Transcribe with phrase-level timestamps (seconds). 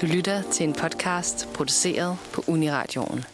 [0.00, 3.24] Du lytter til en podcast produceret på Uniradioen.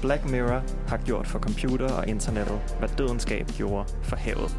[0.00, 4.56] Black Mirror har gjort for computer og internettet, hvad dødenskab gjorde for havet.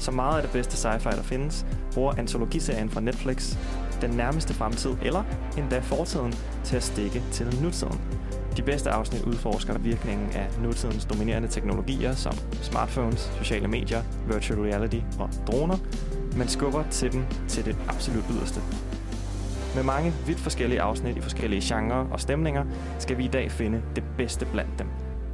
[0.00, 3.56] Så meget af det bedste sci-fi, der findes, bruger antologiserien fra Netflix
[4.00, 5.24] den nærmeste fremtid, eller
[5.58, 8.00] endda fortiden, til at stikke til nutiden.
[8.56, 12.32] De bedste afsnit udforsker virkningen af nutidens dominerende teknologier som
[12.62, 15.76] smartphones, sociale medier, virtual reality og droner,
[16.36, 18.60] men skubber til dem til det absolut yderste.
[19.74, 22.64] Med mange vidt forskellige afsnit i forskellige genrer og stemninger,
[22.98, 24.86] skal vi i dag finde det bedste blandt dem.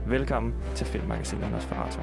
[0.07, 2.01] Velkommen til Filmmagasinet Nosferatu.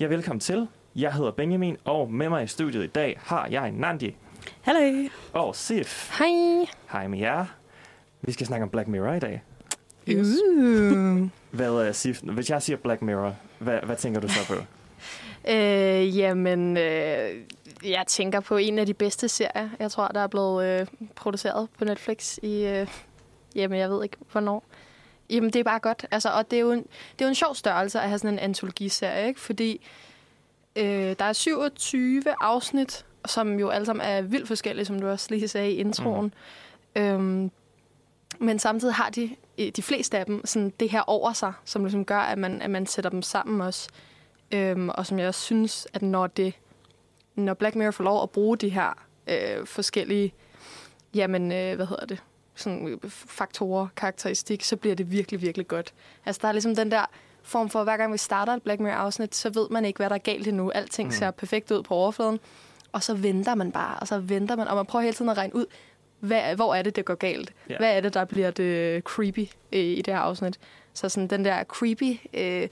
[0.00, 0.68] Ja, velkommen til.
[0.96, 4.16] Jeg hedder Benjamin, og med mig i studiet i dag har jeg Nandi
[4.68, 5.08] Hallo.
[5.32, 6.18] og Sif.
[6.18, 6.66] Hej!
[6.92, 7.44] Hej med jer.
[8.20, 9.42] Vi skal snakke om Black Mirror i dag.
[10.08, 11.28] Uh.
[11.50, 12.20] Hvad er Sif?
[12.20, 14.54] Hvis jeg siger Black Mirror, hvad, hvad tænker du så på?
[15.48, 17.30] Øh, jamen, øh,
[17.84, 21.68] jeg tænker på en af de bedste serier, jeg tror, der er blevet øh, produceret
[21.78, 22.88] på Netflix i, øh,
[23.54, 24.64] jamen, jeg ved ikke, hvornår.
[25.30, 26.06] Jamen, det er bare godt.
[26.10, 28.34] Altså, og det er, jo en, det er jo en sjov størrelse at have sådan
[28.34, 29.40] en antologiserie, ikke?
[29.40, 29.86] Fordi
[30.76, 35.26] øh, der er 27 afsnit, som jo alle sammen er vildt forskellige, som du også
[35.30, 36.34] lige sagde i introen.
[36.96, 37.02] Mm.
[37.02, 37.50] Øhm,
[38.38, 39.36] men samtidig har de,
[39.76, 42.70] de fleste af dem, sådan det her over sig, som ligesom gør, at man, at
[42.70, 43.88] man sætter dem sammen også.
[44.52, 46.54] Øhm, og som jeg også synes, at når det
[47.34, 50.34] når Black Mirror får lov at bruge de her øh, forskellige
[51.14, 52.22] jamen, øh, hvad hedder det,
[52.54, 55.94] sådan øh, faktorer, karakteristik, så bliver det virkelig, virkelig godt.
[56.26, 57.04] Altså, der er ligesom den der
[57.42, 60.14] form for, hver gang vi starter et Black Mirror-afsnit, så ved man ikke, hvad der
[60.14, 60.70] er galt endnu.
[60.70, 61.12] Alting mm.
[61.12, 62.40] ser perfekt ud på overfladen,
[62.92, 65.38] og så venter man bare, og så venter man, og man prøver hele tiden at
[65.38, 65.66] regne ud,
[66.20, 67.52] hvad, hvor er det, det går galt?
[67.68, 67.78] Ja.
[67.78, 70.58] Hvad er det, der bliver det creepy øh, i det her afsnit?
[70.92, 72.68] Så sådan den der creepy øh,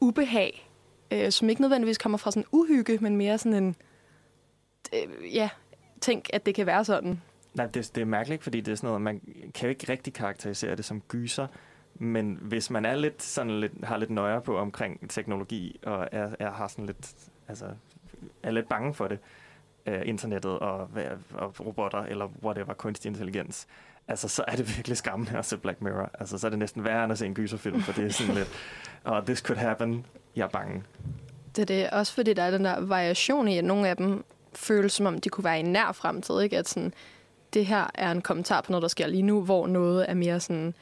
[0.00, 0.70] ubehag,
[1.10, 3.76] øh, som ikke nødvendigvis kommer fra sådan uhygge, men mere sådan en,
[4.94, 5.48] øh, ja,
[6.00, 7.20] tænk, at det kan være sådan.
[7.54, 9.20] Nej, det, det er mærkeligt, fordi det er sådan noget, man
[9.54, 11.46] kan jo ikke rigtig karakterisere det som gyser,
[11.94, 16.30] men hvis man er lidt sådan lidt, har lidt nøje på omkring teknologi, og er,
[16.38, 17.14] er, har sådan lidt,
[17.48, 17.66] altså,
[18.42, 19.18] er lidt bange for det,
[19.86, 21.04] øh, internettet og, hvad-
[21.34, 23.66] og robotter, eller whatever, kunstig intelligens,
[24.08, 26.10] altså, så er det virkelig skræmmende at se Black Mirror.
[26.20, 28.34] Altså, så er det næsten værre end at se en gyserfilm, for det er sådan
[28.34, 28.48] lidt,
[29.04, 30.82] oh, this could happen, jeg er bange.
[31.56, 31.90] Det er det.
[31.90, 34.24] Også fordi der er den der variation i, at nogle af dem
[34.54, 36.40] føles som om, de kunne være i nær fremtid.
[36.40, 36.58] Ikke?
[36.58, 36.94] At sådan,
[37.54, 40.40] det her er en kommentar på noget, der sker lige nu, hvor noget er mere
[40.40, 40.74] sådan,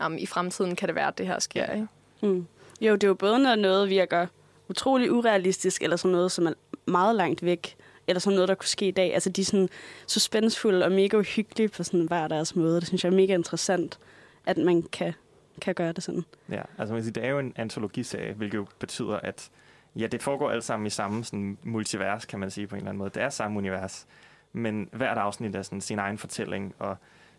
[0.00, 1.72] jamen, i fremtiden kan det være, at det her sker.
[1.72, 1.86] Ikke?
[2.22, 2.46] Mm.
[2.80, 4.26] Jo, det er jo både, når noget virker
[4.68, 6.52] utrolig urealistisk, eller sådan noget, som er
[6.86, 7.76] meget langt væk,
[8.12, 9.14] eller sådan noget, der kunne ske i dag.
[9.14, 9.68] Altså, de er sådan
[10.06, 12.76] suspensfulde og mega uhyggelige på sådan hver deres måde.
[12.80, 13.98] Det synes jeg er mega interessant,
[14.46, 15.12] at man kan,
[15.60, 16.24] kan gøre det sådan.
[16.50, 19.50] Ja, altså man kan sige, det er jo en antologiserie, hvilket jo betyder, at
[19.96, 22.90] ja, det foregår alt sammen i samme sådan, multivers, kan man sige på en eller
[22.90, 23.10] anden måde.
[23.14, 24.06] Det er samme univers,
[24.52, 26.96] men hvert afsnit er sådan sin egen fortælling, og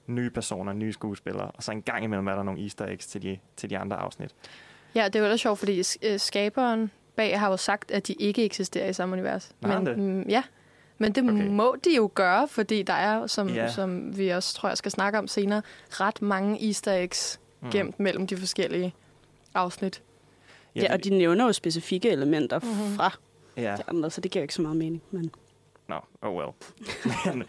[0.08, 3.22] nye personer, nye skuespillere, og så en gang imellem er der nogle easter eggs til
[3.22, 4.36] de, til de andre afsnit.
[4.96, 8.14] Ja, det er jo ellers sjovt, fordi øh, skaberen bag har jo sagt, at de
[8.14, 9.56] ikke eksisterer i samme univers.
[9.64, 9.98] Han men, det?
[9.98, 10.44] mm, ja,
[11.04, 11.48] men det Okay.
[11.48, 13.72] må de jo gøre, fordi der er, som, yeah.
[13.72, 17.70] som vi også tror jeg skal snakke om senere, ret mange easter eggs Mm.
[17.72, 18.94] gemt mellem de forskellige
[19.54, 20.02] afsnit.
[20.76, 22.68] Ja, ja og de nævner jo specifikke elementer Mhm.
[22.70, 22.96] mm-hmm.
[22.96, 23.18] fra
[23.58, 25.02] Ja, de andre, så det giver ikke så meget mening.
[25.12, 25.32] Men
[25.88, 26.52] no, oh well.
[27.26, 27.44] men,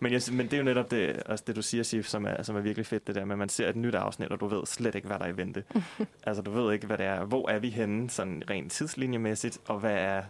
[0.00, 2.42] men, jeg, men det er jo netop det, også det du siger, Sif, som er,
[2.42, 4.46] som er virkelig fedt, det der med, at man ser et nyt afsnit, og du
[4.46, 5.64] ved slet ikke, hvad der er i vente.
[6.26, 7.24] altså, du ved ikke, hvad det er.
[7.24, 10.22] Hvor er vi henne, sådan rent tidslinjemæssigt, og hvad er,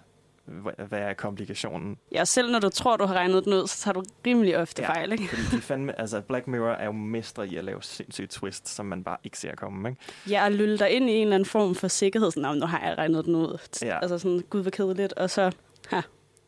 [0.89, 1.97] hvad, er komplikationen?
[2.13, 4.83] ja, selv når du tror, du har regnet den ud, så tager du rimelig ofte
[4.83, 4.89] Ja.
[4.89, 5.29] fejl, ikke?
[5.29, 8.87] Fordi de fandme, altså Black Mirror er jo mestre i at lave sindssyge twist, som
[8.87, 10.01] man bare ikke ser komme, ikke?
[10.31, 12.31] Ja, og lylle dig ind i en eller anden form for sikkerhed.
[12.31, 13.59] Sådan, "Nå, nu har jeg regnet den ud.
[13.83, 13.99] Ja.
[14.03, 15.13] Altså sådan, gud, hvor kedeligt.
[15.13, 15.53] Og så,
[15.89, 16.01] ha,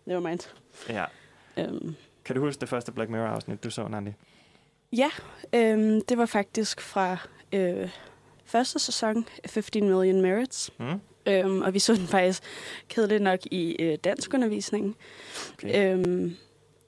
[0.06, 0.40] never mind.
[0.88, 1.04] Ja.
[1.56, 4.10] Øhm, Kan du huske det første Black Mirror-afsnit, du så, Nandi?
[4.92, 5.10] Ja,
[5.54, 7.16] øhm, det var faktisk fra
[7.52, 7.88] øh,
[8.44, 10.70] første sæson, 15 Million Merits.
[10.78, 11.00] Mm?
[11.26, 12.42] Øhm, og vi så den faktisk
[12.88, 14.94] kedeligt nok i øh, danskundervisningen.
[15.54, 15.94] Okay.
[15.98, 16.36] Øhm,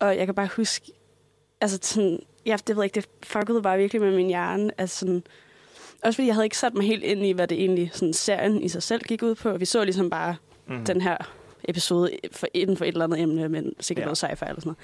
[0.01, 0.93] og jeg kan bare huske,
[1.61, 4.71] altså sådan, ja, det ved jeg ikke, det fuckede bare virkelig med min hjerne.
[4.79, 5.23] Altså sådan,
[6.03, 8.63] også fordi jeg havde ikke sat mig helt ind i, hvad det egentlig sådan, serien
[8.63, 9.57] i sig selv gik ud på.
[9.57, 10.85] Vi så ligesom bare Mm.
[10.85, 11.17] den her
[11.69, 14.07] episode for, inden for et eller andet emne, men sikkert ja.
[14.07, 14.75] noget sci-fi eller sådan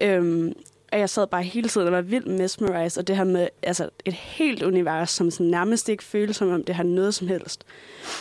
[0.00, 0.16] noget.
[0.16, 0.52] Øhm,
[0.92, 3.88] og jeg sad bare hele tiden og var vildt mesmerized, og det her med altså,
[4.04, 7.64] et helt univers, som sådan nærmest ikke føles som om det har noget som helst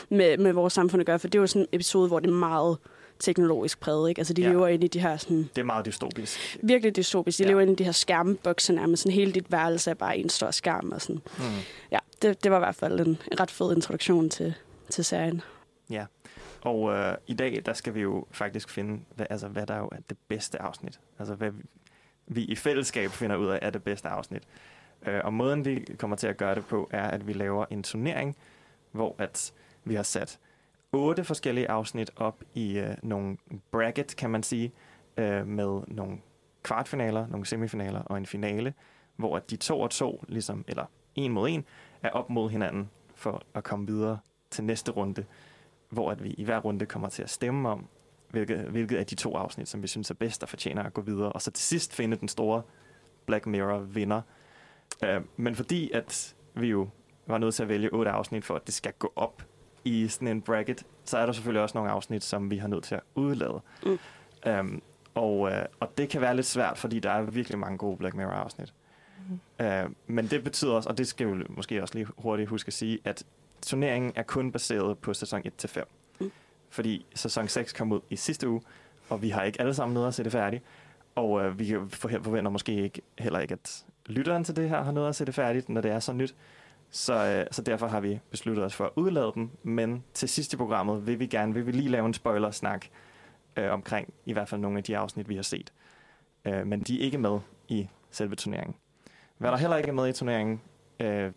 [0.09, 2.33] med, med vores samfund at gøre, for det jo sådan en episode, hvor det er
[2.33, 2.77] meget
[3.19, 4.09] teknologisk præget.
[4.09, 4.19] Ikke?
[4.19, 4.47] Altså, de Ja.
[4.47, 4.53] ja.
[4.53, 6.57] lever inde i de her sådan, Det er meget dystopisk.
[6.63, 7.37] virkelig dystopisk.
[7.37, 7.47] De Ja.
[7.47, 7.51] ja.
[7.51, 9.03] lever inde i de her skærmbokse nærmest.
[9.03, 10.91] Sådan hele dit værelse er bare en stor skærm.
[10.91, 11.21] Og sådan.
[11.37, 11.43] Mm.
[11.91, 14.53] Ja, det, det var i hvert fald en ret fed introduktion til,
[14.89, 15.41] til serien.
[16.61, 19.85] Og øh, i dag, der skal vi jo faktisk finde, hvad, altså, hvad der jo
[19.91, 20.99] er det bedste afsnit.
[21.19, 21.51] Altså, hvad
[22.27, 24.43] vi, i fællesskab finder ud af, er det bedste afsnit.
[25.07, 27.83] Øh, og måden, vi kommer til at gøre det på, er, at vi laver en
[27.83, 28.35] turnering,
[28.91, 30.39] hvor at vi har sat
[30.91, 33.37] otte forskellige afsnit op i øh, nogle
[33.71, 34.71] bracket, kan man sige,
[35.17, 36.17] øh, med nogle
[36.63, 38.73] kvartfinaler, nogle semifinaler og en finale,
[39.15, 40.85] hvor at de to og to, ligesom, eller
[41.15, 41.65] en mod en,
[42.03, 44.19] er op mod hinanden for at komme videre
[44.51, 45.25] til næste runde,
[45.89, 47.87] hvor at vi i hver runde kommer til at stemme om,
[48.35, 51.01] hvilket, hvilket af de to afsnit, som vi synes er bedst og fortjener at gå
[51.01, 52.61] videre, og så til sidst finde den store
[53.25, 54.21] Black Mirror vinder.
[55.03, 56.89] Uh, men fordi at vi jo
[57.27, 59.43] var nødt til at vælge otte afsnit for, at det skal gå op
[59.83, 62.83] i sådan en bracket, så er der selvfølgelig også nogle afsnit, som vi har nødt
[62.83, 63.61] til at udlade.
[63.85, 63.99] Mm.
[64.49, 64.81] Um,
[65.15, 68.15] og, uh, og det kan være lidt svært, fordi der er virkelig mange gode Black
[68.15, 68.73] Mirror-afsnit.
[69.59, 72.73] Uh, men det betyder også, og det skal vi måske også lige hurtigt huske at
[72.73, 73.23] sige, at
[73.61, 75.83] turneringen er kun baseret på sæson 1-5.
[76.69, 78.61] Fordi sæson 6 kom ud i sidste uge,
[79.09, 80.63] og vi har ikke alle sammen nået at se det færdigt.
[81.15, 85.09] Og øh, vi forventer måske ikke, heller ikke, at lytteren til det her har nået
[85.09, 86.35] at se det færdigt, når det er så nyt.
[86.89, 89.49] Så, øh, så derfor har vi besluttet os for at udlade dem.
[89.63, 92.85] Men til sidst i programmet vil vi gerne vil vi lige lave en spoiler-snak
[93.55, 95.73] øh, omkring i hvert fald nogle af de afsnit, vi har set.
[96.45, 98.75] Øh, men de er ikke med i selve turneringen.
[99.37, 100.61] Hvad der heller ikke er med i turneringen,
[100.99, 101.31] øh,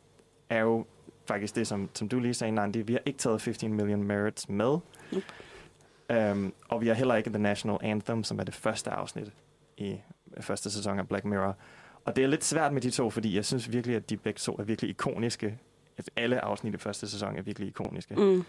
[0.50, 0.86] er jo
[1.28, 2.82] faktisk det, som, som du lige sagde, Nandi.
[2.82, 4.78] Vi har ikke taget 15 Million Merits med.
[5.12, 6.32] Nope.
[6.32, 9.32] Um, og vi har heller ikke The National Anthem, som er det første afsnit
[9.76, 9.96] i
[10.40, 11.56] første sæson af Black Mirror.
[12.04, 14.38] Og det er lidt svært med de to, fordi jeg synes virkelig, at de begge
[14.38, 15.58] to er virkelig ikoniske.
[15.96, 18.14] At alle afsnit i første sæson er virkelig ikoniske.
[18.14, 18.38] Mm.
[18.38, 18.44] Uh,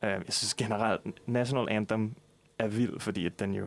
[0.00, 2.14] jeg synes generelt, National Anthem
[2.58, 3.66] er vild, fordi at den jo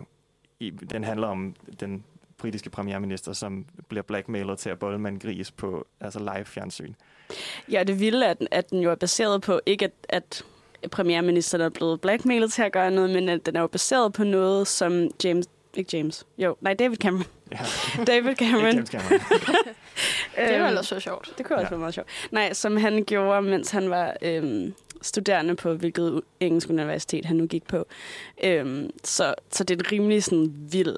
[0.60, 2.04] i, den handler om den
[2.38, 6.94] britiske premierminister, som bliver blackmailet til at bolle med en gris på altså live fjernsyn.
[7.72, 10.44] Ja, det vilde er, at, at den jo er baseret på, ikke at, at
[10.92, 14.24] premierministeren er blevet blackmailet til at gøre noget, men at den er jo baseret på
[14.24, 15.46] noget, som James...
[15.76, 16.26] Ikke James.
[16.38, 17.26] Jo, nej, David Cameron.
[17.52, 17.58] Ja,
[18.14, 18.74] David Cameron.
[18.74, 19.20] James Cameron.
[20.36, 21.34] Det var Øhm, ellers så sjovt.
[21.38, 21.70] Det kunne også Ja.
[21.70, 22.08] være meget sjovt.
[22.32, 27.46] Nej, som han gjorde, mens han var øhm, studerende på hvilket engelsk universitet han nu
[27.48, 27.86] gik på.
[28.44, 30.96] Øhm, så, så det er en rimelig sådan vild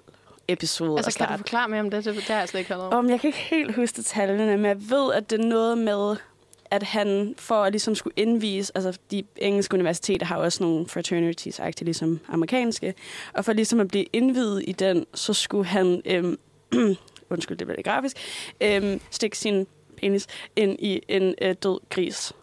[0.51, 2.05] episode Altså, at kan du forklare mere om det?
[2.05, 3.09] Det, det har jeg slet ikke hørt om.
[3.09, 6.15] Jeg kan ikke helt huske detaljerne, men jeg ved, at det er noget med,
[6.71, 11.59] at han for at ligesom skulle indvise, altså de engelske universiteter har også nogle fraternities,
[11.59, 12.93] agtigt ligesom amerikanske,
[13.33, 16.37] og for ligesom at blive indvidet i den, så skulle han, øhm,
[17.29, 18.17] undskyld, det bliver lidt grafisk,
[18.61, 19.67] øhm, stikke sin
[19.97, 22.33] penis ind i en øh, død gris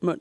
[0.00, 0.20] mund.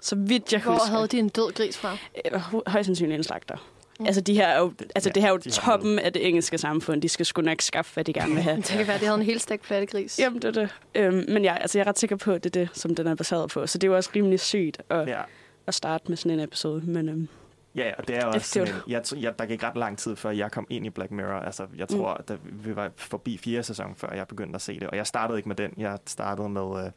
[0.00, 0.88] Så vidt jeg Hvor husker.
[0.88, 1.96] havde de en død gris fra?
[2.32, 3.56] Øh, hø- højst sandsynligt en slagter.
[4.00, 4.06] Mm.
[4.06, 6.28] Altså, de her er jo, altså, ja, det her er jo de toppen af det
[6.28, 7.02] engelske samfund.
[7.02, 8.56] De skal sgu nok skaffe, hvad de gerne vil have.
[8.66, 10.18] Det kan være, de havde en helt stegt plattegris.
[10.18, 10.74] Jamen, det er det.
[10.94, 13.06] Øhm, men ja, altså, jeg er ret sikker på, at det er det, som den
[13.06, 13.66] er baseret på.
[13.66, 15.20] Så det er jo også rimelig sygt at, ja.
[15.66, 16.82] at starte med sådan en episode.
[16.86, 17.28] Men øhm,
[17.76, 20.16] Ja, og det er også det er sådan, jeg, jeg, der gik ret lang tid,
[20.16, 21.40] før jeg kom ind i Black Mirror.
[21.40, 22.34] Altså, jeg tror, mm.
[22.34, 24.90] at vi var forbi fire sæson, før jeg begyndte at se det.
[24.90, 25.70] Og jeg startede ikke med den.
[25.76, 26.90] Jeg startede med, uh,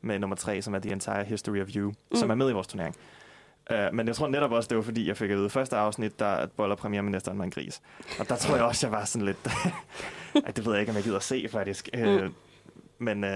[0.00, 2.16] med nummer tre, som er The Entire History of You, mm.
[2.16, 2.96] som er med i vores turnering.
[3.70, 6.18] Uh, men jeg tror netop også, det var fordi, jeg fik at vide, første afsnit,
[6.18, 7.82] der boller premierministeren med en gris.
[8.18, 9.48] Og der tror jeg også, jeg var sådan lidt...
[10.46, 11.88] Ej, det ved jeg ikke, om jeg gider at se, faktisk.
[11.94, 12.02] Mm.
[12.02, 12.30] Uh,
[12.98, 13.30] men, uh,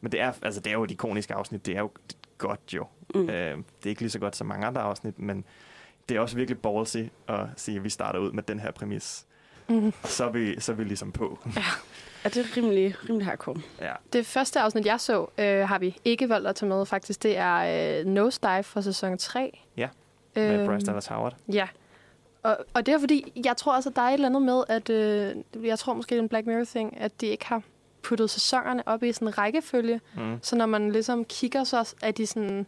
[0.00, 1.66] men det, er, altså, det er jo et ikonisk afsnit.
[1.66, 1.90] Det er jo
[2.38, 2.86] godt, jo.
[3.14, 3.20] mm.
[3.20, 5.44] Øh, det er ikke lige så godt som mange andre afsnit, men
[6.08, 6.96] det er også virkelig ballsy
[7.28, 9.26] at sige, at vi starter ud med den her præmis.
[9.80, 9.92] Mm.
[10.02, 11.38] Og så er vi, så er vi ligesom på.
[12.24, 13.56] er det rimelig, rimelig hardcore?
[13.80, 13.92] Ja.
[14.12, 17.22] Det første afsnit, jeg så, øh, har vi ikke valgt at tage med, faktisk.
[17.22, 19.58] Det er øh, Nosedive fra sæson 3.
[19.76, 19.88] Ja,
[20.36, 21.36] Med Øhm, Bryce Dallas Howard.
[21.52, 21.68] Ja.
[22.42, 24.90] Og, og det er fordi, jeg tror altså, der er et eller andet med, at
[24.90, 25.34] øh,
[25.66, 27.62] jeg tror måske, det er en Black Mirror-ting, at de ikke har
[28.02, 30.00] puttet sæsonerne op i sådan en rækkefølge.
[30.16, 30.38] Mm.
[30.42, 32.66] Så når man ligesom kigger, så er de sådan...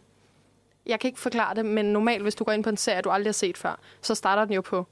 [0.85, 3.09] Jeg kan ikke forklare det, men normalt, hvis du går ind på en serie, du
[3.09, 4.87] aldrig har set før, så starter den jo på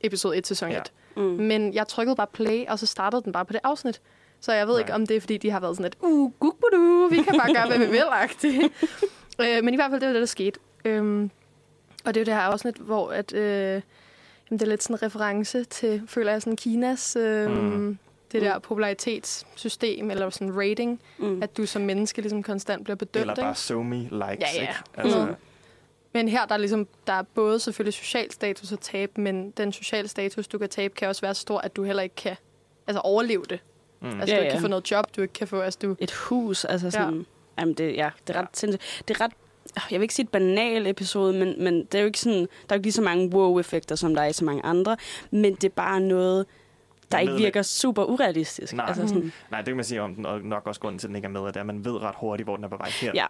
[0.00, 0.92] episode 1, sæson 1.
[1.18, 1.22] Mm.
[1.24, 4.00] Men jeg trykkede bare play, og så startede den bare på det afsnit.
[4.40, 4.80] Så jeg ved Nej.
[4.80, 7.54] ikke, om det er, fordi de har været sådan et, uh, gugbudu, vi kan bare
[7.54, 8.72] gøre, hvad vi vil, agtigt.
[9.42, 10.60] øh, men i hvert fald, det var det, der skete.
[10.84, 11.30] Øhm,
[12.04, 13.42] og det er jo det her afsnit, hvor at, øh,
[14.50, 17.56] jamen, det er lidt sådan en reference til, føler jeg, sådan Kinas, øh, Mm.
[17.56, 17.98] mm.
[18.32, 18.60] det der Mm.
[18.60, 21.42] popularitetssystem, eller sådan rating, Mm.
[21.42, 23.20] at du som menneske ligesom konstant bliver bedømt.
[23.20, 24.60] Eller bare so me likes, Ja, ja.
[24.60, 24.74] ikke?
[24.96, 25.34] Altså, Mm.
[26.18, 29.72] Men her der er, ligesom, der er både selvfølgelig social status at tabe, men den
[29.72, 32.36] sociale status, du kan tabe, kan også være så stor, at du heller ikke kan
[32.86, 33.60] altså, overleve det.
[34.00, 34.06] mm.
[34.20, 34.50] Altså, Ja, du ikke ja.
[34.50, 35.60] kan få noget job, du ikke kan få...
[35.60, 37.14] Altså, du, Et hus, altså sådan...
[37.14, 37.22] Ja.
[37.60, 38.48] Jamen, det, ja, det er ret Ja.
[38.52, 39.02] sindssygt.
[39.08, 39.32] Det er ret
[39.90, 42.44] jeg vil ikke sige et banal episode, men, men det er jo ikke sådan, der
[42.44, 44.96] er jo ikke lige så mange wow-effekter, som der er i så mange andre,
[45.30, 46.46] men det er bare noget,
[47.12, 48.72] der ikke virker super urealistisk.
[48.74, 48.86] Nej.
[48.88, 51.08] Altså sådan, Nej, det kan man sige om den, og nok også grunden til, at
[51.08, 52.68] den ikke er med, at det er, at man ved ret hurtigt, hvor den er
[52.68, 53.14] på vej hen.
[53.14, 53.26] ja,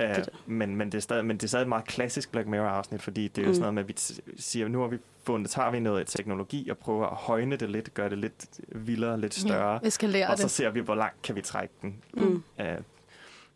[0.00, 0.28] Uh, det.
[0.46, 3.28] men, men, det er stadig, men det er stadig et meget klassisk Black Mirror-afsnit, fordi
[3.28, 3.54] det er jo Mm.
[3.54, 3.94] sådan noget med, at vi
[4.42, 7.94] siger, nu har vi fundet, tager vi noget teknologi og prøver at højne det lidt,
[7.94, 10.50] gøre det lidt vildere, lidt større, Ja, eskalere og så det.
[10.50, 12.02] ser vi, hvor langt kan vi trække den.
[12.14, 12.42] mm.
[12.58, 12.64] Uh,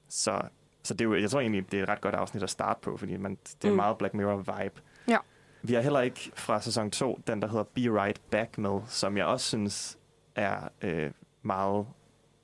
[0.08, 0.40] så
[0.82, 2.80] så det er jo, jeg tror egentlig, det er et ret godt afsnit at starte
[2.82, 3.76] på, fordi man, det er Mm.
[3.76, 4.80] meget Black Mirror-vibe.
[5.08, 5.16] Ja.
[5.62, 9.16] Vi har heller ikke fra sæson 2 den, der hedder Be Right Back med, som
[9.16, 9.98] jeg også synes
[10.34, 11.10] er øh,
[11.42, 11.86] meget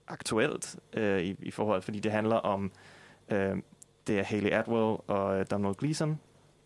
[0.09, 2.73] aktuelt øh, i, i forhold, fordi det handler om,
[3.29, 3.57] øh,
[4.07, 6.21] det er Haley Atwell og øh, Donald Gleason,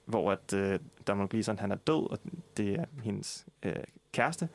[0.04, 2.18] hvor at øh, Donald Gleason han er død, og
[2.56, 3.74] det er hendes øh,
[4.12, 4.48] kæreste.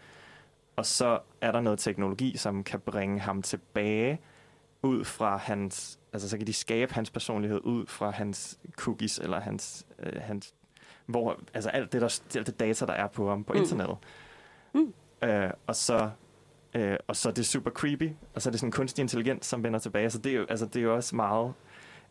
[0.75, 4.19] Og så er der noget teknologi, som kan bringe ham tilbage
[4.83, 9.39] ud fra hans, altså så kan de skabe hans personlighed ud fra hans cookies, eller
[9.39, 10.53] hans, øh, hans
[11.05, 13.59] hvor, altså alt det, der, alt det data, der er på ham på Mm.
[13.59, 13.97] internettet.
[14.73, 14.93] Mm.
[15.23, 16.09] Øh, og så
[16.75, 19.63] øh, og så er det super creepy, og så er det sådan kunstig intelligens, som
[19.63, 20.09] vender tilbage.
[20.09, 21.53] Så det er jo, altså, det er jo også meget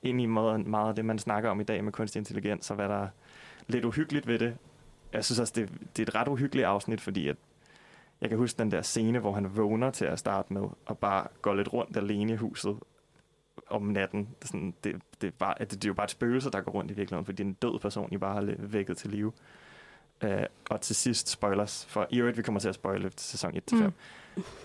[0.02, 2.76] ind i meget, meget af det, man snakker om i dag med kunstig intelligens, og
[2.76, 3.08] hvad der er
[3.68, 4.56] lidt uhyggeligt ved det.
[5.12, 7.36] Jeg synes også, det, det er et ret uhyggeligt afsnit, fordi at
[8.20, 11.26] jeg kan huske den der scene, hvor han vågner til at starte med, og bare
[11.42, 12.76] går lidt rundt alene i huset
[13.70, 14.20] om natten.
[14.20, 16.60] Det er, sådan, det, det, er bare, det, det er jo bare et spøgelse, der
[16.60, 19.10] går rundt i virkeligheden, fordi det er en død person, I bare har vækket til
[19.10, 19.32] live.
[20.24, 20.30] Uh,
[20.70, 23.92] og til sidst spoilers, for i øvrigt, vi kommer til at spoile sæson 1-5, mm.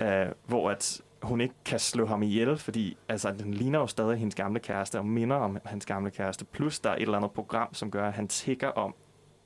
[0.02, 0.08] uh,
[0.46, 4.36] hvor at hun ikke kan slå ham ihjel, fordi altså, den ligner jo stadig hendes
[4.36, 7.74] gamle kæreste, og minder om hans gamle kæreste, plus der er et eller andet program,
[7.74, 8.96] som gør, at han tigger om,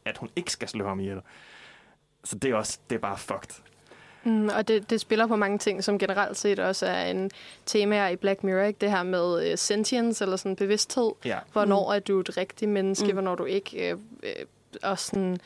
[0.05, 1.21] at hun ikke skal slå ham ihjel.
[2.23, 3.63] Så det er også, det er bare fucked.
[4.23, 7.31] Mm, og det, det spiller på mange ting, som generelt set også er en
[7.65, 8.63] tema i Black Mirror.
[8.63, 8.77] Ikke?
[8.81, 11.11] Det her med uh, sentience, eller sådan bevidsthed.
[11.25, 11.39] Ja.
[11.53, 13.09] Hvornår er du et rigtigt menneske, Mm.
[13.09, 13.13] mm.
[13.13, 13.91] hvornår du ikke.
[13.91, 14.45] Øh, øh,
[14.83, 15.37] og sådan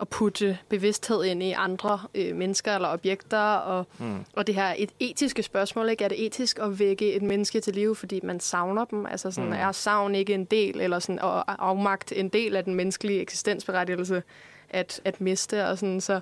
[0.00, 3.38] at putte bevidsthed ind i andre øh, mennesker eller objekter.
[3.54, 4.24] Og, Mm.
[4.36, 5.88] og det her er et etiske spørgsmål.
[5.88, 6.04] Ikke?
[6.04, 9.06] Er det etisk at vække et menneske til live, fordi man savner dem?
[9.06, 9.56] Altså sådan, Mm.
[9.56, 9.60] mm.
[9.60, 14.22] er savn ikke en del, eller sådan, og afmagt en del af den menneskelige eksistensberettigelse
[14.70, 15.66] at, at miste?
[15.66, 16.20] Og sådan, så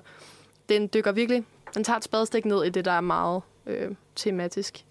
[0.69, 1.43] den dykker virkelig,
[1.73, 4.85] den tager et spadestik ned i det, der er meget øh, tematisk.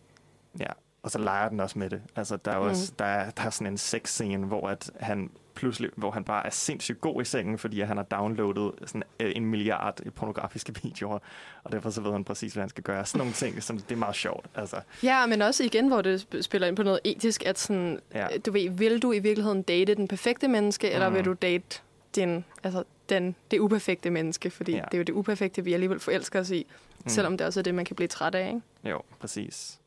[0.61, 0.67] Ja,
[1.03, 2.03] og så leger den også med det.
[2.17, 2.67] Altså, der er, Mm.
[2.67, 6.47] også, der er, der er sådan en sexscene, hvor at han pludselig, hvor han bare
[6.47, 11.19] er sindssygt god i sengen, fordi han har downloadet sådan øh, en milliard pornografiske videoer,
[11.65, 13.07] og derfor så ved han præcis, hvad han skal gøre.
[13.07, 14.47] Sådan nogle ting, som det er meget sjovt.
[14.55, 17.99] Altså, Ja, men også igen, hvor det sp- spiller ind på noget etisk, at sådan,
[18.15, 18.27] Ja.
[18.33, 18.39] ja.
[18.39, 20.95] du ved, vil du i virkeligheden date den perfekte menneske, mm.
[20.95, 21.81] eller vil du date
[22.15, 24.51] din, altså den, det uperfekte menneske?
[24.51, 24.81] Fordi Ja.
[24.85, 26.95] det er jo det uperfekte, vi alligevel forelsker os i, mm.
[27.05, 27.09] mm.
[27.09, 28.61] selvom det også er det, man kan blive træt af, ikke?
[28.85, 29.78] Jo, præcis.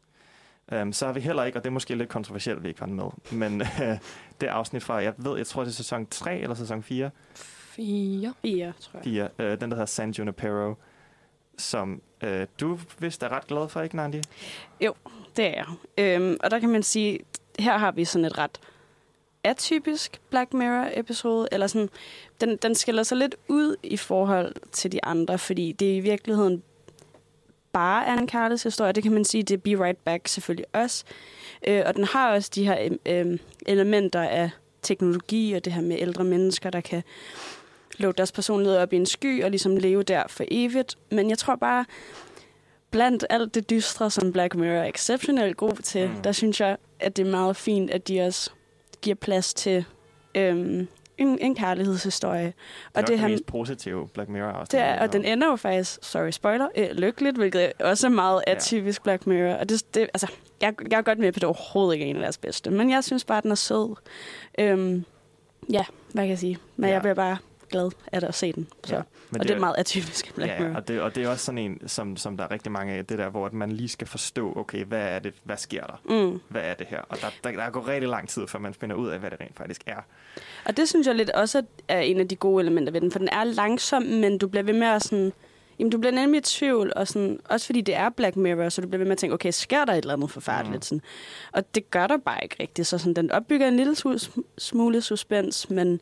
[0.72, 2.88] Um, så har vi heller ikke, og det er måske lidt kontroversielt, vi ikke har
[2.88, 3.68] den med, men uh,
[4.42, 8.34] det afsnit fra, jeg ved, jeg tror, det er sæson 3 eller sæson 4, Fire.
[8.44, 9.30] Ja, tror jeg.
[9.38, 10.76] 4 uh, den der hedder San Junipero,
[11.58, 14.22] som uh, du vist er ret glad for, ikke Nandi?
[15.38, 15.66] Det er jeg.
[15.98, 17.20] Øhm, og der kan man sige,
[17.60, 18.60] her har vi sådan et ret
[19.44, 21.90] atypisk Black Mirror-episode, eller sådan,
[22.42, 26.64] den, den skiller sig lidt ud i forhold til de andre, fordi det i virkeligheden
[27.74, 28.92] bare er en kærlighedshistorie.
[28.92, 31.04] Det kan man sige, det er Be Right Back selvfølgelig også.
[31.68, 34.50] Øh, og den har også de her øh, elementer af
[34.82, 37.04] teknologi og det her med ældre mennesker, der kan
[37.98, 40.98] lukke deres personlighed op i en sky og ligesom leve der for evigt.
[41.12, 41.86] Men jeg tror bare,
[42.92, 46.22] blandt alt det dystre, som Black Mirror er exceptionelt god til, mm.
[46.22, 48.52] der synes jeg, at det er meget fint, at de også
[49.02, 49.86] giver plads til
[50.36, 50.88] øhm,
[51.22, 52.54] en, en kærlighedshistorie.
[52.86, 54.72] Og er det, det han, mest positive Black Mirror afsnit.
[54.72, 58.44] det er, og den ender jo faktisk, sorry spoiler, øh, lykkeligt, hvilket også er meget
[58.48, 58.52] Ja.
[58.52, 59.54] atypisk Black Mirror.
[59.54, 60.28] Og det, det, altså,
[60.62, 62.70] jeg, jeg er godt med på, at det overhovedet ikke er en af deres bedste,
[62.72, 63.96] men jeg synes bare, at den er sød.
[64.60, 65.06] Øhm,
[65.72, 66.58] ja, hvad kan jeg sige?
[66.76, 66.88] Men Ja.
[66.88, 66.94] ja.
[66.94, 67.38] jeg bliver bare
[67.72, 68.68] glad af at se den.
[68.84, 68.96] Så.
[68.96, 70.76] Ja, men og det er meget atypisk Black ja, Mirror.
[70.76, 73.06] og det, og det er også sådan en, som, som der er rigtig mange af,
[73.06, 76.02] det der, hvor man lige skal forstå, okay, hvad er det, hvad sker der?
[76.06, 76.40] Mm.
[76.50, 77.02] Hvad er det her?
[77.10, 79.40] Og der, der, der går rigtig lang tid, før man finder ud af, hvad det
[79.42, 80.02] rent faktisk er.
[80.66, 83.20] Og det synes jeg lidt også er en af de gode elementer ved den, for
[83.20, 85.34] den er langsom, men du bliver ved med at sådan...
[85.80, 88.82] Jamen, du bliver nemlig i tvivl, og sådan, også fordi det er Black Mirror, så
[88.82, 90.78] du bliver ved med at tænke, okay, sker der et eller andet forfærdeligt?
[90.78, 90.82] Mm.
[90.82, 91.02] Sådan.
[91.52, 95.02] Og det gør der bare ikke rigtigt, så sådan, den opbygger en lille sm- smule
[95.02, 96.02] suspens, men,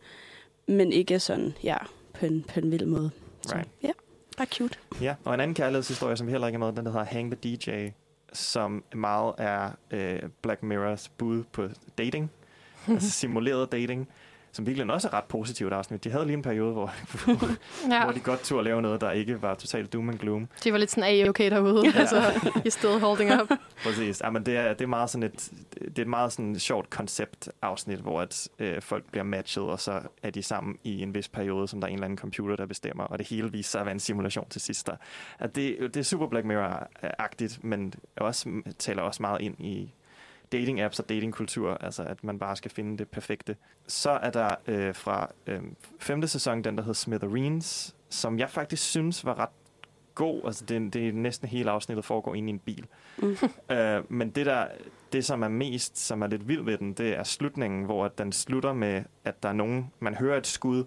[0.69, 1.77] men ikke sådan, ja,
[2.19, 3.11] på en, på en vild måde.
[3.41, 3.69] Så, Right.
[3.83, 3.91] Ja,
[4.37, 4.77] bare cute.
[5.01, 7.55] Ja, og en anden kærlighedshistorie, som heller ikke er med, den der hedder Hang the
[7.55, 7.89] DJ,
[8.33, 12.31] som meget er øh, Black Mirrors bud på dating,
[12.87, 14.09] altså simuleret dating.
[14.51, 16.03] Som virkelig også er ret positivt afsnit.
[16.03, 16.93] De havde lige en periode, hvor,
[17.91, 18.03] Ja.
[18.03, 20.47] hvor de godt turde lave noget, der ikke var totalt doom and gloom.
[20.63, 21.85] De var lidt sådan, I okay derude?
[21.95, 21.99] Ja.
[21.99, 23.49] Altså, I still holding up.
[23.83, 24.21] Præcis.
[24.21, 25.51] Ja, men det er, det er meget sådan et,
[25.81, 29.79] det er et meget sådan sjovt koncept afsnit, hvor at, øh, folk bliver matchet, og
[29.79, 32.55] så er de sammen i en vis periode, som der er en eller anden computer,
[32.55, 34.87] der bestemmer, og det hele viser sig at være en simulation til sidst.
[34.87, 34.95] Der.
[35.39, 39.93] At det, det er super Black Mirror-agtigt, men også, taler også meget ind i
[40.51, 43.55] dating apps og datingkultur, altså at man bare skal finde det perfekte.
[43.87, 45.61] Så er der øh, fra øh,
[45.99, 49.49] femte sæson, den der hedder Smithereens, som jeg faktisk synes var ret
[50.15, 50.41] god.
[50.45, 52.85] Altså det, det er næsten hele afsnittet foregår inde i en bil.
[53.17, 53.37] Mm.
[53.71, 54.67] Øh, men det der,
[55.13, 58.31] det som er mest, som er lidt vild ved den, det er slutningen, hvor den
[58.31, 60.83] slutter med, at der er nogen, man hører et skud,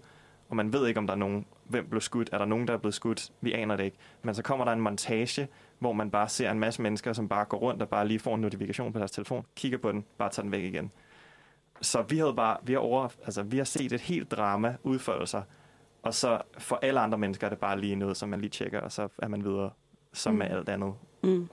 [0.49, 2.29] og man ved ikke, om der er nogen, hvem blev skudt.
[2.33, 3.31] Er der nogen, der er blevet skudt?
[3.41, 3.97] Vi aner det ikke.
[4.23, 5.49] Men så kommer der en montage,
[5.83, 8.35] hvor man bare ser en masse mennesker, som bare går rundt og bare lige får
[8.35, 10.91] en notifikation på deres telefon, kigger på den, bare tager den væk igen.
[11.81, 15.27] Så vi havde bare, vi har, over, altså, vi har set et helt drama udfolde
[15.27, 15.43] sig,
[16.03, 18.81] og så for alle andre mennesker er det bare lige noget, som man lige tjekker,
[18.81, 19.71] og så er man videre,
[20.13, 20.39] som Mm.
[20.39, 20.95] med alt andet.
[21.23, 21.49] Mm.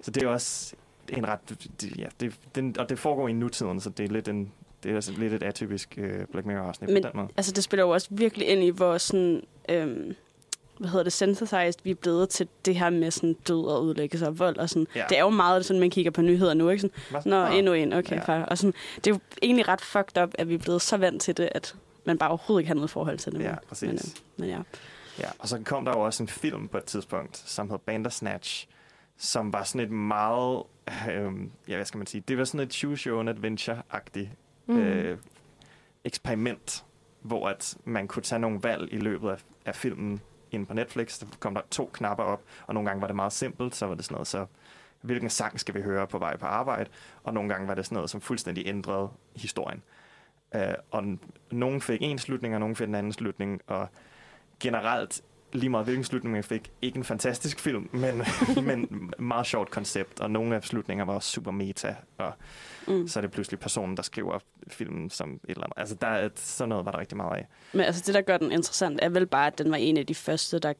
[0.00, 0.76] Så det er også
[1.08, 1.68] en ret...
[1.98, 4.52] Ja, det, den, og det foregår i nutiden, så det er lidt, en,
[4.82, 7.28] det er altså lidt et atypisk uh, Black Mirror-afsnit på den måde.
[7.36, 9.42] Altså, det spiller jo også virkelig ind i, hvor sådan...
[9.68, 10.14] Øhm,
[10.80, 14.26] hvad hedder det, synthesized, vi er blevet til det her med sådan død og udlæggelse
[14.26, 14.86] og vold og sådan.
[14.94, 15.04] Ja.
[15.08, 16.80] Det er jo meget sådan, man kigger på nyheder nu, ikke?
[16.80, 18.32] Sådan, Nå, endnu en, okay, Ja.
[18.32, 18.44] ja.
[18.44, 21.22] Og sådan, det er jo egentlig ret fucked up, at vi er blevet så vant
[21.22, 23.40] til det, at man bare overhovedet ikke har noget forhold til det.
[23.40, 23.88] Ja, præcis.
[23.88, 24.02] Men, øh,
[24.36, 24.62] men ja.
[25.18, 28.66] Ja, og så kom der jo også en film på et tidspunkt, som hed Bandersnatch,
[29.18, 30.62] som var sådan et meget,
[31.10, 31.32] øh,
[31.68, 34.28] ja, hvad skal man sige, det var sådan et choose your own adventure-agtigt
[34.66, 34.78] mm.
[34.78, 35.18] øh,
[36.04, 36.84] eksperiment,
[37.20, 41.18] hvor at man kunne tage nogle valg i løbet af, af filmen ind på Netflix.
[41.18, 43.94] Der kom der to knapper op, og nogle gange var det meget simpelt, så var
[43.94, 44.46] det sådan noget, så
[45.00, 46.90] hvilken sang skal vi høre på vej på arbejde,
[47.24, 49.82] og nogle gange var det sådan noget, som fuldstændig ændrede historien.
[50.54, 51.04] Øh, og
[51.50, 53.88] nogen fik en slutning, og nogen fik en anden slutning, og
[54.60, 58.22] generelt, lige meget hvilken slutning man fik, ikke en fantastisk film, men,
[58.66, 62.32] men meget sjovt koncept, og nogle af slutninger var også super meta, og
[62.86, 63.08] Mm.
[63.08, 64.38] så er det pludselig personen, der skriver
[64.68, 65.74] filmen som et eller andet.
[65.76, 67.46] Altså, der er, sådan noget var der rigtig meget af.
[67.72, 70.06] Men altså, det, der gør den interessant, er vel bare, at den var en af
[70.06, 70.72] de første, der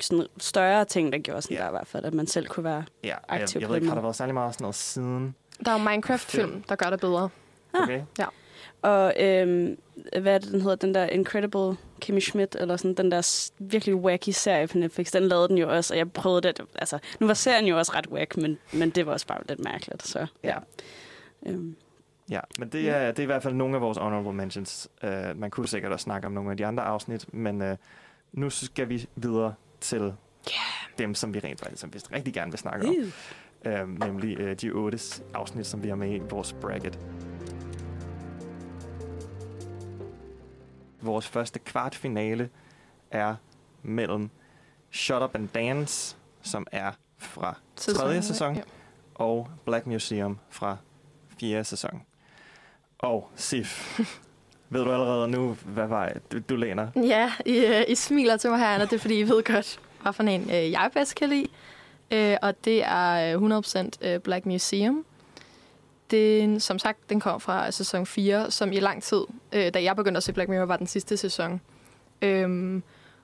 [0.00, 1.62] sådan større ting, der gjorde sådan Ja.
[1.62, 2.84] der i hvert fald, at man selv kunne være...
[3.04, 5.34] Ja, jeg, Aktiv jeg på ved ikke, har der været særlig meget sådan noget siden?
[5.64, 7.28] Der er Minecraft-film, der gør det bedre.
[7.74, 7.82] Ah.
[7.82, 8.02] Okay?
[8.82, 9.76] Og øhm,
[10.22, 10.76] hvad er det, den hedder?
[10.76, 15.22] Den der Incredible Kimmy Schmidt, eller sådan den der virkelig wacky serie på Netflix, den
[15.22, 16.60] lavede den jo også, og jeg prøvede det.
[16.74, 19.64] Altså, nu var serien jo også ret wack, men, men det var også bare lidt
[19.64, 20.56] mærkeligt, så ja.
[21.46, 21.76] Øhm,
[22.30, 24.88] Ja, men det er, det er i hvert fald nogle af vores honorable mentions.
[25.02, 27.76] Uh, man kunne sikkert også snakke om nogle af de andre afsnit, men uh,
[28.32, 30.12] nu skal vi videre til yeah.
[30.98, 32.94] dem, som vi rent faktisk som vi rigtig gerne vil snakke om.
[33.66, 34.98] Uh, nemlig uh, de otte
[35.34, 36.98] afsnit, som vi har med i vores bracket.
[41.02, 42.48] Vores første kvartfinale
[43.10, 43.34] er
[43.82, 44.30] mellem
[44.90, 48.60] Shut Up and Dance, som er fra tredje sæson, Ja.
[49.14, 50.76] og Black Museum fra
[51.40, 52.02] fjerde sæson.
[52.98, 54.00] Og Sif,
[54.70, 56.88] ved du allerede nu, hvad vej du, du læner?
[56.96, 59.80] Ja, I, øh, I smiler til mig her, og det er fordi, I ved godt,
[60.02, 61.46] hvad for en øh, jeg bedst kan lide.
[62.10, 65.04] Øh, og det er øh, 100% øh, Black Museum.
[66.12, 69.22] Den, som sagt, den kom fra sæson 4, som i lang tid,
[69.52, 71.60] øh, da jeg begyndte at se Black Mirror, var den sidste sæson.
[72.22, 72.82] Øhm,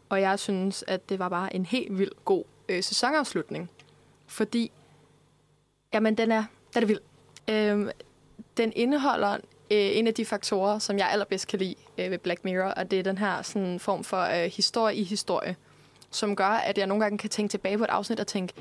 [0.08, 3.70] og jeg synes, at det var bare en helt vild god øh, sæsonafslutning.
[4.26, 4.70] Fordi,
[5.94, 7.00] jamen, den er, den er vild.
[7.50, 7.90] Øhm,
[8.56, 9.38] den indeholder øh,
[9.70, 12.98] en af de faktorer, som jeg allerbedst kan lide øh, ved Black Mirror, og det
[12.98, 15.56] er den her sådan, form for øh, historie i historie,
[16.10, 18.52] som gør, at jeg nogle gange kan tænke tilbage på et afsnit og tænke,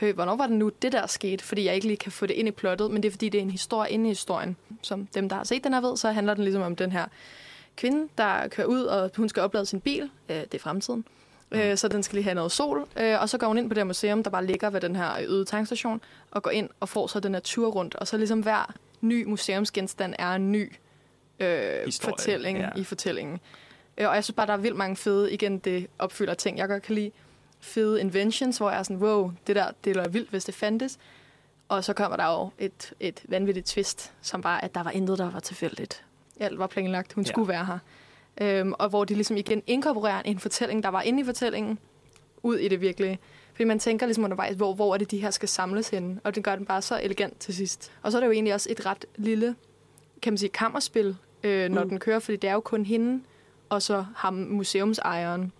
[0.00, 1.44] høj, hvornår var det nu, det der skete?
[1.44, 3.38] Fordi jeg ikke lige kan få det ind i plottet, men det er fordi, det
[3.38, 4.56] er en historie inde i historien.
[4.82, 7.04] Som dem, der har set den her ved, så handler den ligesom om den her
[7.76, 10.10] kvinde, der kører ud, og hun skal oplade sin bil.
[10.28, 11.04] Øh, det er fremtiden.
[11.50, 12.88] Øh, så den skal lige have noget sol.
[12.96, 14.96] Øh, og så går hun ind på det her museum, der bare ligger ved den
[14.96, 17.94] her øde tankstation, og går ind og får så den her tur rundt.
[17.94, 20.72] Og så ligesom hver ny museumsgenstand er en ny
[21.40, 22.68] øh, Historie, fortælling ja.
[22.76, 23.40] i fortællingen.
[23.98, 26.68] Øh, og jeg synes bare, der er vildt mange fede, igen, det opfylder ting, jeg
[26.68, 27.10] godt kan lide.
[27.60, 30.98] Fede inventions, hvor jeg er sådan, wow, det der, det er vildt, hvis det fandtes.
[31.68, 35.18] Og så kommer der jo et, et vanvittigt twist, som bare, at der var intet,
[35.18, 36.04] der var tilfældigt.
[36.40, 37.28] Alt var planlagt, hun Ja.
[37.28, 37.78] skulle være her.
[38.40, 41.78] Øhm, og hvor de ligesom igen inkorporerer en fortælling, der var inde i fortællingen,
[42.42, 43.18] ud i det virkelige.
[43.52, 46.20] Fordi man tænker ligesom undervejs, hvor, hvor er det, de her skal samles henne?
[46.24, 47.92] Og det gør den bare så elegant til sidst.
[48.02, 49.54] Og så er det jo egentlig også et ret lille,
[50.22, 51.88] kan man sige, kammerspil, øh, når mm.
[51.88, 53.22] den kører, fordi det er jo kun hende,
[53.68, 55.52] og så ham museumsejeren,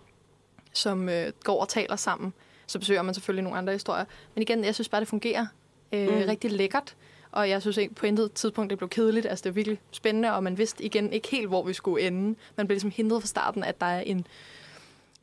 [0.73, 2.33] som øh, går og taler sammen.
[2.67, 4.05] Så besøger man selvfølgelig nogle andre historier.
[4.35, 5.45] Men igen, jeg synes bare, det fungerer
[5.91, 6.13] øh, Mm.
[6.27, 6.95] rigtig lækkert.
[7.31, 9.25] Og jeg synes ikke på intet tidspunkt, det blev kedeligt.
[9.25, 12.35] Altså, det var virkelig spændende, og man vidste igen ikke helt, hvor vi skulle ende.
[12.55, 14.27] Man blev ligesom hindret fra starten, at der er en,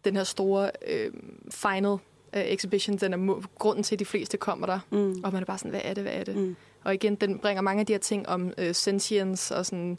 [0.04, 1.12] den her store øh,
[1.50, 1.92] final
[2.32, 4.78] øh, exhibition, den er grunden til, at de fleste kommer der.
[4.90, 5.20] Mm.
[5.24, 6.36] Og man er bare sådan, hvad er det, hvad er det?
[6.36, 6.56] Mm.
[6.84, 9.98] Og igen, den bringer mange af de her ting om øh, sentience og sådan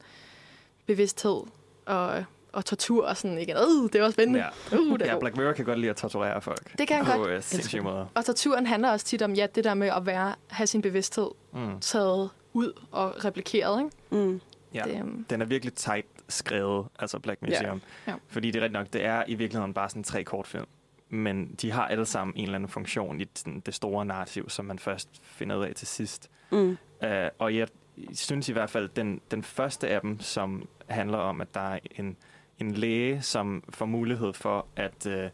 [0.85, 1.41] bevidsthed
[1.85, 2.23] og,
[2.55, 3.55] og tortur og sådan igen.
[3.57, 4.39] Øh, det var spændende.
[4.71, 4.77] Ja.
[4.77, 5.19] Uh, det er ja.
[5.19, 6.77] Black Mirror kan godt lide at torturere folk.
[6.77, 7.31] Det kan han på, godt.
[7.31, 8.05] øh, sindssyge måder.
[8.15, 11.27] Og torturen handler også tit om, ja, det der med at være, have sin bevidsthed
[11.53, 11.79] Mm.
[11.79, 13.79] taget ud og replikeret.
[14.11, 14.25] Ikke?
[14.25, 14.41] Mm.
[14.73, 14.83] Ja.
[14.83, 17.81] Det, øhm, Den er virkelig tight skrevet, altså Black Museum.
[18.07, 18.13] Ja.
[18.27, 20.65] Fordi det er rigtigt nok, det er i virkeligheden bare sådan tre kortfilm.
[21.09, 24.65] Men de har alle sammen en eller anden funktion i sådan det store narrativ, som
[24.65, 26.29] man først finder ud af til sidst.
[26.51, 26.77] Mm.
[27.03, 27.67] Uh, og jeg
[28.13, 31.79] synes i hvert fald, den, den første af dem, som handler om, at der er
[31.95, 32.17] en,
[32.59, 35.29] en læge, som får mulighed for at, uh,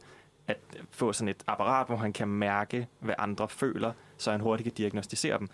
[0.47, 0.57] at
[0.91, 4.73] få sådan et apparat, hvor han kan mærke, hvad andre føler, så han hurtigt kan
[4.73, 5.49] diagnostisere dem.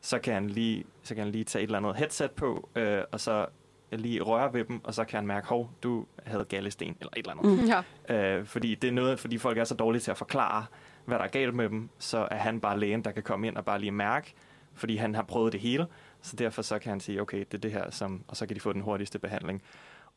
[0.00, 2.82] Så kan han lige, så kan han lige tage et eller andet headset på, uh,
[3.12, 3.46] og så
[3.92, 7.18] lige røre ved dem, og så kan han mærke, hov, du havde gallesten, eller et
[7.18, 7.62] eller andet.
[7.62, 7.68] Mm.
[8.08, 8.38] ja.
[8.38, 10.64] Øh, fordi det er noget, fordi folk er så dårlige til at forklare,
[11.04, 13.56] hvad der er galt med dem, så er han bare lægen, der kan komme ind
[13.56, 14.34] og bare lige mærke,
[14.74, 15.86] fordi han har prøvet det hele.
[16.22, 18.56] Så derfor så kan han sige, okay, det er det her, som, og så kan
[18.56, 19.62] de få den hurtigste behandling.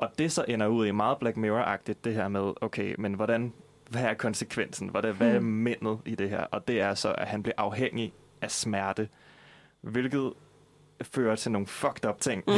[0.01, 3.53] Og det så ender ud i meget Black Mirror-agtigt, det her med, okay, men hvordan,
[3.89, 4.89] hvad er konsekvensen?
[4.89, 6.43] Hvad er, hvad er mændet i det her?
[6.43, 9.07] Og det er så, at han bliver afhængig af smerte,
[9.81, 10.33] hvilket
[11.01, 12.43] fører til nogle fucked up ting.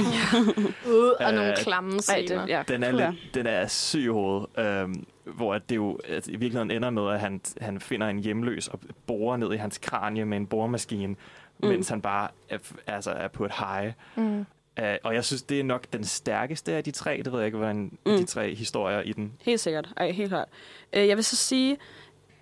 [0.88, 2.42] Ud og Øh, nogle klamme Ej, scener.
[2.42, 6.00] det, ja, Den er, lidt, den er syg i hovedet, øhm, hvor at det jo
[6.08, 9.58] at i virkeligheden ender med, at han, han finder en hjemløs og borer ned i
[9.58, 11.68] hans kranie med en boremaskine, mm.
[11.70, 13.94] mens han bare er, altså er på et high.
[14.16, 14.46] Mm.
[14.82, 17.22] Uh, og jeg synes, det er nok den stærkeste af de tre.
[17.26, 18.18] Det ved jeg ikke, hvordan Mm.
[18.18, 19.34] de tre historier i den.
[19.42, 19.90] Helt sikkert.
[19.98, 20.48] Ej, helt klart.
[20.94, 21.78] Øh, jeg vil så sige,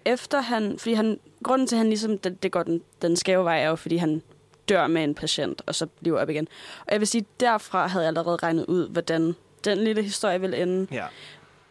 [0.05, 0.79] efter han...
[0.79, 3.67] Fordi han, grunden til, at han ligesom, det, det går den, den skæve vej, er
[3.69, 4.21] jo, fordi han
[4.69, 6.47] dør med en patient, og så bliver op igen.
[6.85, 10.57] Og jeg vil sige, derfra havde jeg allerede regnet ud, hvordan den lille historie ville
[10.57, 10.87] ende.
[10.91, 11.05] Ja,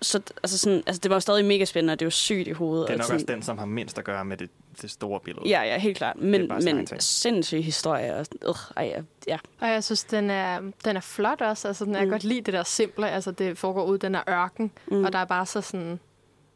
[0.02, 2.50] Så altså sådan, altså det var jo stadig mega spændende, og det var sygt i
[2.50, 2.88] hovedet.
[2.88, 4.50] det er og nok sådan, også den, som har mindst at gøre med det,
[4.82, 5.48] det store billede.
[5.48, 6.16] Ja, ja, helt klart.
[6.16, 8.14] Men, er men sindssyg historie.
[8.16, 9.38] Og, øh, ej, ja, ja.
[9.60, 11.68] Og jeg synes, den er, den er flot også.
[11.68, 12.12] Altså, den, jeg kan Mm.
[12.12, 13.10] godt lide det der simple.
[13.10, 15.04] Altså, det foregår ud den her ørken, Mm.
[15.04, 16.00] og der er bare så sådan...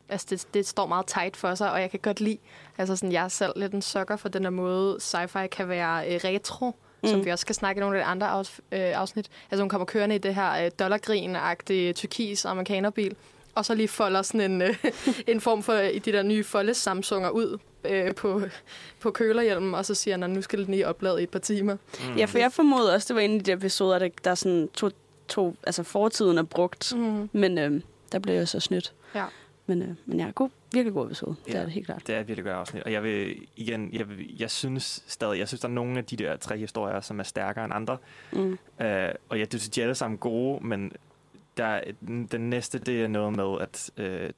[0.09, 2.39] Altså, det, det står meget tight for sig, og jeg kan godt lide...
[2.79, 6.09] Altså, sådan, jeg er selv lidt en sukker for den her måde, sci-fi kan være
[6.15, 7.09] øh, retro, mm.
[7.09, 8.39] som vi også skal snakke i nogle af de andre
[8.73, 9.31] øh, afsnit.
[9.51, 13.17] Altså, hun kommer kørende i det her øh, dollargrin-agtige turkis amerikanerbil,
[13.55, 14.77] og så lige folder sådan en, øh,
[15.29, 18.43] en form for i de der nye folde Samsunger ud øh, på,
[19.01, 21.39] på kølerhjelmen, og så siger han, at nu skal den lige oplade i et par
[21.39, 21.75] timer.
[21.75, 22.17] Mm.
[22.17, 24.91] ja, for jeg formoder også, det var en af de episoder, der, der sådan to,
[25.29, 26.93] to, altså fortiden er brugt.
[26.97, 27.29] Mm.
[27.33, 27.81] Men øh,
[28.13, 28.93] der blev jeg så snydt.
[29.15, 29.25] Ja.
[29.67, 31.35] Men, øh, men ja, god, virkelig god episode.
[31.47, 31.59] Det Ja.
[31.59, 32.03] er det helt klart.
[32.07, 32.83] Det er et virkelig godt afsnit.
[32.83, 36.05] Og jeg vil igen, jeg, vil, jeg synes stadig, jeg synes, der er nogle af
[36.05, 37.97] de der tre historier, som er stærkere end andre.
[38.33, 38.59] Mm.
[38.81, 38.87] Uh,
[39.29, 40.93] og jeg synes, de er alle sammen gode, men
[41.57, 44.31] der, er- den, næste, det er noget med, at, uh,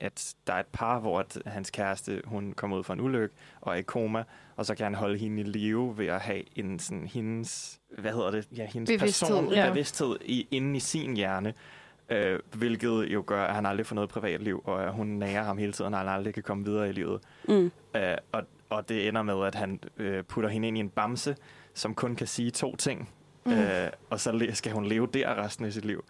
[0.00, 3.34] at der er et par, hvor at hans kæreste, hun kommer ud fra en ulykke
[3.60, 4.24] og er i koma,
[4.56, 8.12] og så kan han holde hende i live ved at have en sådan hendes, hvad
[8.12, 9.68] hedder det, ja, hendes Bevidsthed, person, ja.
[9.68, 11.54] bevidsthed i, inde i sin hjerne.
[12.10, 15.58] Øh, hvilket jo gør, at han aldrig får noget privatliv, og at hun nærer ham
[15.58, 17.20] hele tiden, og han aldrig kan komme videre i livet.
[17.48, 17.70] Mm.
[17.96, 21.36] Øh, og, og det ender med, at han øh, putter hende ind i en bamse,
[21.74, 23.10] som kun kan sige to ting.
[23.46, 23.52] Mm.
[23.52, 26.04] Øh, og så skal hun leve der resten af sit liv,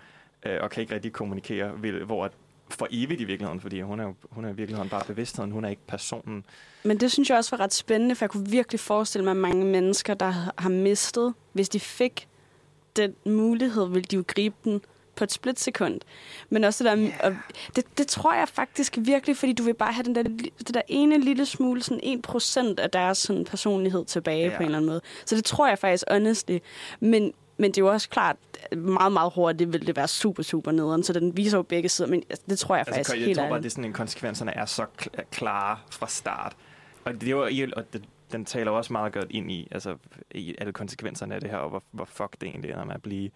[0.46, 2.32] øh, og kan ikke rigtig kommunikere, vil- hvor at
[2.70, 5.64] for evigt i virkeligheden, fordi hun er jo hun er i virkeligheden bare bevidstheden, hun
[5.64, 6.44] er ikke personen.
[6.84, 9.36] Men det synes jeg også var ret spændende, for jeg kunne virkelig forestille mig, at
[9.36, 12.28] mange mennesker, der har mistet, hvis de fik
[12.96, 14.80] den mulighed, ville de jo gribe den
[15.16, 16.00] på et splitsekund.
[16.50, 17.12] Men også det der, yeah.
[17.22, 17.36] og
[17.76, 20.22] det, det tror jeg faktisk virkelig, fordi du vil bare have den der,
[20.58, 24.56] det der ene lille smule, sådan 1% af deres sådan, personlighed tilbage Ja.
[24.56, 25.00] på en eller anden måde.
[25.24, 26.58] Så det tror jeg faktisk honestly.
[27.00, 28.36] Men, men det er jo også klart,
[28.76, 32.08] meget, meget hurtigt vil det være super, super nederen, så den viser jo begge sider,
[32.08, 33.94] men altså, det tror jeg faktisk Altså, jeg helt tror bare, det er sådan, at
[33.94, 36.56] konsekvenserne er så kl- klare fra start.
[37.04, 39.96] Og det er jo, og det, den taler også meget godt ind i, altså,
[40.30, 43.02] i alle konsekvenserne af det her, og hvor, hvor fuck det egentlig ender med at
[43.02, 43.30] blive.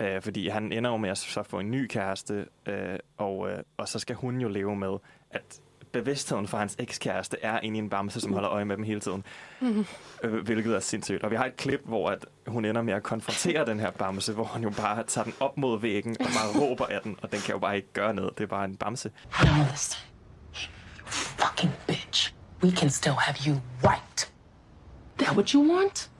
[0.00, 3.58] Øh, fordi han ender jo med at så få en ny kæreste, øh, og, øh,
[3.76, 4.96] og så skal hun jo leve med,
[5.30, 5.60] at
[5.92, 9.00] bevidstheden for hans ekskæreste er inde i en bamse, som holder øje med dem hele
[9.00, 9.24] tiden.
[10.22, 11.22] Øh, hvilket er sindssygt.
[11.24, 14.32] Og vi har et klip, hvor at hun ender med at konfrontere den her bamse,
[14.32, 17.32] hvor han jo bare tager den op mod væggen og bare råber af den, og
[17.32, 18.38] den kan jo bare ikke gøre noget.
[18.38, 19.10] Det er bare en bamse.
[21.04, 22.34] Fucking bitch.
[22.62, 24.32] We can still have you right.
[25.18, 26.10] That what you want?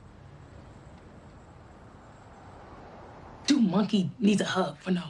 [3.48, 5.00] Do monkey needs a hug for no?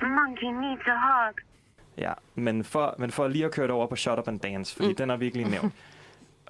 [0.00, 1.49] Monkey needs a hug.
[2.00, 4.76] Ja, men for, men for lige at køre det over på Shut Up and Dance,
[4.76, 4.94] fordi mm.
[4.96, 5.74] den er virkelig nævnt.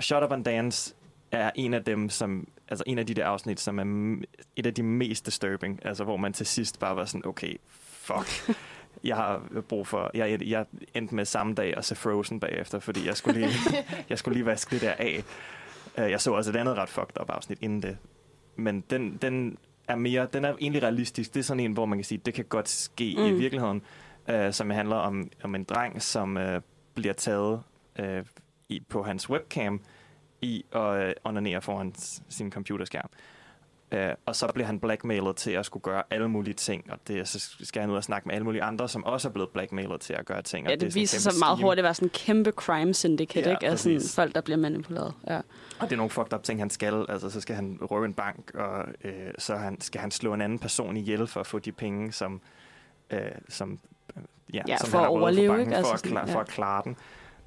[0.00, 0.94] Shut Up and Dance
[1.32, 4.16] er en af dem, som altså en af de der afsnit, som er
[4.56, 8.48] et af de mest disturbing, altså hvor man til sidst bare var sådan, okay, fuck.
[9.04, 13.06] Jeg har brug for, jeg, jeg endte med samme dag at se Frozen bagefter, fordi
[13.06, 13.52] jeg skulle lige,
[14.10, 15.24] jeg skulle lige vaske det der af.
[15.98, 17.96] Øh, Jeg så også et andet ret fucked up afsnit inden det.
[18.56, 19.58] Men den, den
[19.88, 21.34] er mere, den er egentlig realistisk.
[21.34, 23.24] Det er sådan en, hvor man kan sige, det kan godt ske mm.
[23.24, 23.82] i virkeligheden,
[24.30, 26.60] øh, som handler om, om en dreng, som øh,
[26.94, 27.62] bliver taget
[27.98, 28.24] øh,
[28.68, 29.80] i, på hans webcam
[30.42, 31.94] i at øh, onanere foran
[32.28, 33.10] sin computerskærm.
[33.92, 37.28] Øh, og så bliver han blackmailet til at skulle gøre alle mulige ting, og det,
[37.28, 40.00] så skal han ud og snakke med alle mulige andre, som også er blevet blackmailet
[40.00, 40.66] til at gøre ting.
[40.66, 43.56] Ja, det, det viser sig meget hurtigt at være sådan en kæmpe crime syndicate, Ja,
[43.56, 43.66] ikke?
[43.66, 45.14] Altså sådan folk, der bliver manipuleret.
[45.26, 45.36] Ja.
[45.78, 47.06] Og det er nogle fucked up ting, han skal.
[47.08, 50.40] Altså, så skal han røve en bank, og øh, så han, skal han slå en
[50.40, 52.40] anden person ihjel for at få de penge, som,
[53.10, 53.78] øh, som,
[54.54, 55.82] ja, Ja, som for han at har røvet overleve, fra banken, ikke?
[55.86, 56.42] For, Altså at klare, sådan, for ja.
[56.44, 56.96] at klare den.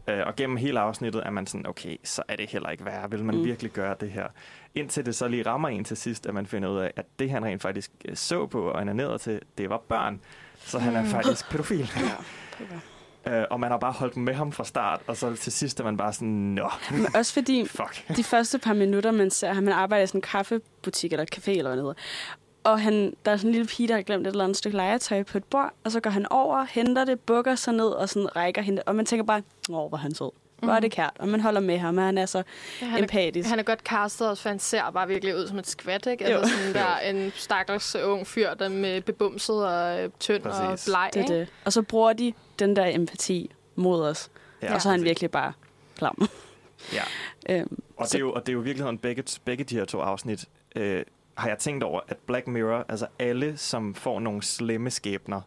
[0.08, 3.10] Øh, og gennem hele afsnittet er man sådan, okay, så er det heller ikke værre.
[3.10, 3.42] Vil man Mm.
[3.42, 3.46] mm.
[3.48, 4.28] virkelig gøre det her?
[4.76, 7.30] Indtil det så lige rammer en til sidst, at man finder ud af, at det
[7.30, 10.22] han rent faktisk øh, så på og ned til, det var børn.
[10.58, 11.00] Så han Mm.
[11.00, 11.90] er faktisk pædofil.
[12.62, 12.66] Okay.
[13.28, 15.84] Øh, og man har bare holdt med ham fra start, og så til sidst er
[15.84, 18.08] man bare sådan, nå, Men også fordi fuck.
[18.18, 21.52] de første par minutter, man ser ham, han arbejder i sådan en kaffebutik eller café
[21.52, 21.94] eller hedder.
[22.64, 24.78] Og han, der er sådan en lille pige, der har glemt et eller andet stykke
[24.78, 28.10] legetøj på et bord, og så går han over, henter det, bukker sig ned og
[28.10, 28.82] sådan rækker hende.
[28.86, 30.30] Og man tænker bare, åh, hvor er han sød.
[30.60, 31.12] Hvor er det kært.
[31.20, 32.44] Og man holder med ham, og han er så
[32.82, 33.50] Ja, han, er, empatisk.
[33.50, 36.32] han er godt castet også, for han ser bare virkelig ud som et skvat, ikke?
[36.32, 36.38] Jo.
[36.38, 40.86] Altså sådan der en stakkels ung fyr, der med bebumset og øh, tynd og Præcis.
[40.86, 41.40] bleg, det er ikke?
[41.40, 41.48] det.
[41.66, 44.30] Og så bruger de den der empati mod os.
[44.62, 45.10] Ja, og så er han præcis.
[45.10, 45.54] virkelig bare
[45.98, 46.28] klam.
[46.94, 47.04] Ja.
[47.56, 49.86] øhm, Og det, er jo, og det er jo i virkeligheden begge, begge de her
[49.86, 50.46] to afsnit,
[50.76, 51.04] øh,
[51.36, 55.42] har jeg tænkt over, at Black Mirror, altså alle, som får nogle slemme skæbner,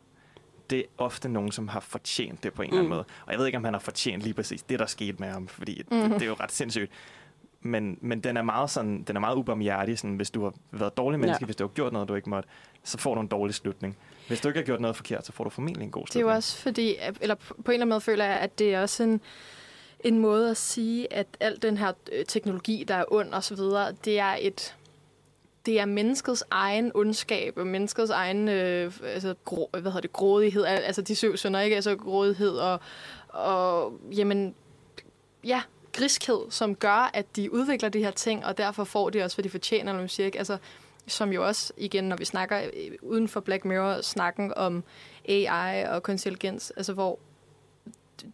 [0.70, 2.94] det er ofte nogen, som har fortjent det på en eller anden Mm.
[2.96, 3.04] måde.
[3.26, 5.48] Og jeg ved ikke, om han har fortjent lige præcis det, der skete med ham,
[5.48, 5.96] fordi mm.
[5.96, 6.02] Mhm.
[6.10, 6.90] det, det er jo ret sindssygt.
[7.60, 10.90] Men, men den er meget sådan, den er meget ubarmhjertig, sådan, hvis du har været
[10.90, 11.46] et dårlig menneske, Ja.
[11.46, 12.48] hvis du har gjort noget, du ikke måtte,
[12.84, 13.96] så får du en dårlig slutning.
[14.28, 16.12] Hvis du ikke har gjort noget forkert, så får du formentlig en god Det er
[16.12, 16.30] slutning.
[16.30, 19.02] jo også fordi, eller på en eller anden måde føler jeg, at det er også
[19.02, 19.20] en,
[20.00, 23.54] en måde at sige, at al den her øh, teknologi, der er ond og så
[23.54, 24.76] videre, det er et
[25.66, 30.64] det er menneskets egen ondskab, og menneskets egen øh, altså, gro, hvad hedder det, grådighed,
[30.64, 31.76] altså de syv sønder, ikke?
[31.76, 32.80] Altså grådighed og,
[33.28, 34.54] og jamen,
[35.44, 39.36] ja, griskhed, som gør, at de udvikler de her ting, og derfor får de også,
[39.36, 40.38] hvad de fortjener, når man siger, ikke?
[40.38, 40.58] Altså,
[41.06, 44.84] som jo også, igen, når vi snakker øh, uden for Black Mirror, snakken om
[45.28, 47.18] AI og kunstig intelligens, altså hvor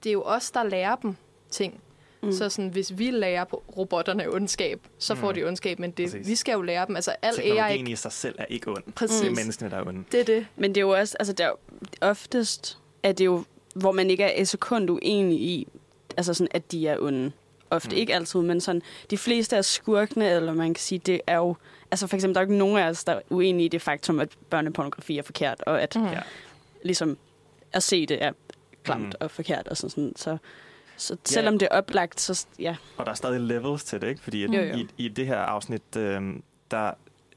[0.04, 1.16] det er jo os, der lærer dem
[1.50, 1.80] ting.
[2.22, 2.32] Mm.
[2.32, 5.34] Så sådan, hvis vi lærer på robotterne ondskab, så får Mm.
[5.34, 6.28] de ondskab, men det, Præcis.
[6.28, 6.96] vi skal jo lære dem.
[6.96, 7.46] Altså, al AI...
[7.46, 8.82] Teknologien i sig selv er ikke ond.
[8.94, 9.20] Præcis.
[9.20, 10.04] Det er menneskene, der er onde.
[10.12, 10.46] Det er det.
[10.56, 11.52] Men det er jo også, altså der er
[12.00, 15.68] oftest, er det jo, hvor man ikke er et sekund uenig i,
[16.16, 17.32] altså sådan, at de er onde.
[17.70, 17.96] Ofte, Mm.
[17.96, 21.56] ikke altid, men sådan, de fleste af skurkene, eller man kan sige, det er jo,
[21.90, 23.82] altså for eksempel, der er jo ikke nogen af os, der er uenige i det
[23.82, 26.04] faktum, at børnepornografi er forkert, og at Mm.
[26.06, 26.20] Ja.
[26.82, 27.18] ligesom
[27.72, 28.32] at se det er
[28.82, 29.12] klamt mm.
[29.20, 30.36] og forkert, og sådan, sådan så,
[31.02, 32.76] så selvom det er oplagt, så ja.
[32.96, 34.20] Og der er stadig levels til det, ikke?
[34.20, 34.76] Fordi jo.
[34.76, 36.34] I, i det her afsnit, øh,
[36.70, 36.92] der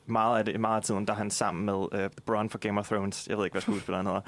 [0.05, 2.79] meget af, det, meget af tiden, der er han sammen med øh, Bronn fra Game
[2.79, 3.27] of Thrones.
[3.27, 4.21] Jeg ved ikke, hvad skuespilleren hedder.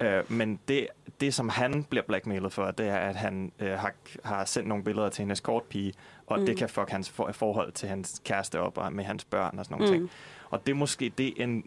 [0.00, 0.86] Øh, men det,
[1.20, 3.92] det, som han bliver blackmailet for, det er, at han øh, har,
[4.24, 5.92] har sendt nogle billeder til en escortpige,
[6.26, 6.40] og mm.
[6.40, 6.46] Mm.
[6.46, 9.64] det kan fuck hans for, forhold til hans kæreste op og med hans børn og
[9.64, 9.92] sådan nogle mm.
[9.92, 10.02] ting.
[10.02, 10.10] Mm.
[10.50, 11.64] Og det er måske det er en,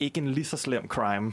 [0.00, 1.32] ikke en lige så slem crime,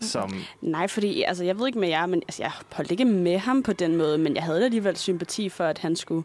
[0.00, 0.34] som...
[0.60, 3.62] Nej, fordi altså, jeg ved ikke med jer, men altså, jeg holdt ikke med ham
[3.62, 6.24] på den måde, men jeg havde alligevel sympati for, at han skulle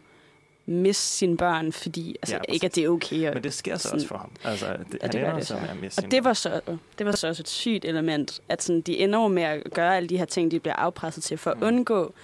[0.66, 3.28] miste sine børn, fordi altså, Ja, ikke, at det er okay.
[3.28, 4.30] Og, Men det sker så sådan- også for ham.
[4.44, 6.60] Altså, det, han det ender det så med at miste og det var, så,
[6.98, 9.96] det var så også et sygt element, at sådan, de ender jo med at gøre
[9.96, 11.62] alle de her ting, de bliver afpresset til, for at Mm.
[11.66, 12.14] undgå,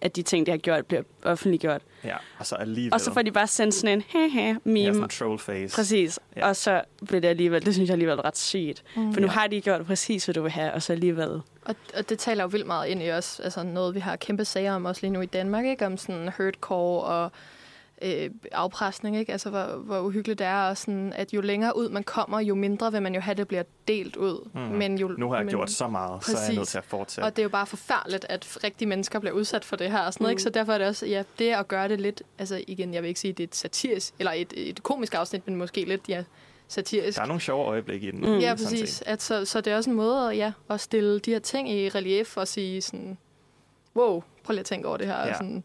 [0.00, 1.82] at de ting, de har gjort, bliver offentliggjort.
[2.04, 2.94] Ja, og så alligevel...
[2.94, 4.78] Og så får de bare sendt sådan en he-he meme.
[4.80, 5.74] ja, sådan en troll face.
[5.76, 6.18] Præcis.
[6.36, 6.40] Ja.
[6.40, 6.48] Ja.
[6.48, 8.82] Og så bliver det alligevel, det synes jeg alligevel er ret sygt.
[8.96, 9.12] Mm.
[9.14, 9.32] For nu Ja.
[9.32, 11.28] har de gjort præcis, hvad du vil have, og så alligevel...
[11.64, 14.44] Og, og det taler jo vildt meget ind i os, altså noget, vi har kæmpe
[14.44, 15.86] sager om også lige nu i Danmark, ikke?
[15.86, 17.32] Om sådan hurtcore og
[18.02, 19.32] øh, afpresning, ikke?
[19.32, 22.54] Altså, hvor, hvor uhyggeligt det er, og sådan, at jo længere ud man kommer, jo
[22.54, 24.48] mindre vil man jo have, det bliver delt ud.
[24.54, 24.62] Mhm.
[24.62, 26.56] Men jo, Nu har jeg men, gjort så meget, så er jeg Præcis.
[26.56, 27.26] nødt til at fortsætte.
[27.26, 30.12] Og det er jo bare forfærdeligt, at rigtige mennesker bliver udsat for det her og
[30.12, 30.32] sådan noget, Mm.
[30.32, 30.42] ikke?
[30.42, 33.08] Så derfor er det også, ja, det at gøre det lidt, altså igen, jeg vil
[33.08, 36.24] ikke sige, det er et satirisk, eller et, et komisk afsnit, men måske lidt, ja,
[36.68, 37.16] satirisk.
[37.16, 38.20] Der er nogle sjove øjeblikke i den.
[38.20, 38.38] Mm.
[38.38, 39.02] Ja, præcis.
[39.06, 41.88] At så, så det er også en måde ja, at stille de her ting i
[41.88, 43.18] relief og sige sådan,
[43.96, 45.18] wow, prøv lige at tænke over det her.
[45.18, 45.26] Ja.
[45.26, 45.34] Ja.
[45.34, 45.64] Sådan,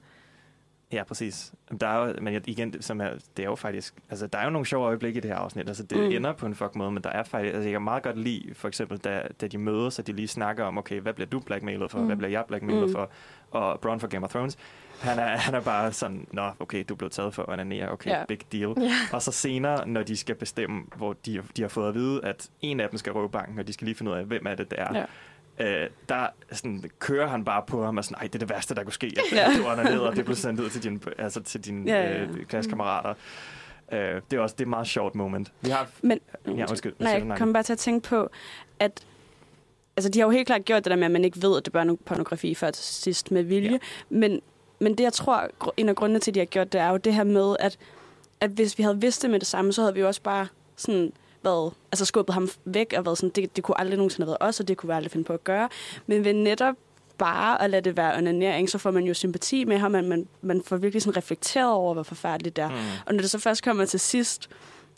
[0.93, 1.53] Ja, præcis.
[1.81, 4.49] Der er jo, men igen, som er, det er jo faktisk, altså der er jo
[4.49, 5.67] nogle sjove øjeblikke i det her afsnit.
[5.67, 6.03] Altså det Mm.
[6.11, 8.53] ender på en fuck måde, men der er faktisk, altså jeg kan meget godt lide,
[8.53, 11.39] for eksempel, da, da de mødes, at de lige snakker om, okay, hvad bliver du
[11.39, 12.05] blackmailet for, mm.
[12.05, 12.91] hvad bliver jeg blackmailet Mm.
[12.91, 13.09] for,
[13.51, 14.57] og Bron for Game of Thrones,
[15.01, 18.09] han er, han er bare sådan, nå, okay, du blev taget for at onanere, okay,
[18.09, 18.25] ja.
[18.27, 18.73] big deal.
[18.77, 18.91] Ja.
[19.13, 22.49] Og så senere, når de skal bestemme, hvor de, de har fået at vide, at
[22.61, 24.55] en af dem skal røve banken, og de skal lige finde ud af, hvem er
[24.55, 25.05] det, der Ja.
[25.59, 28.75] Øh, der sådan, kører han bare på ham og sådan, ej, det er det værste,
[28.75, 29.11] der kunne ske.
[29.17, 29.45] At Ja.
[29.57, 32.21] du er ned, og det blev sendt ud til dine, altså til dine Ja, ja,
[32.23, 33.13] øh, klassekammerater.
[33.91, 35.51] Øh, det er også det er et meget sjovt moment.
[35.61, 36.93] Vi har, Men, ja, undskyld.
[36.99, 38.29] Nej, jeg kom bare til at tænke på,
[38.79, 39.03] at
[39.97, 41.65] altså, de har jo helt klart gjort det der med, at man ikke ved, at
[41.65, 43.71] det er børnepornografi før til sidst med vilje.
[43.71, 43.77] Ja.
[44.09, 44.41] Men,
[44.79, 46.97] men det, jeg tror, en af grundene til, at de har gjort det, er jo
[46.97, 47.77] det her med, at,
[48.41, 50.47] at hvis vi havde vidst det med det samme, så havde vi jo også bare
[50.75, 51.11] sådan
[51.43, 54.49] været, altså skubbet ham væk og været sådan, det, det kunne aldrig nogensinde have været
[54.49, 55.69] os, og det kunne vi aldrig finde på at gøre.
[56.07, 56.75] Men ved netop
[57.17, 60.27] bare at lade det være onanering, så får man jo sympati med ham, man, man,
[60.41, 62.69] man får virkelig sådan reflekteret over, hvor forfærdeligt det er.
[62.69, 62.75] Mm.
[63.05, 64.49] Og når det så først kommer til sidst,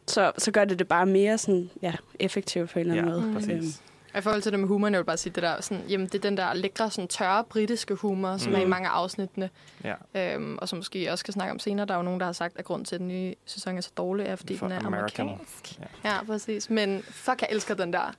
[0.08, 3.20] så, så gør det det bare mere sådan, ja, effektivt på en eller anden Ja,
[3.20, 3.28] måde.
[3.28, 3.82] Øhm, præcis.
[4.16, 6.08] Og I forhold til det med humoren, jeg vil bare sige det der, sådan, jamen
[6.08, 8.58] det er den der lækre, sådan tørre britiske humor, som Mm.
[8.58, 9.50] er i mange af afsnittene,
[9.84, 10.34] Ja.
[10.36, 11.86] øhm, og som måske også skal snakke om senere.
[11.86, 13.82] Der er jo nogen, der har sagt, at grund til, at den nye sæson er
[13.82, 15.28] så dårlig, er, fordi For den er American.
[15.30, 15.80] amerikansk.
[16.04, 16.10] Ja.
[16.10, 16.70] ja, præcis.
[16.70, 18.14] Men fuck, jeg elsker den der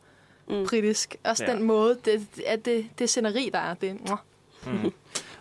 [0.49, 0.67] Mm.
[0.69, 1.17] britisk.
[1.25, 1.53] Også Ja.
[1.53, 3.75] den måde, det, det, det, det sceneri, der er.
[3.75, 3.97] Det.
[4.67, 4.93] Mm.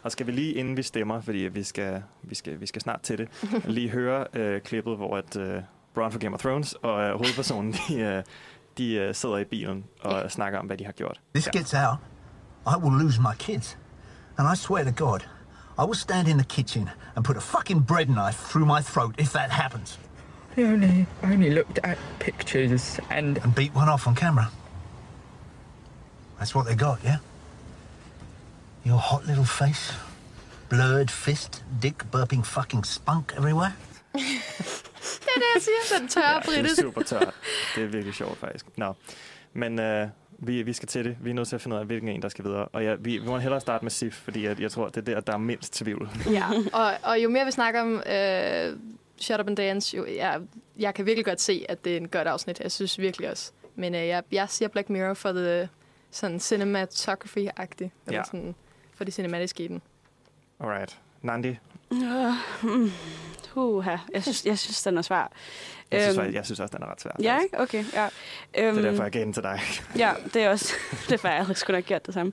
[0.03, 3.01] Og skal vi lige, inden vi stemmer, fordi vi skal, vi skal, vi skal snart
[3.01, 3.27] til det,
[3.67, 5.61] lige høre øh, klippet, hvor at øh,
[5.93, 8.23] Bron for Game of Thrones og øh, hovedpersonen, de, øh,
[8.77, 11.21] de øh, sidder i bilen og snakker om, hvad de har gjort.
[11.33, 11.97] This gets out,
[12.67, 13.77] I will lose my kids.
[14.37, 15.19] And I swear to God,
[15.77, 19.15] I will stand in the kitchen and put a fucking bread knife through my throat
[19.17, 19.99] if that happens.
[20.57, 24.49] I only, I only looked at pictures and And beat one off on camera.
[26.39, 27.17] That's what they got, yeah?
[28.83, 29.91] Your hot little face,
[30.69, 33.75] blurred fist, dick burping fucking spunk everywhere.
[35.19, 35.99] Det er det, jeg siger.
[35.99, 37.33] Den tørre Ja, det er super tørt.
[37.75, 38.65] Det er virkelig sjovt, faktisk.
[38.77, 38.93] Nå.
[39.53, 40.07] Men øh,
[40.39, 41.17] vi, vi skal til det.
[41.21, 42.65] Vi er nødt til at finde ud af, hvilken en, der skal videre.
[42.65, 45.01] Og ja, vi, vi må hellere starte med SIF, fordi jeg, jeg tror, det er
[45.13, 46.09] der, der er mindst tvivl.
[46.31, 48.77] Ja, og, og jo mere vi snakker om øh,
[49.17, 50.41] Shut Up and Dance, jo, jeg,
[50.79, 52.59] jeg kan virkelig godt se, at det er en godt afsnit.
[52.59, 53.51] Jeg synes virkelig også.
[53.75, 55.69] Men øh, jeg, jeg siger Black Mirror for det
[56.11, 57.89] sådan cinematography-agtigt.
[58.07, 58.23] Eller Ja.
[58.23, 58.55] sådan,
[58.95, 59.81] for det cinematiske i den.
[60.59, 60.99] Alright.
[61.21, 61.57] Nandi,
[62.03, 62.33] Øh,
[62.77, 62.91] mm,
[63.55, 65.31] Uha, jeg synes, jeg synes, den er svær.
[65.91, 67.11] jeg synes, Øhm, jeg synes også, den er ret svær.
[67.21, 67.53] Ja, faktisk.
[67.59, 68.07] Okay, ja.
[68.55, 69.59] Det er Øhm, derfor, jeg gav den til dig.
[69.97, 70.73] Ja, det er også
[71.09, 72.31] derfor, jeg havde sgu nok gjort det samme.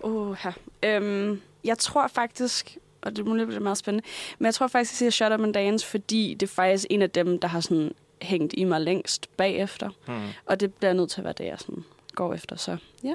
[0.00, 0.50] Uha.
[0.82, 4.06] Øhm, jeg tror faktisk, og det må blive meget spændende,
[4.38, 7.02] men jeg tror faktisk, jeg siger Shut Up and Dance, fordi det er faktisk en
[7.02, 9.90] af dem, der har sådan hængt i mig længst bagefter.
[10.06, 10.28] Hmm.
[10.46, 12.56] Og det bliver nødt til at være det, jeg sådan går efter.
[12.56, 13.14] Så ja,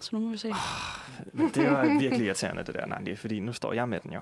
[0.00, 0.52] så nu må vi se.
[1.32, 4.20] Men det var virkelig irriterende, det der, Nandi, fordi nu står jeg med den jo.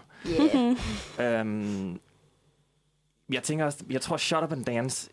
[1.21, 1.41] Yeah.
[1.41, 2.01] Øhm,
[3.33, 5.11] jeg tænker også, jeg tror Shut Up and Dance,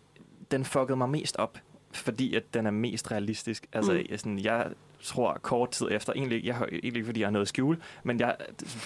[0.52, 1.58] den fuckede mig mest op,
[1.92, 3.68] fordi at den er mest realistisk.
[3.74, 3.98] Altså, Mm.
[4.12, 4.18] mm.
[4.18, 4.68] sådan, jeg
[5.04, 8.36] tror kort tid efter, egentlig, jeg egentlig fordi jeg har noget at skjule, men jeg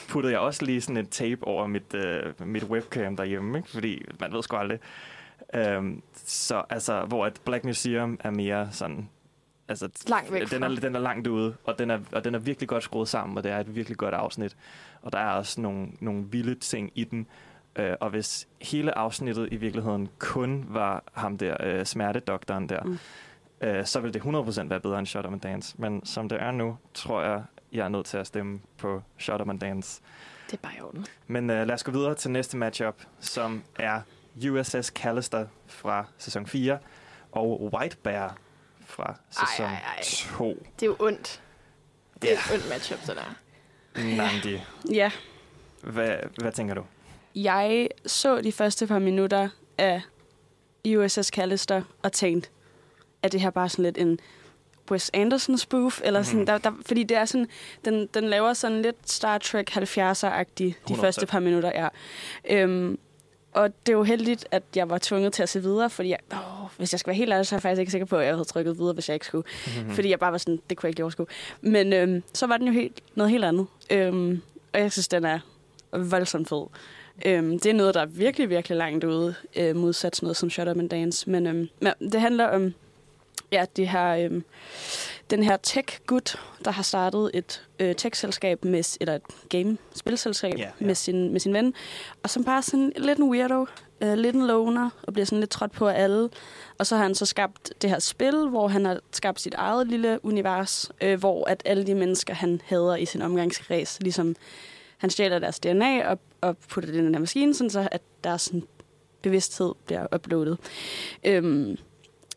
[0.10, 3.70] puttede jeg også lige sådan et tape over mit, øh, mit webcam derhjemme, ikke?
[3.70, 4.80] fordi man ved sgu aldrig.
[5.54, 9.10] Øhm, så altså, hvor at Black Museum er mere sådan,
[9.82, 10.76] altså, Langt væk den er, fra.
[10.76, 13.44] den er langt ude, og den er, og den er virkelig godt skruet sammen, og
[13.44, 14.56] det er et virkelig godt afsnit.
[15.02, 17.28] Og der er også nogle, nogle vilde ting i den.
[17.76, 22.98] Øh, og hvis hele afsnittet i virkeligheden kun var ham der, øh, smertedoktoren der, Mm.
[23.62, 25.76] øh, så ville det 100% være bedre end Shut Up and Dance.
[25.78, 29.42] Men som det er nu, tror jeg, jeg er nødt til at stemme på Shut
[29.42, 30.02] Up and Dance.
[30.52, 31.06] Det er bare i orden.
[31.28, 34.02] Men øh, lad os gå videre til næste matchup, som er
[34.50, 36.78] USS Callister fra sæson 4
[37.32, 38.38] og White Bear
[38.94, 40.04] fra sæson ej, ej.
[40.38, 40.66] 2.
[40.80, 41.42] Det er jo ondt.
[42.22, 43.36] Det er et ondt matchup, det der.
[44.16, 45.12] Nandi, Ja,
[45.84, 46.84] hvad, hvad tænker du?
[47.36, 50.02] jeg så de første par minutter af
[50.98, 52.50] USS Callister og tænkte,
[53.24, 54.20] at det her bare sådan lidt en
[54.92, 56.46] Wes Anderson spoof, eller sådan, Mhm.
[56.46, 57.48] der, der, fordi det er sådan,
[57.86, 61.02] den, den laver sådan lidt Star Trek 70'er-agtig de 100%.
[61.02, 61.88] første par minutter, ja.
[62.50, 63.00] Øhm,
[63.54, 66.18] og det er jo heldigt, at jeg var tvunget til at se videre, fordi jeg,
[66.32, 68.26] åh, hvis jeg skal være helt ærlig, så er jeg faktisk ikke sikker på, at
[68.26, 69.48] jeg havde trykket videre, hvis jeg ikke skulle.
[69.78, 69.92] Mhm.
[69.92, 71.26] Fordi jeg bare var sådan, det kunne jeg ikke overskue.
[71.62, 73.68] Men øhm, så var den jo helt, noget helt andet.
[73.90, 74.42] Øhm,
[74.74, 75.40] og jeg synes, den er
[75.92, 76.66] voldsomt fed.
[77.26, 80.50] Øhm, det er noget, der er virkelig, virkelig langt ude, øh, modsat sådan noget som
[80.50, 81.30] Shut Up and Dance.
[81.30, 82.74] Men, øhm, det handler om
[83.52, 84.44] ja, det her, øhm,
[85.30, 90.86] den her tech-gut, der har startet et øh, tech-selskab, med, eller et game-spilselskab Ja, ja.
[90.86, 91.74] med, sin, med sin ven,
[92.24, 93.66] og som bare er sådan lidt en weirdo,
[94.02, 96.30] øh, lidt en loner, og bliver sådan lidt trådt på af alle.
[96.78, 99.88] Og så har han så skabt det her spil, hvor han har skabt sit eget
[99.88, 104.36] lille univers, øh, hvor at alle de mennesker, han hader i sin omgangskreds, ligesom
[104.98, 108.02] han stjæler deres DNA og, og putter det i den her maskine, sådan så at
[108.24, 108.64] deres sådan,
[109.22, 110.58] bevidsthed bliver uploadet.
[111.24, 111.78] Øhm,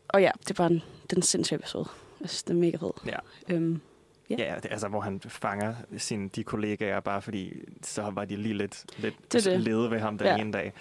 [0.07, 1.87] og ja, det var en, den sindssyge episode.
[2.21, 2.91] Jeg synes, det er mega fed.
[3.05, 3.17] Ja.
[3.49, 3.81] Øhm,
[4.29, 4.35] Ja.
[4.39, 7.53] Ja, altså hvor han fanger sine, de kollegaer, bare fordi
[7.83, 9.59] så var de lige lidt, lidt Det det.
[9.61, 10.37] lede ved ham den Ja.
[10.37, 10.73] ene dag.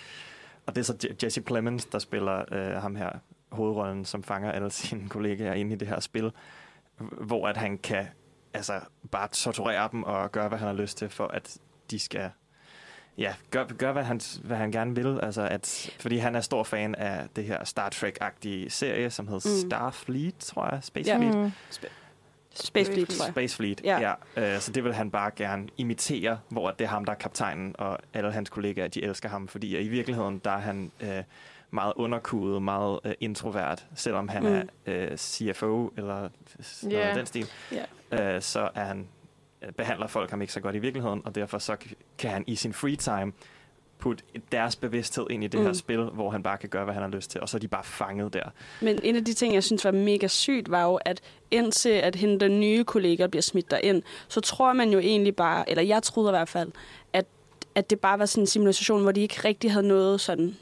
[0.67, 3.11] Og det er så Je- Jesse Plemons, der spiller øh, ham her,
[3.53, 6.33] hovedrollen, som fanger alle sine kollegaer inde i det her spil,
[6.99, 8.07] hvor at han kan
[8.55, 8.81] altså
[9.11, 11.59] bare torturere dem og gøre, hvad han har lyst til, for at
[11.91, 12.31] de skal
[13.19, 15.21] ja, gøre, gør, hvad, han, hvad han gerne vil.
[15.23, 19.49] Altså at, fordi han er stor fan af det her Star Trek-agtige serie, som hedder
[19.63, 19.69] Mm.
[19.71, 20.79] Starfleet, tror jeg.
[20.85, 21.17] Space Ja.
[21.19, 21.35] Fleet.
[21.37, 21.53] Mm.
[22.55, 23.33] Space Fleet, tror jeg.
[23.33, 24.15] Space Fleet, Ja.
[24.37, 24.55] ja.
[24.55, 27.75] Øh, så det vil han bare gerne imitere, hvor det er ham, der er kaptajnen,
[27.79, 31.23] og alle hans kollegaer, de elsker ham, fordi i virkeligheden, der er han øh,
[31.71, 34.49] meget underkudet, meget øh, introvert, selvom han Mm.
[34.55, 36.29] er øh, CFO eller
[36.61, 37.47] sådan noget den stil,
[38.13, 39.07] øh, så er han,
[39.77, 41.77] behandler folk ham ikke så godt i virkeligheden, og derfor så
[42.19, 43.33] kan han i sin free time
[43.99, 45.67] putte deres bevidsthed ind i det mm.
[45.67, 47.59] her spil, hvor han bare kan gøre, hvad han har lyst til, og så er
[47.59, 48.45] de bare fanget der.
[48.81, 52.17] Men en af de ting, jeg synes var mega sygt, var jo, at indtil at
[52.17, 56.03] hende, den nye kollega, bliver smidt derind, så tror man jo egentlig bare, eller jeg
[56.03, 56.73] troede i hvert fald,
[57.13, 57.27] at,
[57.75, 60.57] at det bare var sådan en simulation, hvor de ikke rigtig havde noget sådan,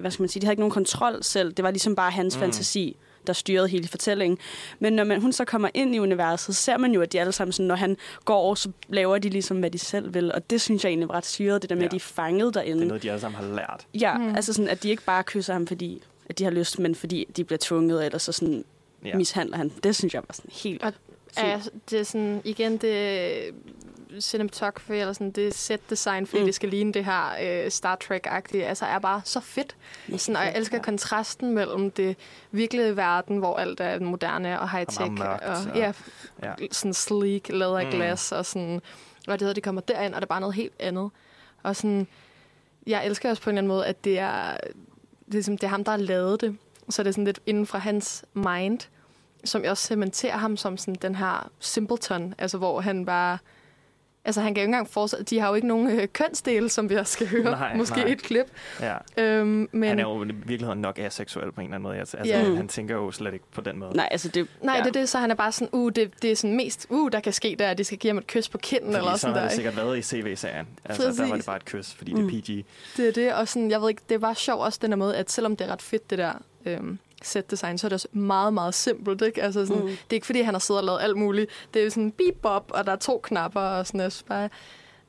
[0.00, 1.52] hvad skal man sige, de havde ikke nogen kontrol selv.
[1.52, 2.36] Det var ligesom bare hans.
[2.36, 2.40] Mm.
[2.40, 2.96] fantasi,
[3.26, 4.38] der styrede hele fortællingen.
[4.78, 7.32] Men når man, hun så kommer ind i universet, ser man jo, at de alle
[7.32, 10.32] sammen, sådan, når han går over, så laver de ligesom, hvad de selv vil.
[10.32, 11.86] Og det synes jeg egentlig var ret syret, det der med, Ja.
[11.86, 12.78] at de er fanget derinde.
[12.78, 13.86] Det er noget, de alle sammen har lært.
[13.94, 14.34] Ja, Mm.
[14.34, 17.26] altså sådan, at de ikke bare kysser ham, fordi at de har lyst, men fordi
[17.36, 18.64] de bliver tvunget, eller så sådan
[19.04, 19.16] ja.
[19.16, 19.72] mishandler han.
[19.84, 20.82] Det synes jeg var sådan helt...
[20.82, 20.92] Og
[21.38, 21.60] Ja,
[21.90, 23.40] det er sådan, igen, det
[24.20, 26.46] cinematography, eller sådan, det set design, fordi mm.
[26.46, 27.24] Det skal ligne det her
[27.64, 29.76] øh, Star Trek-agtige, altså er bare så fedt.
[30.16, 30.82] Sådan, og jeg elsker Ja.
[30.82, 32.16] kontrasten mellem det
[32.50, 35.92] virkelige verden, hvor alt er moderne og high-tech, Og mørkt, og, og- ja,
[36.42, 36.52] Ja.
[36.72, 38.38] sådan sleek, leather Mm.
[38.38, 38.80] og sådan,
[39.28, 41.10] og det hedder, de kommer derind, og det er bare noget helt andet.
[41.62, 42.06] Og sådan,
[42.86, 44.56] jeg elsker også på en eller anden måde, at det er,
[45.32, 46.56] det er, som, det er ham, der har lavet det.
[46.88, 48.78] Så det er sådan lidt inden fra hans mind,
[49.44, 53.38] som jeg også cementerer ham som sådan den her simpleton, altså hvor han bare...
[54.24, 55.24] Altså han kan jo ikke engang forestille...
[55.24, 57.42] De har jo ikke nogen øh, kønsdele, som vi også skal høre.
[57.44, 58.08] Nej, Måske nej.
[58.12, 58.46] et klip.
[58.80, 58.96] Ja.
[59.16, 61.96] Øhm, men, Han er jo i virkeligheden nok aseksuel på en eller anden måde.
[61.98, 62.38] Altså, Ja.
[62.40, 62.56] han, Mm.
[62.56, 63.96] han tænker jo slet ikke på den måde.
[63.96, 64.46] Nej, altså det...
[64.62, 64.80] nej, ja.
[64.80, 67.10] det er det, så han er bare sådan, uh, det, det er sådan mest, uh,
[67.12, 69.18] der kan ske der, at de skal give ham et kys på kinden, eller Fordi
[69.18, 69.48] sådan sådan har der.
[69.48, 69.56] det ikke?
[69.56, 70.66] sikkert været i CV-serien.
[70.84, 71.46] Altså, der var det Præcis.
[71.46, 72.28] bare et kys, fordi Mm.
[72.28, 72.66] det er PG.
[72.96, 75.16] Det er det, og sådan, jeg ved ikke, det bare sjovt også den der måde,
[75.16, 76.32] at selvom det er ret fedt, det der
[76.66, 79.42] øhm, set design, så er det også meget, meget simpelt, ikke?
[79.42, 79.88] Altså sådan, mm.
[79.88, 81.50] Det er ikke fordi, han har siddet og lavet alt muligt.
[81.74, 84.48] Det er jo sådan beep bop, og der er to knapper, og sådan, synes bare,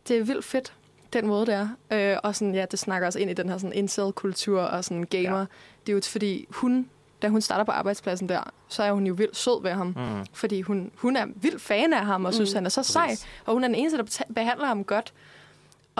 [0.07, 0.73] det er vildt fedt,
[1.13, 1.67] den måde, det er.
[1.91, 5.03] Øh, og sådan, ja, det snakker også ind i den her sådan incel-kultur og sådan
[5.03, 5.37] gamer.
[5.39, 5.45] Ja.
[5.85, 6.89] Det er jo fordi, hun,
[7.21, 9.87] da hun starter på arbejdspladsen der, så er hun jo vildt sød ved ham.
[9.87, 10.25] Mm.
[10.33, 12.55] Fordi hun, hun er vildt fan af ham, og synes, Mm.
[12.55, 13.15] han er så sej.
[13.45, 15.13] Og hun er den eneste, der behandler ham godt.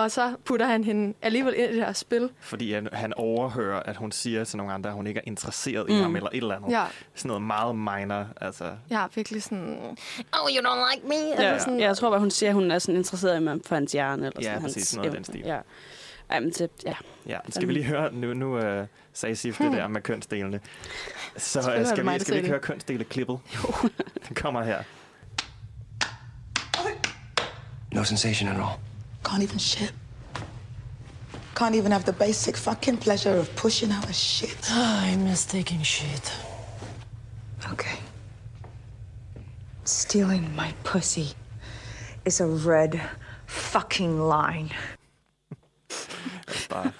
[0.02, 2.30] Og så putter han hende alligevel ind i det her spil.
[2.40, 5.90] Fordi han, han overhører, at hun siger til nogle andre, at hun ikke er interesseret
[5.90, 6.00] i Mm.
[6.02, 6.70] ham eller et eller andet.
[6.70, 6.84] Ja,
[7.14, 8.26] Sådan noget meget minor.
[8.40, 9.78] Altså, jeg er virkelig sådan,
[10.32, 11.14] oh, you don't like me?
[11.14, 13.40] Ja, Altså sådan, ja, jeg tror bare, hun siger, at hun er sådan interesseret i
[13.42, 14.26] mig for hans hjerne.
[14.26, 15.40] Eller Ja, sådan, præcis, hans noget af den stil.
[15.44, 15.58] Ja.
[16.30, 16.94] Ej, men det, ja.
[17.26, 17.38] ja.
[17.48, 20.60] Skal vi lige høre, nu, nu uh, sagde Sif det der med kønsdelene.
[21.36, 23.38] Så uh, skal, vi, skal vi ikke høre kønsdele-klippet?
[23.54, 23.88] Jo.
[24.28, 24.82] Den kommer her.
[27.92, 28.91] No sensation at all.
[29.24, 29.94] Can't even shit.
[31.56, 34.70] Can't even have the basic fucking pleasure of pushing out a shit.
[35.12, 36.32] I miss taking shit.
[37.72, 37.98] Okay.
[39.84, 41.36] Stealing my pussy
[42.26, 43.00] is a red
[43.46, 44.70] fucking line.
[46.70, 46.92] Bare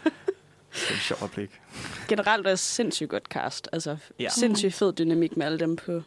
[0.73, 1.61] det er en sjov replik.
[2.09, 3.69] Generelt er det sindssygt godt cast.
[3.73, 4.29] Altså, Ja.
[4.29, 6.03] sindssygt fed dynamik med alle dem på,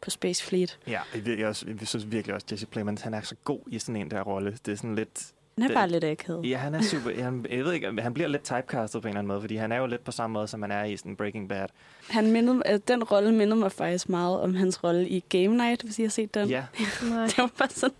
[0.00, 0.78] på Space Fleet.
[0.86, 3.78] Ja, jeg, jeg, også, jeg synes virkelig også, Jesse Plemons, han er så god i
[3.78, 4.58] sådan en der rolle.
[4.66, 5.32] Det er sådan lidt...
[5.56, 6.50] Den er Det- bare lidt akavet.
[6.50, 7.22] Ja, han er super...
[7.22, 9.72] Han, jeg ved ikke, han bliver lidt typecastet på en eller anden måde, fordi han
[9.72, 11.66] er jo lidt på samme måde, som han er i sådan Breaking Bad.
[12.10, 15.82] Han mindede, øh, den rolle mindede mig faktisk meget om hans rolle i Game Night,
[15.82, 16.48] hvis I har set den.
[16.48, 16.64] Ja.
[17.26, 17.94] Det var bare sådan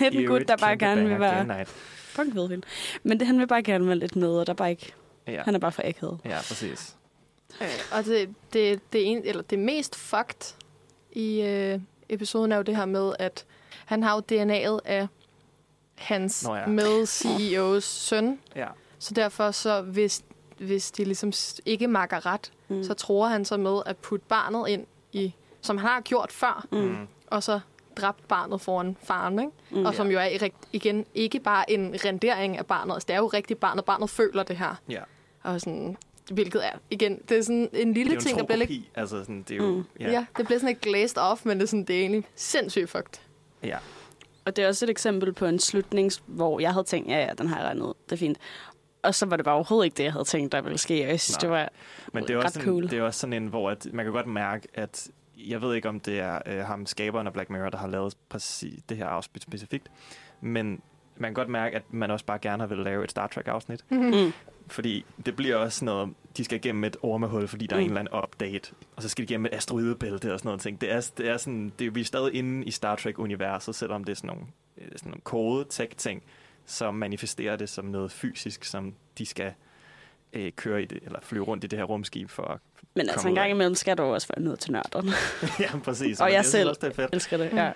[0.00, 1.46] lidt en gut, der bare gerne vil være...
[1.46, 1.68] Night.
[1.68, 2.60] Fuck ved.
[3.02, 4.92] Men det, han vil bare gerne være lidt med, og der er bare ikke...
[5.26, 5.42] Ja.
[5.42, 6.18] Han er bare for akavet.
[6.24, 6.96] ja, præcis.
[7.62, 10.54] Øh, og det, det, det, en, eller det mest fucked
[11.12, 13.44] i øh, episoden er jo det her med, at
[13.84, 15.08] han har jo DNA'et af
[16.00, 16.66] hans Nå ja.
[16.66, 18.38] med-CEO's søn.
[18.56, 18.66] Ja.
[18.98, 20.22] Så derfor, så hvis,
[20.58, 21.32] hvis de ligesom
[21.66, 22.84] ikke makker ret, Mm.
[22.84, 26.66] så tror han så med at putte barnet ind i, som han har gjort før,
[26.72, 26.78] Mm.
[26.78, 27.08] Mm.
[27.26, 27.60] og så
[27.96, 29.52] dræbt barnet foran faren, ikke?
[29.70, 29.84] Mm.
[29.84, 33.26] Og som jo er igen ikke bare en rendering af barnet, altså det er jo
[33.26, 34.74] rigtigt barnet, barnet føler det her.
[34.88, 35.00] Ja.
[35.42, 35.96] Og sådan,
[36.32, 38.84] hvilket er, igen, det er sådan en lille Det er ting, der bliver lidt.
[38.94, 39.70] Altså, sådan, det er jo...
[39.70, 39.84] Mm.
[40.00, 40.10] Ja.
[40.10, 42.90] ja, det bliver sådan lidt glazed off, men det er, sådan, det er egentlig sindssygt
[42.90, 43.20] fucked.
[43.62, 43.78] ja.
[44.50, 47.32] Og det er også et eksempel på en slutning, hvor jeg havde tænkt, ja, ja,
[47.38, 48.38] den har jeg regnet ud, det er fint.
[49.02, 51.00] Og så var det bare overhovedet ikke det, jeg havde tænkt, der ville ske.
[51.00, 51.40] Jeg synes, Nej.
[51.40, 51.68] det var
[52.12, 52.82] Men det er, ret også en, cool.
[52.90, 55.88] det er også sådan en, hvor at man kan godt mærke, at jeg ved ikke,
[55.88, 59.06] om det er øh, ham, skaberen af Black Mirror, der har lavet præcis det her
[59.06, 59.88] afsnit specifikt,
[60.40, 60.80] men
[61.20, 63.84] man kan godt mærke, at man også bare gerne vil lave et Star Trek-afsnit.
[63.90, 64.32] Mm.
[64.68, 67.84] Fordi det bliver også sådan noget, de skal igennem et ormehul, fordi der er Mm.
[67.84, 70.80] en eller anden update, og så skal de igennem et asteroidebælte og sådan noget ting.
[70.80, 74.04] Det er, det er sådan, det er, vi er stadig inde i Star Trek-universet, selvom
[74.04, 74.42] det er sådan nogle,
[74.78, 76.22] øh, sådan nogle kode tech-ting,
[76.66, 79.52] som manifesterer det som noget fysisk, som de skal
[80.32, 82.58] øh, køre i det, eller flyve rundt i det her rumskib for at
[82.94, 85.10] Men altså komme en gang imellem skal du også være nødt til nørderne.
[85.64, 86.20] ja, præcis.
[86.20, 87.14] Og Men jeg selv Også, det er fedt.
[87.14, 87.52] elsker det.
[87.52, 87.72] Ja.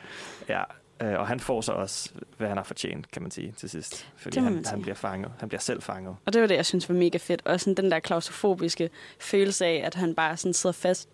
[0.49, 0.63] Ja,
[1.03, 4.09] øh, og han får så også, hvad han har fortjent, kan man sige, til sidst.
[4.17, 5.33] Fordi han, han bliver fanget.
[5.39, 6.17] Han bliver selv fanget.
[6.27, 7.43] Og det var det, jeg synes var mega fedt.
[7.45, 11.09] Og sådan den der klaustrofobiske følelse af, at han bare sådan sidder fast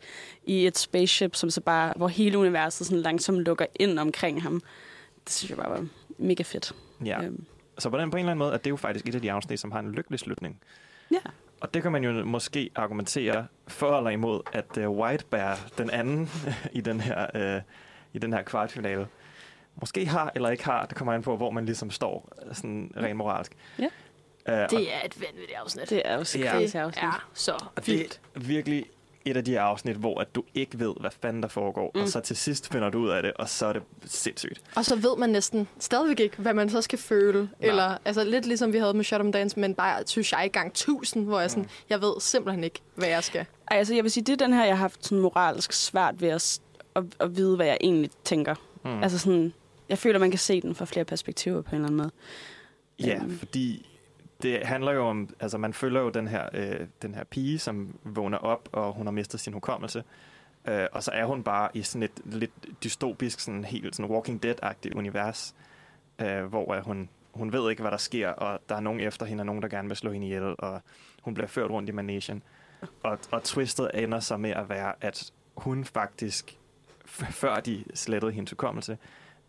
[0.44, 4.62] i et spaceship, som så bare, hvor hele universet sådan langsomt lukker ind omkring ham.
[5.24, 5.86] Det synes jeg bare var
[6.18, 6.74] mega fedt.
[7.04, 7.22] Ja.
[7.22, 7.44] Øhm,
[7.78, 9.20] Så på, den, på en eller anden måde, at det er jo faktisk et af
[9.20, 10.60] de afsnit, som har en lykkelig slutning.
[11.12, 11.18] Ja.
[11.60, 15.90] Og det kan man jo måske argumentere for eller imod, at uh, White Bear, den
[15.90, 16.30] anden
[16.72, 17.26] i den her,
[17.56, 17.62] uh,
[18.12, 19.06] i den her kvartfinale,
[19.80, 22.92] måske har eller ikke har, det kommer an på, hvor man ligesom står, øh, sådan
[22.96, 23.52] rent moralsk.
[23.78, 23.84] Ja.
[23.84, 25.90] Uh, Det er et vanvittigt afsnit.
[25.90, 26.46] Det er jo så Ja.
[26.56, 26.74] afsnit.
[26.74, 28.20] er så og det vildt.
[28.34, 28.84] er virkelig
[29.24, 32.00] et af de her afsnit, hvor at du ikke ved, hvad fanden der foregår, mm.
[32.00, 34.62] og så til sidst finder du ud af det, og så er det sindssygt.
[34.76, 37.38] Og så ved man næsten stadigvæk ikke, hvad man så skal føle.
[37.40, 37.48] Nej.
[37.60, 40.48] Eller, altså lidt ligesom vi havde med Shut 'em Dance, men bare, synes jeg, i
[40.48, 43.46] gang tusind, hvor jeg sådan, jeg ved simpelthen ikke, hvad jeg skal.
[43.70, 46.20] Ej, altså jeg vil sige, det er den her, jeg har haft sådan moralsk svært
[46.20, 46.60] ved at,
[46.96, 48.54] at, at vide, hvad jeg egentlig tænker.
[48.84, 48.90] Mm.
[48.90, 49.02] Mm.
[49.02, 49.52] Altså sådan,
[49.90, 52.10] jeg føler, man kan se den fra flere perspektiver på en eller anden måde.
[52.98, 53.38] Ja, Øhm.
[53.38, 53.86] fordi
[54.42, 57.94] det handler jo om, altså man følger jo den her, øh, den her pige, som
[58.04, 60.04] vågner op, og hun har mistet sin hukommelse.
[60.68, 62.50] Øh, og så er hun bare i sådan et lidt
[62.84, 65.54] dystopisk, sådan helt sådan Walking Dead-agtigt univers,
[66.20, 69.42] øh, hvor hun, hun ved ikke, hvad der sker, og der er nogen efter hende,
[69.42, 70.80] og nogen, der gerne vil slå hende ihjel, og
[71.22, 72.42] hun bliver ført rundt i managen.
[73.02, 76.58] Og, og twistet ender så med at være, at hun faktisk,
[77.06, 78.98] før de slettede hendes hukommelse,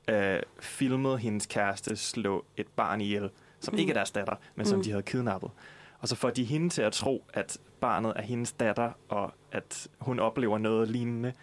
[0.09, 3.29] øh, filmede hendes kæreste slå et barn ihjel,
[3.59, 3.79] som Mm.
[3.79, 4.83] ikke er deres datter, men som Mm.
[4.83, 5.51] de havde kidnappet.
[5.99, 9.87] Og så får de hende til at tro, at barnet er hendes datter, og at
[9.99, 11.33] hun oplever noget lignende,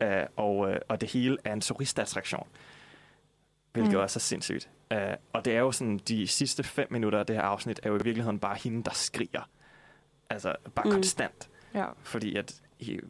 [0.00, 2.48] øh, og, øh, og det hele er en turistattraktion.
[3.72, 3.98] Hvilket Mm.
[4.00, 4.70] også er sindssygt.
[4.92, 4.98] Øh,
[5.32, 7.94] og det er jo sådan, de sidste fem minutter af det her afsnit, er jo
[7.98, 9.48] i virkeligheden bare hende, der skriger.
[10.30, 10.90] Altså bare Mm.
[10.92, 11.48] konstant.
[11.74, 11.86] Ja.
[12.02, 12.54] Fordi at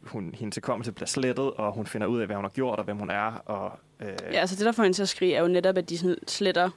[0.03, 2.85] hun, hendes hukommelse bliver slettet, og hun finder ud af, hvad hun har gjort, og
[2.85, 3.31] hvem hun er.
[3.45, 5.89] Og, øh, Ja, altså det, der får hende til at skrige, er jo netop, at
[5.89, 6.69] de sådan sletter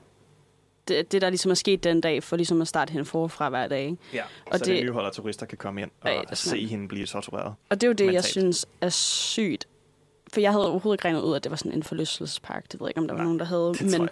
[0.89, 3.69] det, det, der ligesom er sket den dag, for ligesom at starte hende forfra hver
[3.69, 3.85] dag.
[3.85, 3.97] Ikke?
[4.15, 4.23] ja.
[4.47, 7.07] og så det- det, de nyholder turister kan komme ind og er se hende blive
[7.07, 7.55] tortureret.
[7.71, 8.25] Og det er jo det, jeg Mentalt.
[8.27, 9.69] synes er sygt.
[10.33, 12.73] For jeg havde overhovedet ikke regnet ud, at det var sådan en forlystelsespark.
[12.73, 13.75] Det ved jeg ikke, om der var Nej, nogen, der havde.
[13.81, 14.09] Men, jeg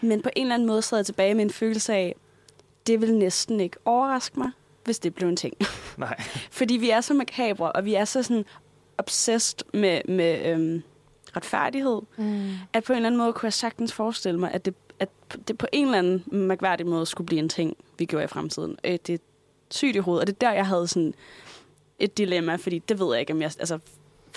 [0.00, 2.14] men på en eller anden måde sad jeg tilbage med en følelse af,
[2.86, 4.50] det vil næsten ikke overraske mig,
[4.88, 5.54] hvis det blev en ting.
[5.96, 6.16] Nej.
[6.50, 8.44] Fordi vi er så makabre, og vi er så sådan
[8.98, 10.82] obsessed med, med øhm,
[11.36, 12.50] retfærdighed, Mm.
[12.72, 15.08] at på en eller anden måde kunne jeg sagtens forestille mig, at det, at
[15.48, 18.78] det på en eller anden mærkværdig måde skulle blive en ting, vi gjorde i fremtiden.
[18.84, 19.18] Øh, det er
[19.70, 21.14] sygt i hovedet, og det er der, jeg havde sådan
[21.98, 23.50] et dilemma, fordi det ved jeg ikke, om jeg...
[23.58, 23.78] Altså,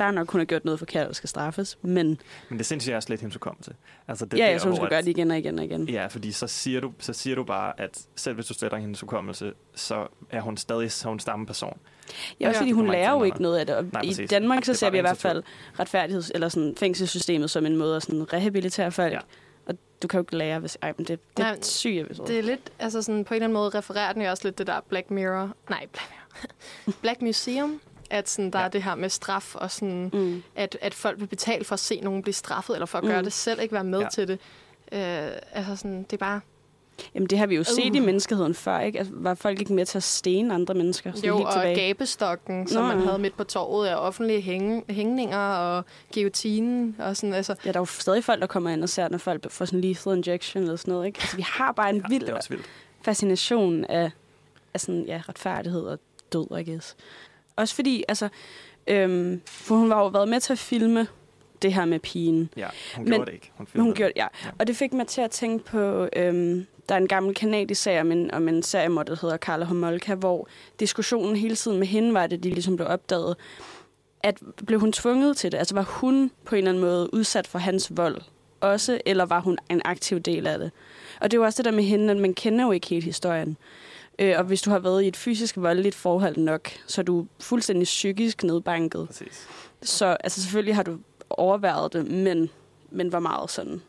[0.04, 2.96] fair nok, hun har gjort noget forkert og skal straffes, men Men det synes jeg
[2.98, 3.74] også lidt hendes hukommelse.
[4.08, 5.38] Altså, det det er ja, der, jeg så hun skulle at- gøre det igen og
[5.38, 5.90] igen og igen.
[5.90, 9.00] Ja, fordi så siger, du, så siger du bare, at selv hvis du sletter hendes
[9.02, 11.78] hukommelse, så er hun stadig så er hun samme person.
[12.40, 12.62] Ja, også Ja.
[12.62, 13.76] fordi hun lærer jo ikke noget af det.
[13.76, 14.14] Og Nej, I.
[14.14, 15.44] Danmark så er ser vi i hvert fald
[15.80, 19.14] retfærdigheds- eller sådan fængselssystemet som en måde at sådan rehabilitere folk.
[19.14, 19.20] Ja.
[19.66, 20.78] Og du kan jo ikke lære, hvis...
[20.82, 23.36] Ej, men det, det Nej, er sygt, jeg Det er lidt, altså sådan på en
[23.36, 26.96] eller anden måde refererer den jo også lidt det der Black Mirror, nej, Black, Mirror.
[27.02, 27.82] Black Museum,
[28.12, 28.66] at sådan, der ja.
[28.66, 30.44] er det her med straf, og sådan, Mm.
[30.56, 33.18] at, at folk vil betale for at se nogen blive straffet, eller for at gøre
[33.18, 33.24] Mm.
[33.24, 34.10] det selv, ikke være med Ja.
[34.10, 34.40] til det.
[34.92, 36.40] Øh, altså sådan, det er bare,
[37.16, 37.96] Jamen, det har vi jo set Uh.
[37.96, 39.00] i menneskeheden før, ikke?
[39.00, 41.12] Altså, var folk ikke med til at stene andre mennesker?
[41.14, 41.76] Sådan jo, helt og tilbage?
[41.76, 43.06] gabestokken, som Nå, man ja.
[43.06, 47.78] havde midt på torvet, og offentlige hæng, hængninger, og guillotinen, og sådan, altså, Ja, der
[47.78, 50.14] er jo stadig folk, der kommer ind og ser, når folk får sådan en lethal
[50.18, 51.20] injection eller sådan noget, ikke?
[51.22, 52.66] Altså, vi har bare en Ja, vild vildt.
[53.02, 54.12] fascination af,
[54.74, 56.00] af sådan, ja, retfærdighed og
[56.34, 56.96] død, I guess.
[57.62, 58.30] Også fordi, altså,
[58.88, 61.08] øhm, for hun var jo været med til at filme
[61.62, 62.50] det her med pigen.
[62.58, 63.52] Ja, hun Men- gjorde det ikke.
[63.56, 63.98] Hun, Men filmede hun det.
[63.98, 64.28] gjorde, ja.
[64.46, 64.50] Ja.
[64.60, 68.02] Og det fik mig til at tænke på, øhm, der er en gammel kanadisk serie
[68.02, 70.48] om en, om en seriemor, der hedder Carla Homolka, hvor
[70.80, 73.36] diskussionen hele tiden med hende var, det de ligesom blev opdaget,
[74.24, 74.38] at
[74.68, 75.58] blev hun tvunget til det?
[75.58, 78.22] Altså var hun på en eller anden måde udsat for hans vold
[78.62, 80.72] også, eller var hun en aktiv del af det?
[81.22, 83.04] Og det er jo også det der med hende, at man kender jo ikke helt
[83.06, 83.58] historien.
[84.22, 87.28] Øh, og hvis du har været i et fysisk voldeligt forhold nok, så er du
[87.40, 89.08] fuldstændig psykisk nedbanket.
[89.08, 89.48] Præcis.
[89.82, 90.98] Så altså, selvfølgelig har du
[91.30, 92.50] overværet det, men,
[92.92, 93.82] men hvor meget sådan?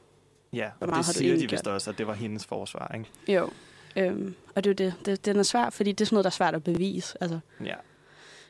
[0.53, 2.95] Ja, og meget det siger de vist også, at det var hendes forsvar.
[2.95, 3.39] Ikke?
[3.41, 3.51] Jo.
[3.97, 6.25] Øhm, og det er jo det, det, den er svær, fordi det er sådan noget,
[6.25, 7.17] der er svært at bevise.
[7.21, 7.75] Altså, Ja.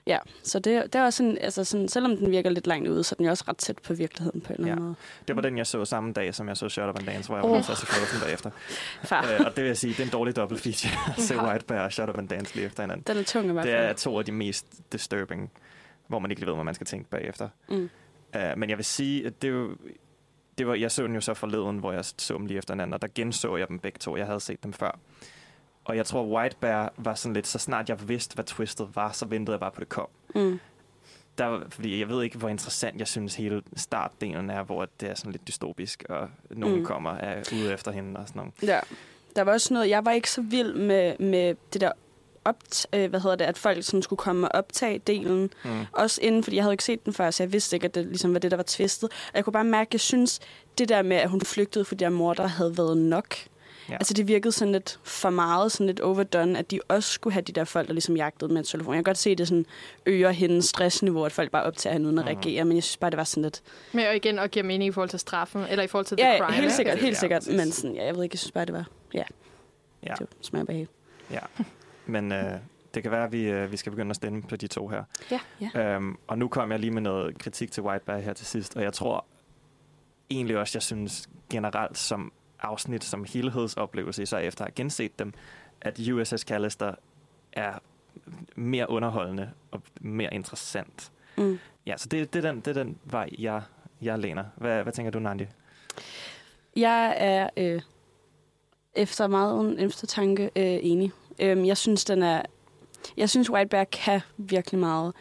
[0.06, 3.04] Ja, så det, det er også sådan, altså sådan, selvom den virker lidt langt ude,
[3.04, 4.96] så er den jo også ret tæt på virkeligheden på en eller anden måde.
[5.28, 7.36] Det var den, jeg så samme dag, som jeg så Shut Up and Dance, hvor
[7.36, 7.54] jeg var Åh.
[7.54, 8.50] nødt til at se Frozen bagefter.
[9.04, 9.32] Far.
[9.32, 11.64] Øh, og det vil jeg sige, det er en dårlig dobbelt feature at se White
[11.64, 13.04] Bear og Shut Up and Dance lige efter hinanden.
[13.06, 13.88] Den er tung i hvert Det fald.
[13.88, 15.50] er to af de mest disturbing,
[16.06, 17.48] hvor man ikke ved, hvad man skal tænke bagefter.
[17.68, 17.90] Mm.
[18.36, 19.76] Uh, men jeg vil sige, at det er jo,
[20.58, 22.94] det var, jeg så den jo så forleden, hvor jeg så dem lige efter hinanden,
[22.94, 24.16] og der genså jeg dem begge to.
[24.16, 24.98] Jeg havde set dem før.
[25.84, 29.12] Og jeg tror, White Bear var sådan lidt, så snart jeg vidste, hvad twistet var,
[29.12, 30.06] så ventede jeg bare på, det kom.
[30.34, 30.60] Mm.
[31.38, 35.14] Der, fordi jeg ved ikke, hvor interessant jeg synes hele startdelen er, hvor det er
[35.14, 36.80] sådan lidt dystopisk, og nogen Mm.
[36.80, 36.86] mm.
[36.86, 38.52] kommer er ude efter hende og sådan noget.
[38.62, 38.80] Ja.
[39.36, 41.92] Der var også noget, jeg var ikke så vild med, med det der
[42.44, 45.50] opt, øh, hvad hedder det, at folk sådan skulle komme og optage delen.
[45.64, 45.70] Mm.
[45.92, 48.06] Også inden, fordi jeg havde ikke set den før, så jeg vidste ikke, at det
[48.06, 49.08] ligesom var det, der var tvistet.
[49.10, 50.40] Og jeg kunne bare mærke, at jeg synes,
[50.78, 53.34] det der med, at hun flygtede, fordi der mor, der havde været nok.
[53.92, 53.96] Ja.
[53.96, 57.42] Altså det virkede sådan lidt for meget, sådan lidt overdone, at de også skulle have
[57.42, 58.94] de der folk, der ligesom jagtede med en telefon.
[58.94, 59.66] Jeg kan godt se, at det sådan
[60.06, 62.34] øger hendes stressniveau, at folk bare optager hende uden at Mhm.
[62.34, 63.62] reagere, men jeg synes bare, det var sådan lidt...
[63.92, 66.26] Men og igen, og giver mening i forhold til straffen, eller i forhold til the
[66.26, 66.52] Ja, crime.
[66.52, 66.74] helt ikke?
[66.74, 67.40] sikkert, helt Ja, sikkert.
[67.42, 67.56] præcis.
[67.56, 68.84] Men sådan, ja, jeg ved ikke, jeg synes bare, det var...
[69.14, 69.22] Ja,
[70.06, 70.14] Ja.
[70.18, 70.88] det smager behag.
[71.30, 71.38] Ja,
[72.06, 72.52] men øh,
[72.94, 75.04] det kan være, at vi, øh, vi skal begynde at stemme på de to her.
[75.30, 75.40] Ja,
[75.74, 75.94] ja.
[75.94, 78.76] Øhm, og nu kom jeg lige med noget kritik til White Bear her til sidst,
[78.76, 79.24] og jeg tror
[80.30, 82.32] egentlig også, jeg synes generelt som
[82.62, 85.32] afsnit, som helhedsoplevelse, så efter at have genset dem,
[85.80, 86.94] at USS Callister
[87.52, 87.72] er
[88.56, 91.12] mere underholdende og mere interessant.
[91.36, 91.58] Mm.
[91.86, 93.62] Ja, så det, det, er, den, det er den vej, jeg,
[94.02, 94.44] jeg læner.
[94.56, 95.46] Hvad, hvad tænker du, Nandi?
[96.76, 97.82] Jeg er øh,
[98.94, 101.12] efter meget eftertanke øh, enig.
[101.38, 102.42] Øhm, jeg synes, den er...
[103.16, 105.14] Jeg synes, White Bear kan virkelig meget.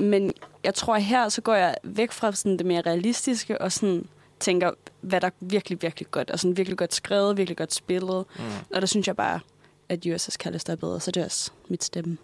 [0.00, 0.32] Men
[0.64, 4.06] jeg tror, her så går jeg væk fra sådan det mere realistiske og sådan
[4.40, 4.70] tænker,
[5.00, 6.30] hvad der er virkelig, virkelig godt.
[6.30, 8.24] Og sådan virkelig godt skrevet, virkelig godt spillet.
[8.38, 8.42] Mm.
[8.74, 9.40] Og der synes jeg bare,
[9.88, 11.00] at USS Callister er bedre.
[11.00, 12.18] Så det er også mit stemme.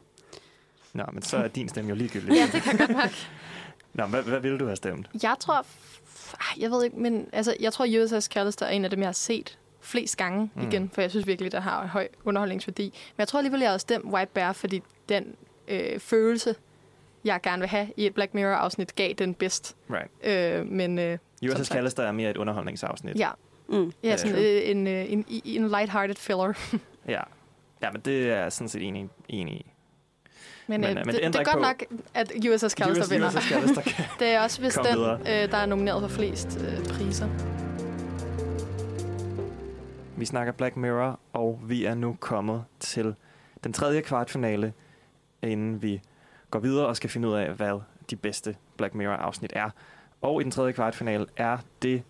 [0.93, 2.35] Nå, men så er din stemme jo ligegyldig.
[2.35, 3.15] Ja, det kan jeg godt mærke.
[3.95, 5.07] Nå, hvad, hvad ville du have stemt?
[5.23, 5.67] Jeg tror,
[6.35, 9.07] ah, jeg ved ikke, men altså, jeg tror, USS Callister er en af dem, jeg
[9.09, 10.63] har set flest gange Mm.
[10.63, 10.69] mm.
[10.69, 12.83] igen, for jeg synes virkelig, der har høj underholdningsværdi.
[12.83, 15.35] Men jeg tror alligevel, jeg har stemt White Bear, fordi den
[15.69, 16.55] øh, følelse,
[17.25, 19.77] jeg gerne vil have i et Black Mirror-afsnit, gav den bedst.
[19.91, 20.61] Right.
[20.61, 21.19] Øh, men øh,
[21.51, 23.19] USS Callister er mere et underholdningsafsnit.
[23.19, 23.31] Ja,
[23.69, 23.93] Mm.
[24.03, 24.61] ja sådan Øh.
[24.71, 26.53] en, øh, en, en, en light-hearted filler.
[27.09, 27.21] Ja.
[27.83, 29.67] ja, men det er jeg sådan set enig, enig i.
[30.67, 31.85] Men, Men, øh, øh, men det, det det, er godt nok,
[32.15, 33.27] at USS Callister US, vinder.
[33.29, 36.85] USS Callister kan det er også Kom den, øh, der er nomineret for flest øh,
[36.87, 37.29] priser.
[40.17, 43.15] Vi snakker Black Mirror, og vi er nu kommet til
[43.65, 44.73] den tredje kvartfinale,
[45.43, 46.01] inden vi
[46.51, 47.81] går videre og skal finde ud af, hvad
[48.11, 49.71] de bedste Black Mirror-afsnit er.
[50.23, 52.03] Og i den tredje kvartfinale er det,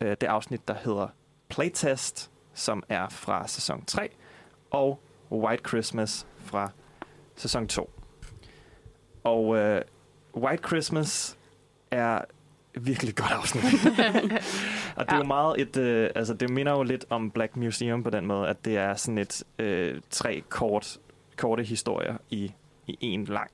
[0.00, 1.08] øh, det afsnit, der hedder
[1.48, 4.08] Playtest, som er fra sæson 3,
[4.70, 5.00] og
[5.32, 6.70] White Christmas fra
[7.36, 7.90] sæson 2.
[9.24, 9.82] Og øh,
[10.36, 11.38] White Christmas
[11.90, 12.20] er
[12.74, 13.64] virkelig et godt afsnit.
[14.96, 18.02] og det er jo meget et, øh, altså det minder jo lidt om Black Museum
[18.02, 20.98] på den måde, at det er sådan et øh, tre kort,
[21.36, 22.52] korte historier i,
[22.86, 23.50] i en lang.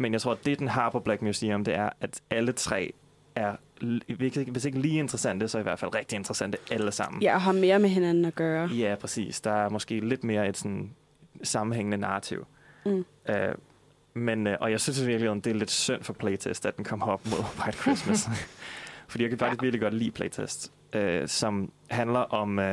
[0.00, 2.92] Men jeg tror, at det, den har på Black Museum, det er, at alle tre
[3.34, 6.92] er, li- hvis ikke- hvis ikke lige interessante, så i hvert fald rigtig interessante alle
[6.92, 7.22] sammen.
[7.22, 8.68] Ja, og har mere med hinanden at gøre.
[8.68, 9.40] Ja, præcis.
[9.40, 10.90] Der er måske lidt mere et sådan
[11.42, 12.46] sammenhængende narrativ.
[12.86, 13.04] Mm.
[13.28, 13.34] Uh,
[14.14, 16.84] men, uh, og jeg synes virkelig, at det er lidt synd for Playtest, at den
[16.84, 18.28] kom op mod White Christmas.
[19.08, 19.64] Fordi jeg kan faktisk ja.
[19.64, 22.64] virkelig godt lide Playtest, uh, som handler om, uh,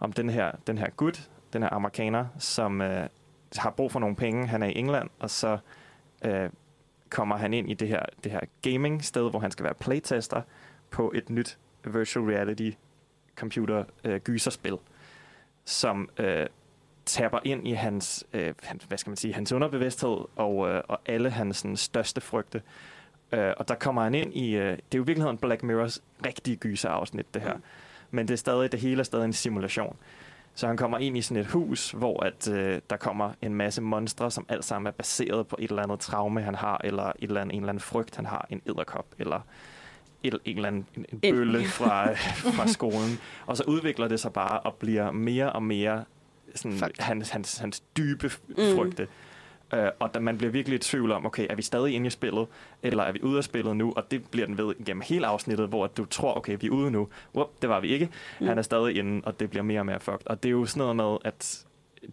[0.00, 2.86] om den her, den her gut, den her amerikaner, som uh,
[3.56, 4.46] har brug for nogle penge.
[4.46, 5.58] Han er i England, og så
[6.26, 6.50] uh,
[7.10, 10.42] kommer han ind i det her, det her gaming-sted, hvor han skal være playtester
[10.90, 12.70] på et nyt virtual reality
[13.36, 14.76] computer øh, gyserspil,
[15.64, 16.46] som øh,
[17.06, 21.00] tapper ind i hans, øh, hans, hvad skal man sige, hans underbevidsthed og, øh, og
[21.06, 22.62] alle hans sådan, største frygte.
[23.32, 26.02] Øh, og der kommer han ind i, øh, det er jo i virkeligheden Black Mirrors
[26.26, 27.54] rigtige gyserafsnit, det her.
[27.54, 27.62] Mm.
[28.10, 29.96] Men det er stadig, det hele er stadig en simulation.
[30.54, 33.82] Så han kommer ind i sådan et hus, hvor at, øh, der kommer en masse
[33.82, 37.14] monstre, som alt sammen er baseret på et eller andet traume, han har, eller et
[37.20, 39.40] eller andet, en eller anden frygt, han har, en edderkop, eller
[40.22, 42.12] et, en eller anden en, en bølle fra,
[42.56, 43.18] fra skolen.
[43.46, 46.04] Og så udvikler det sig bare og bliver mere og mere
[46.54, 49.08] sådan, hans, hans, hans dybe Mm.
[49.72, 52.10] Uh, og da man bliver virkelig i tvivl om, okay, er vi stadig inde i
[52.10, 52.46] spillet,
[52.82, 53.92] eller er vi ude af spillet nu?
[53.96, 56.90] Og det bliver den ved gennem hele afsnittet, hvor du tror, okay, vi er ude
[56.90, 57.08] nu.
[57.34, 58.08] Whoop, det var vi ikke.
[58.40, 58.46] Mm.
[58.46, 60.26] Han er stadig inde, og det bliver mere og mere fucked.
[60.26, 61.66] Og det er jo sådan noget med, at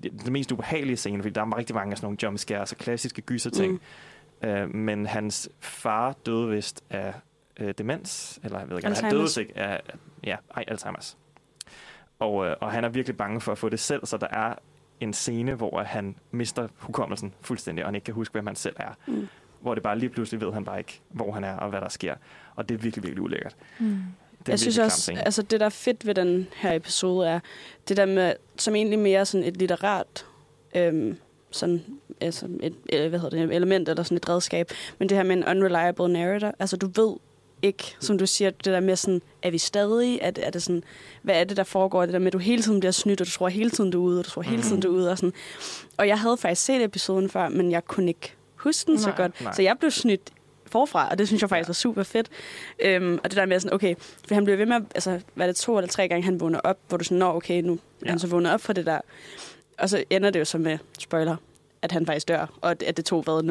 [0.04, 2.78] det, det mest ubehagelige scene, fordi der er rigtig mange af sådan nogle jumpscares og
[2.78, 3.82] klassiske gyserting.
[4.42, 4.50] Mm.
[4.50, 7.14] Uh, men hans far døde vist af
[7.62, 9.82] uh, demens, eller jeg ved ikke, han døde ikke af,
[10.24, 11.16] ja, ej, Alzheimer's.
[12.20, 14.54] Og, øh, og han er virkelig bange for at få det selv, så der er
[15.00, 18.76] en scene, hvor han mister hukommelsen fuldstændig, og han ikke kan huske, hvem han selv
[18.80, 18.98] er.
[19.08, 19.28] Mm.
[19.62, 21.90] Hvor det bare lige pludselig ved han bare ikke, hvor han er og hvad der
[21.90, 22.16] sker.
[22.56, 23.56] Og det er virkelig, virkelig ulækkert.
[23.80, 23.86] Mm.
[24.40, 25.26] Det er jeg synes også, scene.
[25.26, 27.40] altså det der er fedt ved den her episode er,
[27.88, 30.26] det der med, som egentlig mere sådan et litterært
[30.76, 31.18] øhm,
[31.52, 31.84] sådan,
[32.22, 35.38] altså et, eller hvad hedder det, element eller sådan et redskab, men det her med
[35.38, 37.16] en unreliable narrator, altså du ved
[37.62, 40.64] ikke, som du siger, det der med sådan, er vi stadig, er det, er det
[40.64, 40.84] sådan,
[41.22, 43.28] hvad er det, der foregår, det der med, at du hele tiden bliver snydt, og
[43.28, 45.12] du tror hele tiden, du er ude, og du tror hele tiden, du er ude,
[45.12, 45.34] og sådan.
[45.98, 49.18] Og jeg havde faktisk set episoden før, men jeg kunne ikke huske den så Nej.
[49.18, 49.54] godt, Nej.
[49.54, 50.22] så jeg blev snydt
[50.66, 52.30] forfra, og det synes jeg faktisk var super fedt.
[52.80, 53.96] Øhm, og det der med sådan, okay,
[54.28, 56.78] for han bliver ved med, altså, hvad det to eller tre gange, han vågner op,
[56.88, 58.10] hvor du sådan, nå, okay, nu Ja.
[58.10, 59.00] han så vågnet op for det der.
[59.80, 61.36] Og så ender det jo så med, spoiler,
[61.86, 63.44] at han faktisk dør, og at det tog hvad,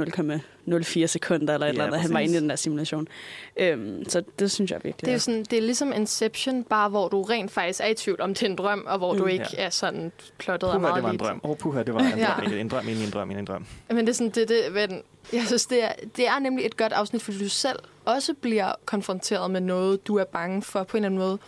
[1.02, 3.08] 0,04 sekunder eller et Ja, eller andet, at han var inde i den der simulation.
[3.56, 6.88] Øhm, så det synes jeg virkelig Det er jo sådan, det er ligesom Inception, bare
[6.88, 9.18] hvor du rent faktisk er i tvivl om det er en drøm, og hvor Mm.
[9.18, 9.64] du ikke Ja.
[9.64, 11.40] er sådan plottet af Puha, meget det var en drøm.
[11.44, 12.52] Åh, oh, puha, det var en drøm.
[12.52, 12.56] Ja.
[12.60, 13.66] En drøm i en drøm i en drøm.
[13.88, 16.76] Men det er sådan, det, det, men jeg synes, det er, det er nemlig et
[16.76, 20.96] godt afsnit, fordi du selv også bliver konfronteret med noget, du er bange for på
[20.96, 21.38] en eller anden måde.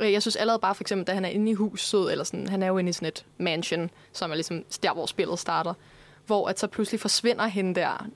[0.00, 2.48] Øh, Jeg synes allerede bare for eksempel, da han er inde i huset, eller sådan,
[2.48, 5.74] han er jo inde i sådan et mansion, som er ligesom der, hvor spillet starter,
[6.26, 8.06] hvor at så pludselig forsvinder hende der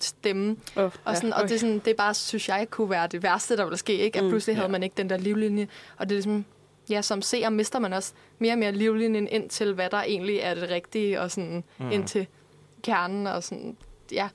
[0.00, 0.56] stemme.
[0.76, 3.22] Oh, Og, sådan, og det, er sådan, det er bare, synes jeg, kunne være det
[3.22, 3.92] værste, der ville ske.
[3.92, 4.18] Ikke?
[4.18, 4.72] At Mm, pludselig havde ja.
[4.72, 5.68] man ikke den der livlinje.
[5.96, 6.44] Og det er ligesom,
[6.90, 10.36] ja, som seer mister man også mere og mere livlinjen ind til, hvad der egentlig
[10.38, 11.90] er det rigtige, og sådan mm.
[11.90, 12.26] ind til
[12.82, 13.76] kernen, og sådan,
[14.12, 14.28] ja.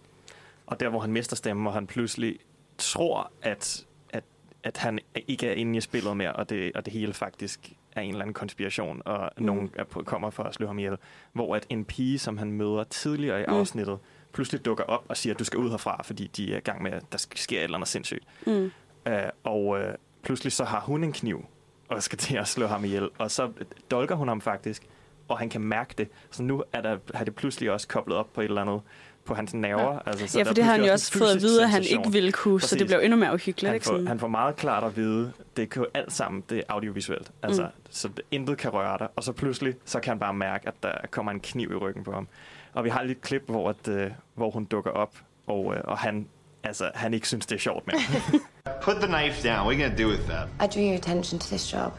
[0.66, 2.40] Og der, hvor han mister stemmen, og han pludselig
[2.78, 4.24] tror, at, at,
[4.64, 8.02] at han ikke er inde i spillet mere, og det, og det hele faktisk er
[8.02, 9.46] en eller anden konspiration, og mm.
[9.46, 10.98] nogen er på, kommer for at slå ham ihjel.
[11.34, 13.54] Hvor at en pige, som han møder tidligere i Mm.
[13.54, 14.00] afsnittet,
[14.34, 16.84] pludselig dukker op og siger, at du skal ud herfra, fordi de er i gang
[16.84, 18.24] med, at der sker et eller andet sindssygt.
[18.48, 18.72] Mm.
[19.10, 19.14] Uh,
[19.44, 19.80] og uh,
[20.24, 21.46] pludselig så har hun en kniv,
[21.90, 23.10] og skal til at slå ham ihjel.
[23.18, 23.52] Og så
[23.92, 24.88] dolker hun ham faktisk,
[25.28, 26.10] og han kan mærke det.
[26.32, 28.82] Så nu er der, har det pludselig også koblet op på et eller andet
[29.26, 29.94] på hans nerver.
[29.94, 30.00] Ja.
[30.06, 31.70] Altså, så Ja, der for er det har han jo også fået at vide, at
[31.70, 32.02] han sensation.
[32.06, 32.92] ikke ville kunne, så det Præcis.
[32.96, 33.68] blev endnu mere uhyggeligt.
[33.68, 33.86] Han ikke?
[33.86, 37.32] får, han får meget klart at vide, det kan jo alt sammen, det er audiovisuelt.
[37.44, 37.68] Altså, Mm.
[37.68, 37.86] mm.
[37.90, 39.08] Så det, intet kan røre dig.
[39.16, 42.04] Og så pludselig, så kan han bare mærke, at der kommer en kniv i ryggen
[42.04, 42.28] på ham.
[42.74, 45.16] Og vi har lige et klip, hvor, at, øh, hvor hun dukker op,
[45.48, 46.28] og, øh, og han,
[46.64, 48.02] altså, han ikke synes, det er sjovt mere.
[48.84, 49.58] Put the knife down.
[49.60, 50.48] What are you gonna do with that?
[50.64, 51.92] I drew your attention to this job.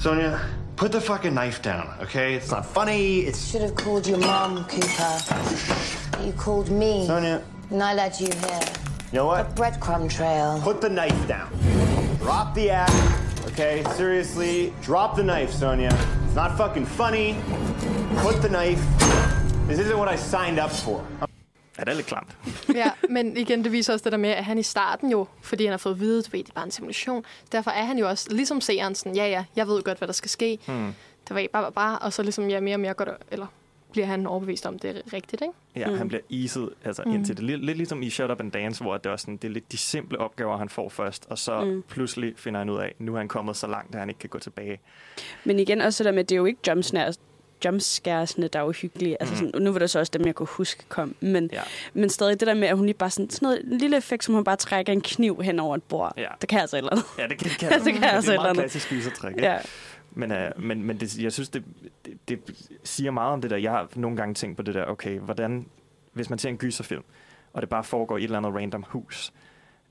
[0.00, 0.38] Sonia,
[0.78, 2.34] put the fucking knife down, okay?
[2.34, 3.20] It's not funny.
[3.20, 6.24] It's Should have called your mom, Cooper.
[6.24, 7.04] You called me.
[7.04, 7.42] Sonia.
[7.70, 8.60] And I led you here.
[9.10, 9.40] You know what?
[9.40, 10.60] A breadcrumb trail.
[10.62, 11.50] Put the knife down.
[12.18, 12.92] Drop the act,
[13.48, 13.82] okay?
[13.96, 15.92] Seriously, drop the knife, Sonia.
[16.26, 17.36] It's not fucking funny.
[18.18, 18.82] Put the knife.
[19.66, 21.04] This isn't what I signed up for.
[21.78, 22.36] Ja, det er lidt klamt.
[22.74, 25.64] ja, men igen, det viser også det der med, at han i starten jo, fordi
[25.64, 27.98] han har fået at vide, du ved, det er bare en simulation, derfor er han
[27.98, 30.58] jo også, ligesom seeren, sådan, ja, ja, jeg ved godt, hvad der skal ske.
[30.66, 30.94] Hmm.
[31.28, 33.46] Det var bare, bare, bare, og så ligesom, ja, mere og mere godt, eller
[33.92, 35.54] bliver han overbevist om, det er rigtigt, ikke?
[35.76, 35.98] Ja, Mm.
[35.98, 37.14] han bliver iset altså, Mm.
[37.14, 37.44] indtil det.
[37.44, 39.52] Lidt, lidt ligesom i Shut Up and Dance, hvor det er, også sådan, det er
[39.52, 41.82] lidt de simple opgaver, han får først, og så Mm.
[41.88, 44.28] pludselig finder han ud af, nu er han kommet så langt, at han ikke kan
[44.30, 44.80] gå tilbage.
[45.44, 47.18] Men igen også det der med, at det er jo ikke jumpscares,
[47.64, 49.16] jumpscaresne, der er uhyggelige.
[49.22, 49.46] Altså Mhm.
[49.52, 51.14] sådan, nu var det så også dem, jeg kunne huske kom.
[51.20, 51.62] Men, Ja.
[51.94, 54.24] men stadig det der med, at hun lige bare sådan, sådan noget en lille effekt,
[54.24, 56.12] som hun bare trækker en kniv hen over et bord.
[56.16, 56.28] Ja.
[56.40, 57.04] Det kan altså et eller andet.
[57.18, 58.62] Ja, det kan, det kan, Det kan altså det et er eller meget andet.
[58.62, 59.36] klassisk gysertræk.
[59.38, 59.58] Ja.
[60.10, 61.64] Men, uh, men, men det, jeg synes, det,
[62.06, 62.40] det, det
[62.84, 63.56] siger meget om det der.
[63.56, 65.66] Jeg har nogle gange tænkt på det der, okay, hvordan,
[66.12, 67.02] hvis man ser en gyserfilm,
[67.52, 69.32] og det bare foregår i et eller andet random hus,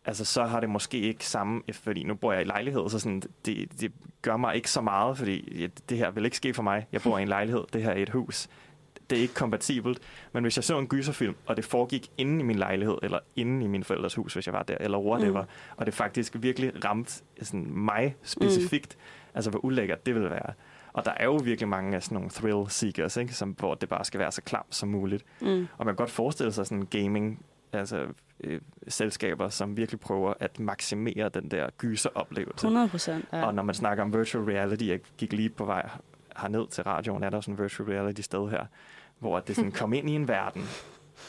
[0.07, 3.21] altså så har det måske ikke samme, fordi nu bor jeg i lejlighed, så sådan,
[3.45, 3.91] det, det
[4.21, 6.87] gør mig ikke så meget, fordi det her vil ikke ske for mig.
[6.91, 8.47] Jeg bor i en lejlighed, det her er et hus.
[9.09, 9.99] Det er ikke kompatibelt.
[10.33, 13.65] Men hvis jeg så en gyserfilm, og det foregik inde i min lejlighed, eller inde
[13.65, 15.47] i min forældres hus, hvis jeg var der, eller whatever, Mm.
[15.77, 19.31] og det faktisk virkelig ramt sådan, mig specifikt, mm.
[19.35, 20.53] altså hvor ulækkert det ville være.
[20.93, 23.33] Og der er jo virkelig mange af sådan nogle thrill seekers, ikke?
[23.33, 25.23] Som, hvor det bare skal være så klamt som muligt.
[25.41, 25.67] Mm.
[25.77, 28.07] Og man kan godt forestille sig sådan gaming, altså
[28.43, 32.67] øh, selskaber, som virkelig prøver at maksimere den der gyseroplevelse.
[32.67, 33.25] 100 procent.
[33.33, 33.45] Ja.
[33.45, 35.89] Og når man snakker om virtual reality, jeg gik lige på vej
[36.37, 38.65] herned til radioen, er der sådan en virtual reality sted her,
[39.19, 40.63] hvor det sådan kom ind i en verden.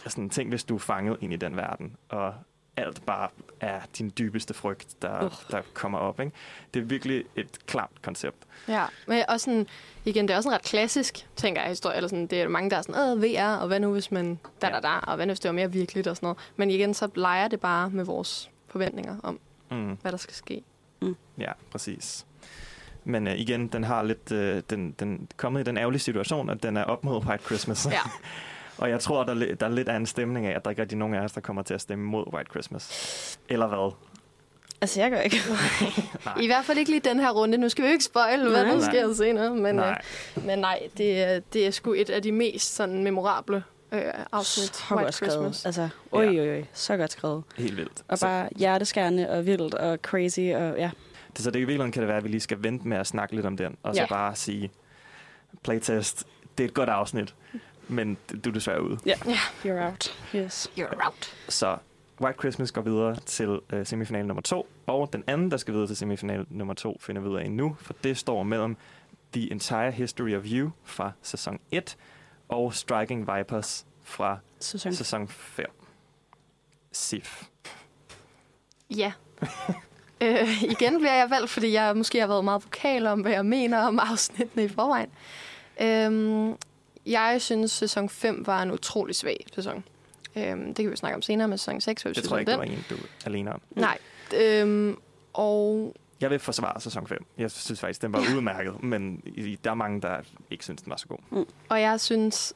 [0.06, 2.34] Sådan, tænk, hvis du er fanget ind i den verden, og
[2.78, 3.28] alt bare
[3.60, 5.30] er din dybeste frygt, der, Uh.
[5.50, 6.20] der kommer op.
[6.20, 6.32] Ikke?
[6.74, 8.36] Det er virkelig et klamt koncept.
[8.68, 9.66] Ja, men også sådan,
[10.04, 11.96] igen, det er også en ret klassisk, tænker jeg, historie.
[11.96, 14.38] Eller sådan, det er mange, der er sådan, øh, VR, og hvad nu hvis man,
[14.62, 16.38] da, da, da, og hvad nu hvis det var mere virkeligt og sådan noget.
[16.56, 19.98] Men igen, så leger det bare med vores forventninger om, Mm.
[20.02, 20.62] hvad der skal ske.
[21.38, 22.26] Ja, præcis.
[23.04, 24.38] Men uh, igen, den har lidt, uh,
[24.70, 27.86] den, den er kommet i den ærgerlige situation, at den er op mod White Christmas.
[27.90, 28.00] Ja.
[28.78, 30.82] og jeg tror, der, er der er lidt af en stemning af, at der ikke
[30.82, 33.38] er nogen af os, der kommer til at stemme mod White Christmas.
[33.48, 33.92] Eller hvad?
[34.80, 35.36] Altså, jeg gør ikke.
[36.44, 37.58] I hvert fald ikke lige den her runde.
[37.58, 38.72] Nu skal vi jo ikke spoil, hvad Nej.
[38.74, 39.50] der sker senere.
[39.54, 40.02] Men nej, Nej.
[40.36, 43.62] øh, men nej det, er, det er sgu et af de mest sådan, memorable
[43.92, 44.02] øh,
[44.32, 44.76] afsnit.
[44.76, 45.62] Så godt skrevet.
[45.66, 46.64] Altså, oj, oj, oj.
[46.72, 47.42] Så godt skrevet.
[47.56, 48.02] Helt vildt.
[48.08, 50.40] Og Så- bare hjerteskærende og vildt og crazy.
[50.40, 50.90] Og ja.
[51.36, 53.06] Det, så det i virkeligheden kan det være, at vi lige skal vente med at
[53.06, 54.06] snakke lidt om den, og så Ja.
[54.08, 54.70] bare sige,
[55.62, 56.26] playtest,
[56.58, 57.34] det er et godt afsnit,
[57.88, 58.98] men du er desværre ude.
[59.06, 59.14] Ja,
[59.64, 60.18] you're out.
[60.34, 60.70] Yes.
[60.78, 61.34] You're out.
[61.48, 61.76] Så
[62.20, 65.86] White Christmas går videre til øh, semifinal nummer to, og den anden, der skal videre
[65.86, 68.76] til semifinal nummer to, finder vi ud af nu, for det står mellem
[69.32, 71.96] The Entire History of You fra sæson 1
[72.48, 74.92] og Striking Vipers fra Sæson.
[74.92, 75.66] sæson 5.
[76.92, 77.44] Sif.
[78.90, 79.12] Ja.
[80.22, 83.46] øh, igen bliver jeg valgt, fordi jeg måske har været meget vokal om, hvad jeg
[83.46, 85.10] mener om afsnittene i forvejen.
[85.80, 86.56] Øhm,
[87.06, 89.84] jeg synes, sæson 5 var en utrolig svag sæson.
[90.36, 92.02] Øhm, det kan vi snakke om senere med sæson 6.
[92.02, 92.70] Hvad vi Det tror jeg ikke, det den.
[92.70, 93.60] var en, du er alene om.
[93.70, 93.98] Nej.
[94.36, 94.96] Øhm,
[95.32, 97.24] og Jeg vil forsvare sæson 5.
[97.38, 99.22] Jeg synes faktisk, den var udmærket, men
[99.64, 100.20] der er mange, der
[100.50, 101.44] ikke synes, den var så god.
[101.68, 102.54] Og jeg synes,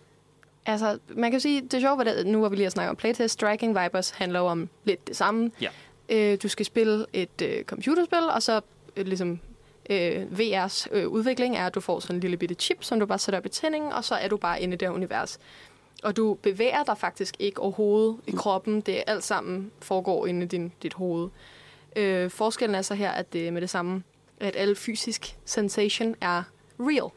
[0.67, 2.97] altså, man kan sige, det er sjovt, at nu hvor vi lige har snakket om
[2.97, 5.51] playtest, Striking Vipers handler jo om lidt det samme.
[5.61, 5.69] Ja.
[6.09, 8.61] Øh, du skal spille et øh, computerspil, og så
[8.97, 9.41] øh, ligesom
[9.91, 13.07] øh, VR's øh, udvikling er, at du får sådan en lille bitte chip, som du
[13.07, 15.39] bare sætter op i tændingen, og så er du bare inde i det univers.
[16.03, 18.81] Og du bevæger dig faktisk ikke overhovedet i kroppen.
[18.81, 21.29] Det er alt sammen foregår inde i din, dit hoved.
[21.97, 24.03] Øh, forskellen er så her, at det med det samme,
[24.41, 26.43] at alle fysisk sensation er
[26.81, 27.11] real.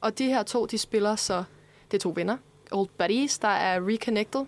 [0.00, 1.44] Og de her to, de spiller så,
[1.90, 2.36] det er to venner,
[2.70, 4.44] old buddies, der er reconnected.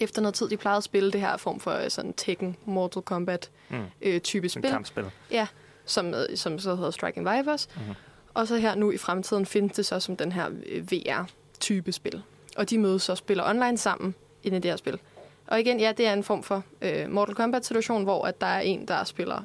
[0.00, 3.02] Efter noget tid, de plejede at spille det her form for øh, sådan Tekken, Mortal
[3.02, 3.84] Kombat Mm.
[4.02, 4.62] øh, type spil.
[4.70, 5.04] kampspil.
[5.30, 5.46] Ja,
[5.84, 7.68] som, øh, som så hedder Striking Vipers.
[7.76, 7.94] Mhm.
[8.34, 12.22] Og så her nu i fremtiden findes det så som den her øh, VR-type spil.
[12.56, 14.98] Og de mødes og spiller online sammen i det her spil.
[15.46, 18.60] Og igen, ja, det er en form for øh, Mortal Kombat-situation, hvor at der er
[18.60, 19.42] en, der spiller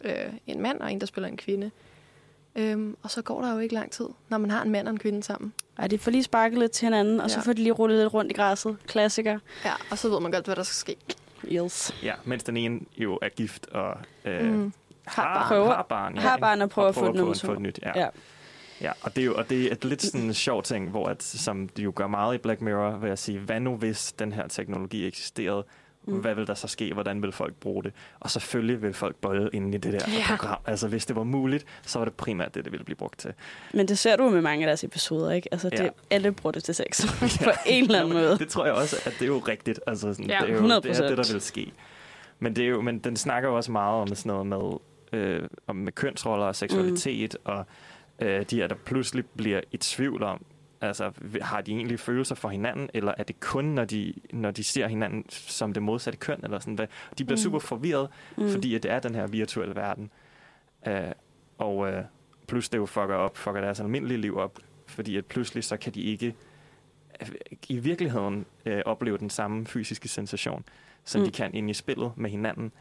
[0.00, 0.14] øh,
[0.46, 1.70] en mand, og en, der spiller en kvinde.
[2.56, 4.92] Øhm, og så går der jo ikke lang tid, når man har en mand og
[4.92, 5.52] en kvinde sammen.
[5.78, 7.28] Ej, de får lige sparket lidt til hinanden, og ja.
[7.28, 7.42] så Ja.
[7.42, 8.76] får de lige rullet lidt rundt i græsset.
[8.86, 9.38] Klassiker.
[9.64, 10.96] Ja, og så ved man godt, hvad der skal ske.
[11.52, 11.94] Yes.
[12.02, 14.72] Ja, mens den ene jo er gift og øh, Mm.
[15.14, 15.48] Har, Har barn.
[15.48, 16.16] prøver, har barn.
[16.18, 16.40] Har ikke?
[16.40, 17.78] barn og prøver at få et nummer få et nyt.
[17.82, 17.92] Ja.
[17.94, 18.00] Ja.
[18.00, 18.08] ja.
[18.80, 21.06] Ja, og det er jo og det er et lidt sådan en sjov ting, hvor
[21.06, 24.12] at, som de jo gør meget i Black Mirror, vil jeg sige, hvad nu hvis
[24.12, 25.64] den her teknologi eksisterede?
[26.06, 26.14] Mm.
[26.18, 26.92] Hvad vil der så ske?
[26.92, 27.92] Hvordan vil folk bruge det?
[28.20, 30.12] Og selvfølgelig vil folk bolle ind i det der Ja.
[30.18, 30.24] ja.
[30.36, 30.58] program.
[30.66, 33.32] Altså hvis det var muligt, så var det primært det, det ville blive brugt til.
[33.74, 35.48] Men det ser du med mange af deres episoder, ikke?
[35.52, 35.88] Altså, det, Ja.
[36.10, 37.06] alle bruger det til sex.
[37.44, 38.38] På en eller anden måde.
[38.38, 39.80] Det tror jeg også, at det er jo rigtigt.
[39.86, 41.08] Altså, sådan, Ja, det, er jo, det er 100%.
[41.08, 41.72] det, der vil ske.
[42.38, 44.80] Men, det er jo, men den snakker jo også meget om sådan noget med,
[45.12, 47.52] øh, om med kønsroller og seksualitet, mm.
[47.52, 47.66] og
[48.18, 50.44] øh, de her, der pludselig bliver i tvivl om,
[50.80, 54.64] altså har de egentlig følelser for hinanden, eller er det kun, når de, når de
[54.64, 56.86] ser hinanden som det modsatte køn, eller sådan hvad?
[57.18, 57.42] De bliver Mm.
[57.42, 58.50] super forvirret, Mm.
[58.50, 60.10] fordi at det er den her virtuelle verden.
[60.86, 61.02] Øh,
[61.58, 62.04] og øh,
[62.48, 65.94] plus det jo fucker op, fucker deres almindelige liv op, fordi at pludselig så kan
[65.94, 66.34] de ikke
[67.68, 70.64] i virkeligheden øh, opleve den samme fysiske sensation,
[71.04, 71.24] som mm.
[71.26, 72.72] de kan inde i spillet med hinanden.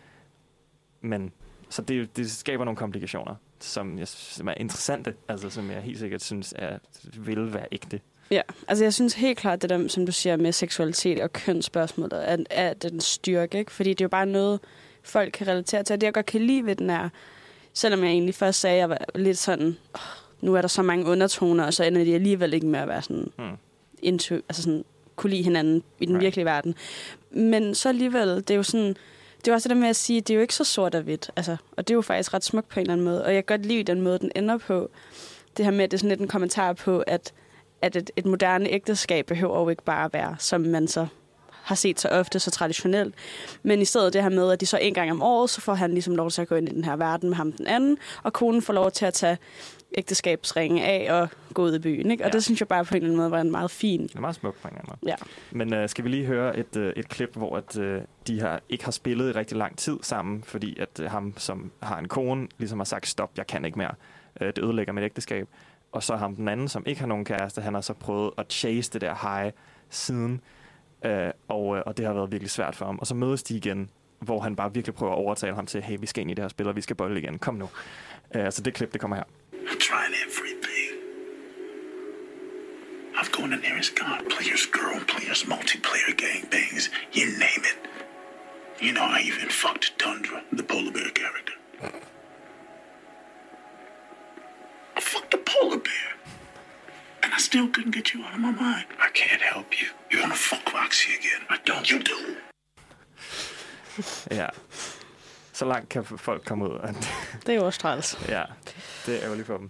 [1.01, 1.31] Men
[1.69, 5.99] så det, det skaber nogle komplikationer, som, jeg, som er interessante, altså som jeg helt
[5.99, 6.77] sikkert synes er,
[7.17, 7.99] vil være ægte.
[8.31, 12.31] Ja, altså jeg synes helt klart, det der, som du siger med seksualitet og kønsspørgsmålet,
[12.31, 13.71] er, er den styrke, ikke?
[13.71, 14.59] Fordi det er jo bare noget,
[15.03, 15.93] folk kan relatere til.
[15.93, 17.09] Og det, jeg godt kan lide ved den er,
[17.73, 19.99] selvom jeg egentlig først sagde, at jeg var lidt sådan, oh,
[20.41, 23.01] nu er der så mange undertoner, og så ender de alligevel ikke med at være
[23.01, 23.57] sådan, Hmm.
[24.01, 26.23] into, altså sådan kunne lide hinanden i den Right.
[26.23, 26.75] virkelige verden.
[27.31, 28.95] Men så alligevel, det er jo sådan,
[29.45, 31.01] det er også det der med at sige, det er jo ikke så sort og
[31.01, 31.31] hvidt.
[31.35, 33.25] Altså, og det er jo faktisk ret smukt på en eller anden måde.
[33.25, 34.89] Og jeg kan godt lide den måde, den ender på.
[35.57, 37.33] Det her med, at det er sådan lidt en kommentar på, at,
[37.81, 41.07] at et, et moderne ægteskab behøver jo ikke bare at være, som man så
[41.51, 43.15] har set så ofte, så traditionelt.
[43.63, 45.73] Men i stedet det her med, at de så en gang om året, så får
[45.73, 47.97] han ligesom lov til at gå ind i den her verden med ham den anden,
[48.23, 49.37] og konen får lov til at tage
[49.97, 52.11] ægteskabsringen af og gå ud i byen.
[52.11, 52.23] Ikke?
[52.23, 52.31] Og Ja.
[52.31, 54.03] det synes jeg bare på en eller anden måde var en meget fin.
[54.03, 55.11] Det er meget smukt på en eller anden måde.
[55.11, 55.15] Ja.
[55.57, 58.59] Men øh, skal vi lige høre et, øh, et klip, hvor at, øh, de har,
[58.69, 62.07] ikke har spillet i rigtig lang tid sammen, fordi at øh, ham, som har en
[62.07, 63.91] kone, ligesom har sagt, stop, jeg kan ikke mere.
[64.41, 65.47] Øh, det ødelægger mit ægteskab.
[65.91, 68.45] Og så ham den anden, som ikke har nogen kæreste, han har så prøvet at
[68.53, 69.51] chase det der high
[69.89, 70.41] siden,
[71.05, 72.99] øh, og, øh, og det har været virkelig svært for ham.
[72.99, 75.97] Og så mødes de igen, hvor han bare virkelig prøver at overtale ham til, hey,
[75.99, 77.39] vi skal ind i det her spil, og vi skal bolle igen.
[77.39, 77.69] Kom nu.
[78.35, 79.23] Øh, så det klip, det kommer her.
[79.67, 80.91] I'm trying everything.
[83.17, 87.77] I've gone to nearest God, players, girl, players, multiplayer gangbangs, you name it.
[88.79, 91.53] You know, I even fucked Tundra, the polar bear character.
[94.95, 96.09] I fucked a polar bear.
[97.23, 98.85] And I still couldn't get you out of my mind.
[99.01, 99.87] I can't help you.
[100.09, 101.41] You're wanna fuck Roxy again?
[101.49, 101.89] I don't.
[101.91, 102.35] You do.
[104.31, 104.49] Ja.
[105.53, 106.79] Så langt kan folk komme ud.
[106.83, 107.09] at-
[107.45, 108.17] Det er jo også træls.
[108.29, 108.43] ja,
[109.09, 109.69] det er ærgerligt for dem.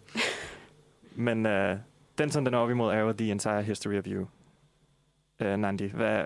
[1.16, 1.78] Men øh,
[2.18, 4.28] den, som den er op imod, er jo The Entire History of You.
[5.40, 6.24] Øh, Nandi, hvad,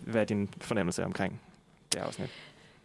[0.00, 1.40] hvad er din fornemmelse omkring
[1.92, 2.30] det afsnit?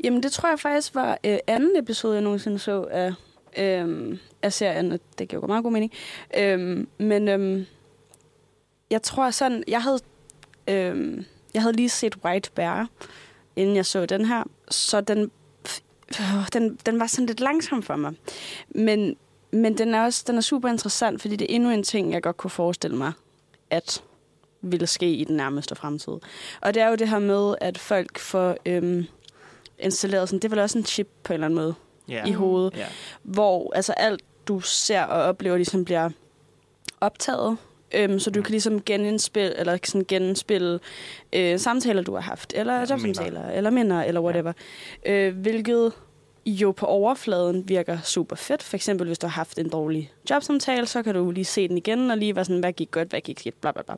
[0.04, 3.14] Jamen, det tror jeg faktisk var øh, anden episode, jeg nogensinde så af,
[3.58, 5.92] øh, af serien, og det giver jo meget god mening.
[6.38, 7.66] Øh, men øh,
[8.90, 10.00] jeg tror sådan, jeg havde,
[10.68, 12.88] øh, jeg havde lige set White Bear,
[13.56, 15.32] inden jeg så den her, så den,
[16.10, 18.14] øh, den, den var sådan lidt langsom for mig.
[18.70, 19.16] Men,
[19.54, 22.24] men den er også den er super interessant, fordi det er endnu en ting, jeg
[22.24, 23.12] godt kunne forestille mig,
[23.70, 24.04] at
[24.62, 26.14] ville ske i den nærmeste fremtid.
[26.62, 29.06] Og det er jo det her med, at folk får øhm,
[29.80, 31.74] installeret sådan, det er vel også en chip på en eller anden måde
[32.10, 32.26] Ja.
[32.26, 32.86] i hovedet, Ja.
[33.24, 36.10] hvor altså alt du ser og oplever ligesom bliver
[37.02, 37.58] optaget,
[37.96, 38.44] øhm, så du Mm.
[38.44, 40.80] kan ligesom genindspille, eller sådan genspille
[41.34, 44.54] øh, samtaler, du har haft, eller ja, jobsamtaler, eller minder, eller whatever.
[45.06, 45.12] Ja.
[45.12, 45.92] Øh, hvilket
[46.46, 48.64] jo på overfladen virker super fedt.
[48.64, 51.78] For eksempel, hvis du har haft en dårlig jobsamtale, så kan du lige se den
[51.78, 53.96] igen, og lige være sådan, hvad gik godt, hvad gik skidt, bla bla bla.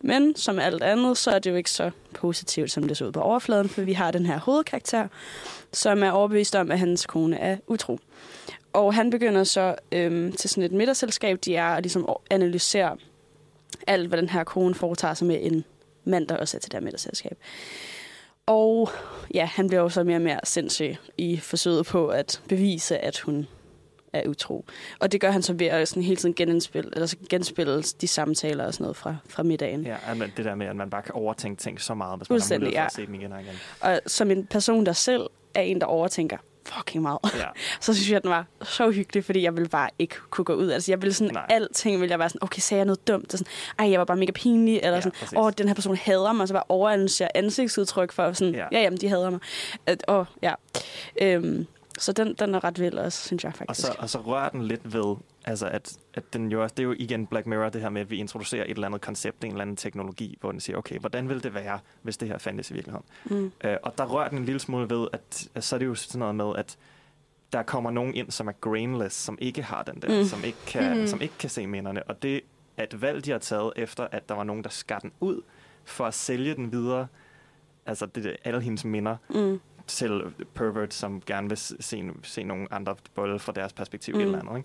[0.00, 3.12] Men som alt andet, så er det jo ikke så positivt, som det så ud
[3.12, 5.08] på overfladen, for vi har den her hovedkarakter,
[5.72, 7.98] som er overbevist om, at hans kone er utro.
[8.72, 12.96] Og han begynder så øhm, til sådan et middagsselskab, de er at ligesom analysere
[13.86, 15.64] alt, hvad den her kone foretager sig med en
[16.04, 17.38] mand, der også er til det her middagsselskab.
[18.46, 18.88] Og
[19.34, 23.18] ja, han bliver jo så mere og mere sindssyg i forsøget på at bevise, at
[23.18, 23.46] hun
[24.12, 24.64] er utro.
[25.00, 28.08] Og det gør han så ved at sådan hele tiden genindspille, eller så genspille de
[28.08, 29.82] samtaler og sådan noget fra, fra middagen.
[29.82, 32.40] Ja, man, det der med, at man bare kan overtænke ting så meget, hvis man
[32.40, 32.86] har mulighed for ja.
[32.86, 33.54] at se dem igen og igen.
[33.80, 37.44] Og som en person, der selv er en, der overtænker fucking meget, Ja.
[37.80, 40.54] så synes jeg, at den var så hyggelig, fordi jeg ville bare ikke kunne gå
[40.54, 40.70] ud.
[40.70, 41.46] Altså, jeg ville sådan, Nej.
[41.50, 43.32] alting ville jeg være sådan, okay, sagde jeg noget dumt?
[43.34, 45.38] Og sådan, Ej, jeg var bare mega pinlig, eller Ja, sådan, præcis.
[45.38, 48.60] åh, den her person hader mig, så bare overanalysere ansigtsudtryk for sådan, Ja.
[48.60, 49.40] ja, ja jamen, de hader mig.
[49.86, 50.54] At, åh, ja.
[51.20, 51.66] Øhm,
[52.02, 53.80] så den, den er ret vild også, synes jeg Og faktisk.
[53.86, 56.86] så, og så rører den lidt ved, altså at, at den jo også, det er
[56.86, 59.50] jo igen Black Mirror, det her med, at vi introducerer et eller andet koncept, en
[59.50, 62.70] eller anden teknologi, hvor den siger, okay, hvordan vil det være, hvis det her fandtes
[62.70, 63.06] i virkeligheden?
[63.24, 63.52] Mm.
[63.64, 65.94] Øh, og der rører den en lille smule ved, at, at så er det jo
[65.94, 66.76] sådan noget med, at
[67.52, 70.14] der kommer nogen ind, som er grainless, som ikke har den der, Mm.
[70.18, 70.24] mm.
[70.24, 71.06] som, ikke kan, Mhm.
[71.06, 72.02] som ikke kan se minderne.
[72.02, 72.40] Og det
[72.76, 75.42] er et valg, de har taget efter, at der var nogen, der skar den ud,
[75.84, 77.06] for at sælge den videre,
[77.86, 79.60] altså det, alle hendes minder, Mm.
[79.92, 80.22] Til
[80.54, 84.20] pervert, som gerne vil se, se nogle andre bolle fra deres perspektiv mm.
[84.20, 84.26] Mm.
[84.26, 84.64] eller andet.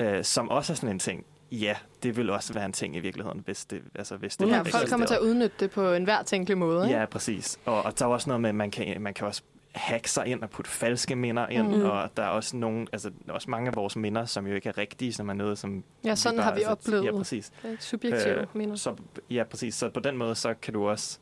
[0.00, 0.18] Ikke?
[0.18, 1.24] Øh, som også er sådan en ting.
[1.52, 4.60] Ja, det vil også være en ting i virkeligheden, hvis det, altså, hvis det Ja,
[4.62, 6.86] folk kommer til at udnytte det på enhver tænkelig måde.
[6.86, 6.98] Ikke?
[6.98, 7.58] Ja, præcis.
[7.64, 9.42] Og, og der er også noget med, at man kan, man kan også
[9.74, 11.76] hacke sig ind og putte falske minder ind, Mhm.
[11.76, 11.84] mm.
[11.84, 14.78] og der er også nogle, altså også mange af vores minder, som jo ikke er
[14.78, 17.04] rigtige, som er noget, som Ja, sådan har vi oplevet.
[17.04, 17.52] Ja, præcis.
[17.80, 18.76] Subjektive Øh, minder.
[18.76, 18.94] Så,
[19.30, 19.74] ja, præcis.
[19.74, 21.18] Så på den måde, så kan du også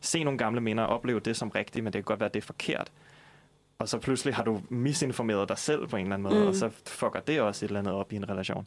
[0.00, 2.34] se nogle gamle minder og opleve det som rigtigt, men det kan godt være, at
[2.34, 2.92] det er forkert.
[3.78, 6.48] Og så pludselig har du misinformeret dig selv på en eller anden måde, Mm.
[6.48, 8.66] og så fucker det også et eller andet op i en relation.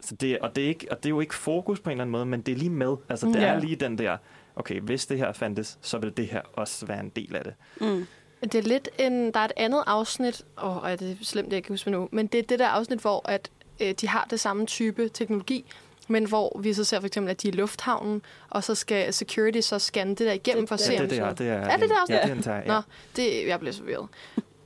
[0.00, 2.02] Så det, og, det er ikke, og det er jo ikke fokus på en eller
[2.02, 2.96] anden måde, men det er lige med.
[3.08, 3.46] Altså, det Ja.
[3.46, 4.16] er lige den der,
[4.56, 7.54] okay, hvis det her fandtes, så vil det her også være en del af det.
[7.80, 8.06] Mm.
[8.42, 11.62] Det er lidt en, der er et andet afsnit, åh, oh, det er slemt, jeg
[11.62, 13.50] kan huske nu, men det er det der afsnit, hvor at,
[13.80, 15.64] øh, de har det samme type teknologi,
[16.08, 19.12] men hvor vi så ser for eksempel, at de er i lufthavnen, og så skal
[19.14, 21.48] security så scanne det der igennem for at se, Ja, om det, det, er, det
[21.48, 22.12] er, Er det der også?
[22.14, 22.72] Ja, det er en tag, ja.
[22.74, 22.80] Nå,
[23.16, 24.08] det, jeg blev så forvirret.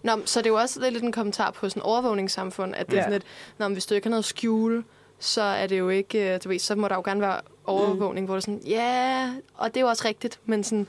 [0.02, 2.96] Nå, så det er jo også lidt en kommentar på sådan overvågningssamfund, at det er
[2.96, 3.02] Ja.
[3.02, 3.24] sådan lidt,
[3.58, 4.84] Nå, men hvis du ikke har noget at skjule,
[5.18, 8.24] så er det jo ikke, øh, du ved, så må der jo gerne være overvågning,
[8.24, 8.26] mm.
[8.26, 10.86] hvor det er sådan, ja, og det er jo også rigtigt, men sådan,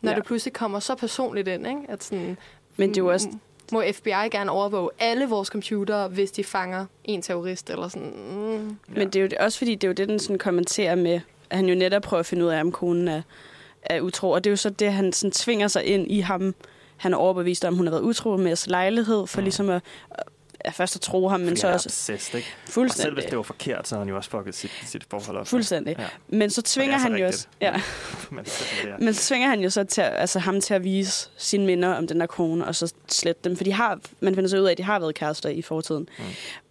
[0.00, 0.16] når Ja.
[0.16, 1.80] det pludselig kommer så personligt ind, ikke?
[1.88, 2.36] at sådan,
[2.76, 3.38] Men det er jo også- m-
[3.72, 8.12] må FBI gerne overvåge alle vores computere, hvis de fanger en terrorist, eller sådan.
[8.30, 8.76] Mm.
[8.88, 11.20] Men det er jo det- også fordi, det er jo det, den sådan kommenterer med,
[11.50, 13.22] at han jo netop prøver at finde ud af, om konen er,
[13.82, 14.30] er utro.
[14.30, 16.54] Og det er jo så det, han sådan tvinger sig ind i ham.
[16.96, 19.82] Han er overbevist om, hun har været utro med deres lejlighed, for ligesom at,
[20.64, 21.88] at først at tro ham, men Fordi så er også...
[21.88, 22.48] obsessed, ikke?
[22.62, 23.14] Og selv Fuldstændig.
[23.14, 25.46] hvis det var forkert, så havde han jo også fucket sit, sit forhold op.
[25.46, 25.96] Fuldstændig.
[25.98, 26.06] Ja.
[26.28, 27.46] Men så tvinger er han så jo også...
[27.62, 27.62] rigtigt.
[27.62, 27.82] Ja.
[28.30, 28.44] Men
[28.92, 28.98] er.
[29.04, 31.88] Men så tvinger han jo så til, at- altså ham til at vise sine minder
[31.94, 33.56] om den der kone, og så slette dem.
[33.56, 36.08] For de har, man finder så ud af, at de har været kærester i fortiden.
[36.18, 36.24] Mm.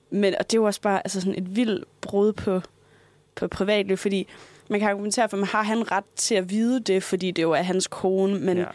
[0.09, 2.61] Men og det er jo også bare altså sådan et vildt brud på,
[3.35, 4.27] på privatliv, fordi
[4.69, 7.41] man kan argumentere for, at man har han ret til at vide det, fordi det
[7.41, 8.63] jo er hans kone, men Ja.
[8.63, 8.69] ja.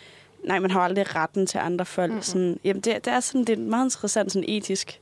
[0.44, 2.10] nej, man har aldrig retten til andre folk.
[2.10, 2.22] Mm-hmm.
[2.22, 5.00] Sådan, jamen det, det er sådan, det er meget interessant sådan etisk.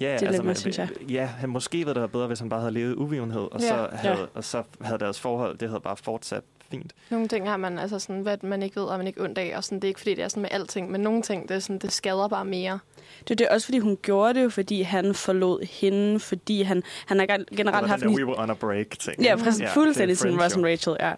[0.00, 0.88] Ja, dilemma, man- synes jeg.
[1.10, 3.68] Ja, han måske ville det være bedre, hvis han bare havde levet uvidenhed, og, Ja.
[3.68, 3.96] så Ja.
[3.96, 6.92] havde, og så havde deres forhold, det havde bare fortsat fint.
[7.10, 9.52] Nogle ting har man, altså sådan, hvad man ikke ved, og man ikke ondt af,
[9.56, 11.54] og sådan, det er ikke fordi, det er sådan med alting, men nogle ting, det,
[11.54, 12.78] er sådan, det skader bare mere.
[13.22, 16.82] Det er det også, fordi hun gjorde det jo, fordi han forlod hende, fordi han,
[17.06, 18.00] han har generelt det var haft...
[18.02, 19.22] den en- der, we were on a break ting.
[19.22, 19.60] Ja, præcis.
[19.60, 21.12] Ja, fuldstændig er sådan Ross and Friends, Rachel, ja.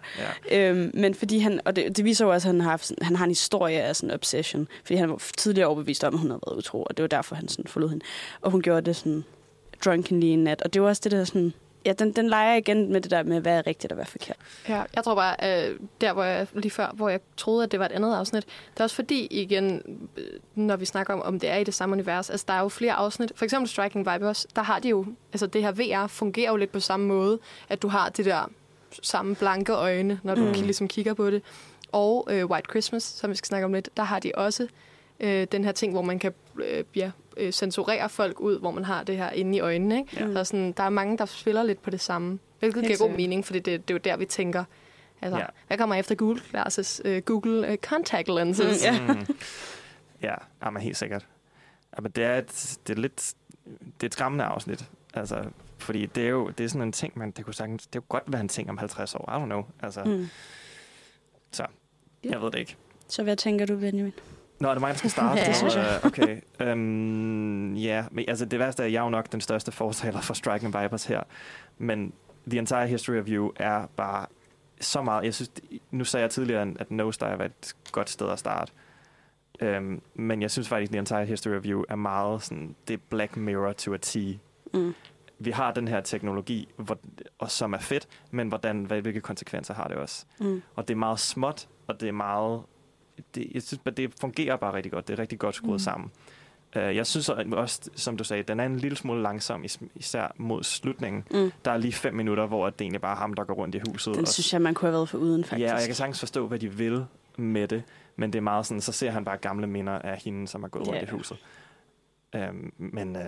[0.51, 0.69] Ja.
[0.69, 3.15] Øhm, men fordi han, og det, det viser jo også, at han har, haft han
[3.15, 4.67] har en historie af sådan obsession.
[4.85, 7.35] Fordi han var tidligere overbevist om, at hun havde været utro, og det var derfor,
[7.35, 8.05] han sådan forlod hende.
[8.41, 9.23] Og hun gjorde det sådan
[9.85, 10.61] drunkenly en nat.
[10.61, 11.53] Og det var også det der sådan...
[11.85, 14.09] Ja, den, den leger igen med det der med, hvad er rigtigt og hvad er
[14.09, 14.37] forkert.
[14.69, 15.35] Ja, jeg tror bare,
[15.69, 18.43] øh, der hvor jeg lige før, hvor jeg troede, at det var et andet afsnit,
[18.73, 19.81] det er også fordi, igen,
[20.17, 20.23] øh,
[20.55, 22.69] når vi snakker om, om det er i det samme univers, altså der er jo
[22.69, 23.31] flere afsnit.
[23.35, 25.71] For eksempel Striking Vipers, der har de jo, altså det her
[26.03, 28.49] VR fungerer jo lidt på samme måde, at du har det der
[29.01, 30.47] samme blanke øjne, når du Mm.
[30.47, 30.53] mm.
[30.53, 31.41] ligesom kigger på det.
[31.91, 34.67] Og øh, White Christmas, som vi skal snakke om lidt, der har de også
[35.19, 38.85] øh, den her ting, hvor man kan øh, ja, øh, censurere folk ud, hvor man
[38.85, 39.97] har det her inde i øjnene.
[39.97, 40.09] Ikke?
[40.19, 40.25] Ja.
[40.25, 40.33] Ja.
[40.33, 43.17] Så sådan, der er mange, der spiller lidt på det samme, hvilket Helt giver god
[43.17, 44.63] mening, fordi det, det er jo der, vi tænker,
[45.21, 45.43] altså, Ja.
[45.43, 45.49] ja.
[45.67, 47.01] hvad kommer efter Google Glasses?
[47.05, 48.85] Øh, Google øh, Contact Lenses.
[48.91, 49.15] Mm, ja.
[50.29, 51.27] Ja, jamen, helt sikkert.
[51.97, 53.33] Jamen, det er et, det er lidt,
[53.65, 54.85] det er et skræmmende afsnit.
[55.13, 55.43] Altså,
[55.77, 58.07] fordi det er jo det er sådan en ting, man, det kunne sagtens, det kunne
[58.19, 59.31] godt være en ting om 50 år.
[59.37, 59.63] I don't know.
[59.83, 60.27] Altså, Mm.
[61.51, 61.65] Så,
[62.23, 62.75] jeg ved det ikke.
[63.07, 64.13] Så hvad tænker du, Benjamin?
[64.63, 65.41] Nå, er det mig, der skal starte?
[65.41, 65.47] Ja.
[65.47, 65.99] Det synes jeg.
[66.03, 66.41] Øh, Okay.
[66.73, 70.21] Um, ja, men altså det værste er, at jeg er jo nok den største fortaler
[70.21, 71.21] for Striking Vipers her.
[71.77, 72.13] Men
[72.47, 74.25] The Entire History of You er bare
[74.81, 75.23] så meget...
[75.23, 75.51] Jeg synes,
[75.91, 78.71] nu sagde jeg tidligere, at Nosedive er et godt sted at starte.
[79.61, 82.75] Um, men jeg synes faktisk, The Entire History of You er meget sådan...
[82.87, 84.15] Det er Black Mirror to a T.
[84.73, 84.93] Mm.
[85.39, 86.97] Vi har den her teknologi, hvor,
[87.39, 90.25] og som er fedt, men hvordan, hvad, hvilke konsekvenser har det også?
[90.39, 90.61] Mm.
[90.75, 92.61] Og det er meget småt, og det er meget...
[93.35, 95.07] Det, jeg synes, det fungerer bare rigtig godt.
[95.07, 95.73] Det er rigtig godt skruet Mm.
[95.73, 95.79] mm.
[95.79, 96.11] sammen.
[96.75, 100.33] Uh, jeg synes også, som du sagde, den er en lille smule langsom, is- især
[100.37, 101.23] mod slutningen.
[101.31, 101.51] Mm.
[101.65, 103.79] Der er lige fem minutter, hvor det egentlig bare er ham, der går rundt i
[103.89, 104.13] huset.
[104.15, 105.67] Den og, synes jeg, man kunne have været for uden, faktisk.
[105.67, 107.05] Ja, og jeg kan sagtens forstå, hvad de vil
[107.37, 107.83] med det,
[108.15, 110.67] men det er meget sådan, så ser han bare gamle minder af hende, som er
[110.67, 111.05] gået rundt Ja.
[111.05, 111.37] i huset.
[112.49, 113.21] Um, men, uh,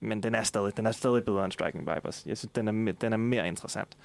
[0.00, 2.22] men den er stadig, den er stadig bedre end Striking Vipers.
[2.26, 3.96] Jeg synes, den er, den er mere interessant.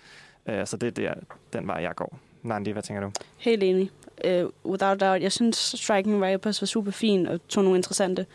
[0.45, 1.13] Uh, så det er der,
[1.53, 2.19] den vej, jeg går.
[2.43, 3.11] Nandi, hvad tænker du?
[3.37, 3.91] Helt enig.
[4.25, 5.21] Uh, without doubt.
[5.21, 8.25] Jeg synes, Striking Vipers var super fin og tog nogle interessante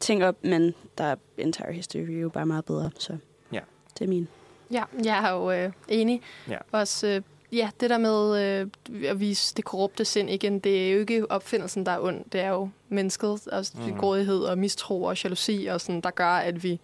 [0.00, 3.16] ting op, men der er Entire History jo bare meget bedre, så
[3.52, 3.60] Ja.
[3.98, 4.28] det er min.
[4.70, 6.22] Ja, jeg er jo øh, enig.
[6.48, 6.58] Ja.
[6.72, 7.22] Også, øh,
[7.58, 8.66] ja, det der med øh,
[9.10, 12.24] at vise det korrupte sind igen, det er jo ikke opfindelsen, der er ond.
[12.32, 13.98] Det er jo mennesket, altså mm.
[13.98, 16.80] grådighed og mistro og jalousi, og sådan, der gør, at vi,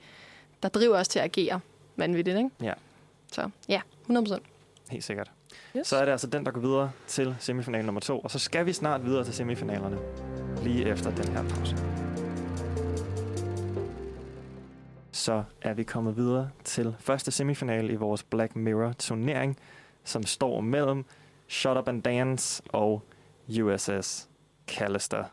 [0.62, 1.60] der driver os til at agere
[1.96, 2.50] vanvittigt, ikke?
[2.62, 2.72] Ja,
[3.32, 3.80] Så ja,
[4.10, 4.38] 100%.
[4.90, 5.30] helt sikkert.
[5.76, 5.86] Yes.
[5.86, 8.66] Så er det altså den, der går videre til semifinal nummer to, og så skal
[8.66, 9.98] vi snart videre til semifinalerne,
[10.62, 11.76] lige efter den her pause.
[15.12, 19.56] Så er vi kommet videre til første semifinal i vores Black Mirror turnering,
[20.04, 21.04] som står mellem
[21.48, 23.02] Shut Up and Dance og
[23.62, 24.28] USS
[24.66, 25.24] Callister.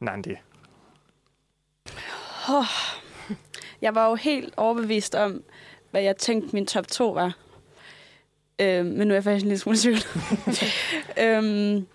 [0.00, 0.34] Nandi.
[2.48, 2.64] Oh,
[3.80, 5.42] jeg var jo helt overbevist om,
[5.90, 7.36] hvad jeg tænkte min top 2 var.
[8.60, 9.98] Øhm, men nu er jeg faktisk en lille smule i tvivl.
[11.24, 11.86] øhm,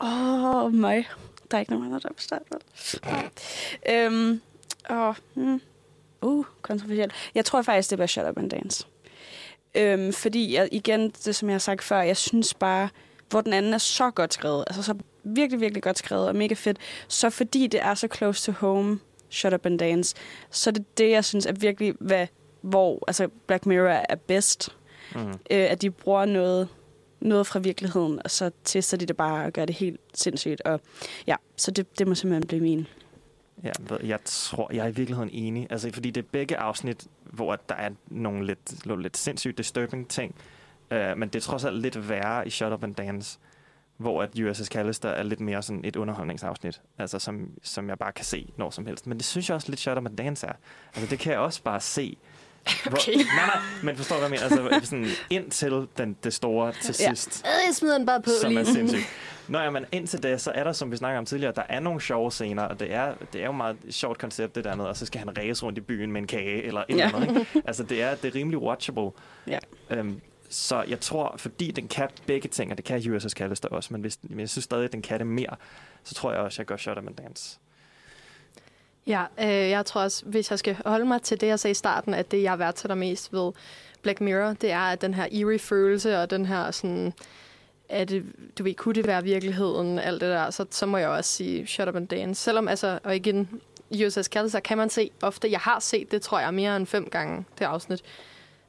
[0.00, 1.08] åh, oh, mig.
[1.50, 2.60] Der er ikke nogen andre, der er start, vel?
[3.94, 4.40] øhm,
[4.90, 5.60] åh, hmm.
[6.22, 7.12] Uh, kontroversielt.
[7.34, 8.86] Jeg tror faktisk, det var Shut Up and Dance.
[9.74, 12.88] Øhm, fordi, jeg, igen, det som jeg har sagt før, jeg synes bare,
[13.30, 14.94] hvor den anden er så godt skrevet, altså så
[15.24, 18.98] virkelig, virkelig godt skrevet og mega fedt, så fordi det er så close to home,
[19.30, 20.16] Shut Up and Dance,
[20.50, 22.26] så er det det, jeg synes er virkelig, hvad,
[22.60, 24.76] hvor altså Black Mirror er bedst.
[25.14, 25.30] Mm.
[25.30, 26.68] Øh, at de bruger noget,
[27.20, 30.60] noget fra virkeligheden, og så tester de det bare og gør det helt sindssygt.
[30.60, 30.80] Og
[31.26, 32.86] ja, så det, det må simpelthen blive min.
[33.64, 33.72] Ja,
[34.04, 35.66] jeg tror, jeg er i virkeligheden enig.
[35.70, 40.08] Altså, fordi det er begge afsnit, hvor der er nogle lidt, nogle lidt sindssygt disturbing
[40.08, 40.34] ting.
[40.90, 43.38] Uh, men det er trods alt lidt værre i Shut Up and Dance,
[43.96, 48.12] hvor at USS Callister er lidt mere sådan et underholdningsafsnit, altså som, som jeg bare
[48.12, 49.06] kan se når som helst.
[49.06, 50.52] Men det synes jeg også lidt Shut Up and Dance er.
[50.94, 52.16] Altså, det kan jeg også bare se.
[52.88, 53.16] Hvor, Okay.
[53.16, 54.72] nej, nej, men forstår du, hvad jeg mener?
[54.72, 57.14] Altså, sådan, indtil den, det store til Ja.
[57.14, 58.60] sidst Øh, Jeg smider den bare på som lige.
[58.60, 59.02] er sindssygt.
[59.48, 61.80] Nå ja, men indtil det, så er der, som vi snakker om tidligere, der er
[61.80, 64.74] nogle sjove scener, og det er, det er jo meget et sjovt koncept, det der
[64.76, 67.06] med, og så skal han ræse rundt i byen med en kage, eller et Ja.
[67.06, 67.38] eller andet.
[67.54, 67.62] Ikke?
[67.68, 69.10] Altså, det er, det er rimelig watchable.
[69.46, 69.58] Ja.
[69.90, 73.88] Øhm, så jeg tror, fordi den kan begge ting, og det kan USS Callister også,
[73.92, 75.56] men, hvis, men jeg synes stadig, at den kan det mere,
[76.04, 77.58] så tror jeg også, at jeg går Shut Up and Dance.
[79.10, 81.74] Ja, øh, jeg tror også, hvis jeg skal holde mig til det, jeg sagde i
[81.74, 83.52] starten, at det, jeg værdsætter mest ved
[84.02, 87.12] Black Mirror, det er at den her eerie følelse, og den her sådan,
[87.88, 88.24] at det,
[88.58, 91.66] du ved, kunne det være virkeligheden, alt det der, så, så må jeg også sige
[91.66, 92.42] Shut Up and Dance.
[92.42, 93.60] Selvom, altså, og igen,
[94.06, 97.10] USS Callister kan man se ofte, jeg har set det, tror jeg, mere end fem
[97.10, 98.02] gange, det afsnit.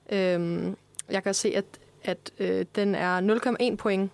[0.09, 0.77] Øhm,
[1.09, 1.65] jeg kan se, at,
[2.03, 3.22] at øh, den er
[3.72, 4.11] 0,1 point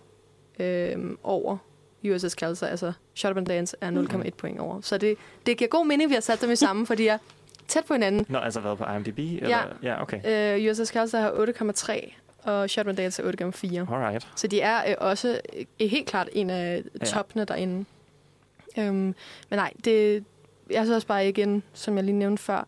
[0.59, 1.57] øh, over
[2.03, 4.81] USS Callister, altså Shut Up and Dance er 0,1 point over.
[4.81, 7.09] Så det, det giver god mening, at vi har sat dem i sammen, fordi de
[7.09, 7.17] er
[7.67, 8.25] tæt på hinanden.
[8.29, 9.19] Nå, altså været på IMDb?
[9.19, 9.49] Eller?
[9.49, 9.61] Ja.
[9.83, 10.57] ja okay.
[10.65, 12.13] Øh, USS Callister har 8,3,
[12.43, 13.93] og and Dance er 8,4.
[13.93, 14.27] Alright.
[14.35, 15.41] Så de er øh, også
[15.79, 17.05] øh, helt klart en af Ja.
[17.05, 17.85] toppene derinde.
[18.77, 19.15] Øhm, men
[19.49, 20.23] nej, det,
[20.69, 22.67] jeg synes også bare igen, som jeg lige nævnte før,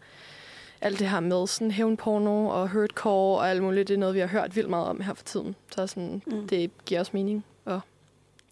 [0.81, 4.19] alt det her med sådan hævnporno og hurtcore og alt muligt, det er noget, vi
[4.19, 5.55] har hørt vildt meget om her for tiden.
[5.71, 6.47] Så sådan, mm.
[6.47, 7.79] det giver også mening at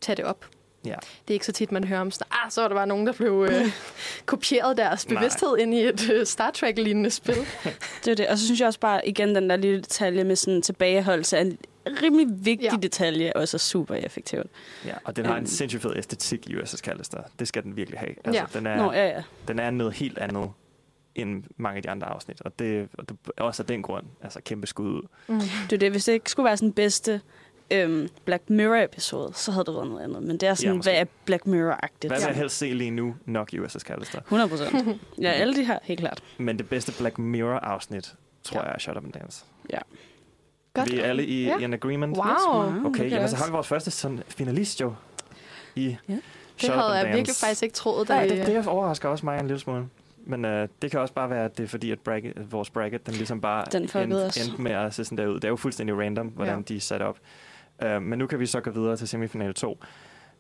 [0.02, 0.46] tage det op.
[0.88, 0.96] Ja.
[0.96, 3.08] Det er ikke så tit, man hører om sådan, ah, så var der bare nogen,
[3.08, 3.62] der blev øh,
[4.26, 5.20] kopieret deres Nej.
[5.20, 7.36] bevidsthed ind i et øh, Star Trek-lignende spil.
[8.06, 8.28] Det er det.
[8.28, 11.42] Og så synes jeg også bare, igen, den der lille detalje med sådan tilbageholdelse af
[11.42, 11.58] en
[12.04, 12.78] rimelig vigtig ja.
[12.82, 14.48] detalje, også er super effektivt.
[14.86, 15.46] Ja, og den har en Øhm.
[15.48, 17.22] sindssygt fed æstetik i USS Callister.
[17.40, 18.12] Det skal den virkelig have.
[18.34, 18.46] Ja.
[18.54, 19.24] den, er, Nå, ja, ja.
[19.48, 20.50] den er noget helt andet
[21.16, 22.42] end mange af de andre afsnit.
[22.42, 25.02] Og det, og det er også af den grund, altså kæmpe skud ud.
[25.28, 25.40] Mm.
[25.70, 25.92] Det er det.
[25.92, 27.22] Hvis det ikke skulle være sådan bedste
[27.72, 30.24] øhm, Black Mirror-episode, så havde det været noget andet.
[30.24, 30.92] Men det er sådan, Ja, ja, måske.
[30.92, 32.08] hvad er Black Mirror-agtigt?
[32.08, 33.16] Hvad vil jeg helst se lige nu?
[33.26, 34.20] Nok USS Callister.
[34.22, 35.02] 100 procent.
[35.22, 36.24] ja, alle de her, helt klart.
[36.38, 38.14] Men det bedste Black Mirror-afsnit,
[38.44, 39.46] tror jeg, er Shut Up and Dance.
[39.74, 39.78] Ja.
[40.74, 40.92] Godt.
[40.92, 41.58] Vi er alle i, Ja.
[41.58, 42.18] i en agreement.
[42.18, 42.26] Wow.
[42.26, 44.94] Okay, Det kan jamen, så har vi vores første sådan, finalist jo.
[45.76, 46.22] I Det
[46.58, 47.16] Shut Up havde jeg Dance.
[47.18, 48.08] virkelig faktisk ikke troet.
[48.08, 49.86] Da Nej, det, det overrasker også mig en lille smule.
[50.26, 53.06] Men øh, det kan også bare være, at det er fordi, at bracket, vores bracket,
[53.06, 53.84] den ligesom bare Den
[54.16, 54.38] os.
[54.38, 55.36] endte med at se sådan der ud.
[55.36, 56.62] Det er jo fuldstændig random, hvordan Ja.
[56.68, 57.18] de er sat op.
[57.86, 59.84] Uh, men nu kan vi så gå videre til semifinale 2,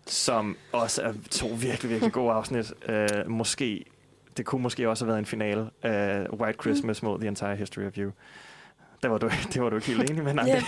[0.05, 2.73] som også er to virkelig, virkelig gode afsnit.
[2.89, 3.85] Uh, måske,
[4.37, 5.61] det kunne måske også have været en finale.
[5.61, 8.11] Uh, White Christmas mod The Entire History of You.
[9.03, 10.51] Det var du, det var du ikke helt enig med, Nandi.
[10.51, 10.61] Ja,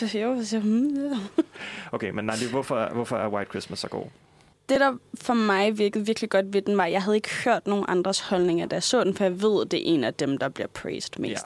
[0.00, 1.18] det jo, så, hmm, ja.
[1.92, 4.06] Okay, men Nandi, hvorfor, hvorfor er White Christmas så god?
[4.68, 7.66] Det, der for mig virkede virkelig godt ved den, var, at jeg havde ikke hørt
[7.66, 10.14] nogen andres holdninger, da jeg så den, for jeg ved, at det er en af
[10.14, 11.32] dem, der bliver praised mest.
[11.32, 11.42] Ja.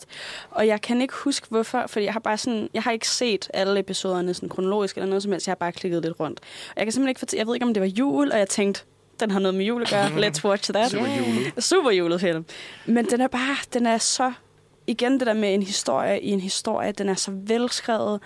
[0.51, 3.51] Og jeg kan ikke huske, hvorfor, fordi jeg har bare sådan, jeg har ikke set
[3.55, 6.40] alle episoderne sådan kronologisk eller noget som helst, jeg har bare klikket lidt rundt.
[6.40, 8.49] Og jeg kan simpelthen ikke fortælle, jeg ved ikke, om det var jul, og jeg
[8.49, 8.85] tænkte,
[9.20, 10.90] den har noget med jul at gøre, let's watch that.
[10.90, 11.65] Super julet.
[11.65, 12.44] Super julet film.
[12.86, 14.32] Men den er bare, den er så,
[14.86, 18.20] igen det der med en historie i en historie, den er så velskrevet,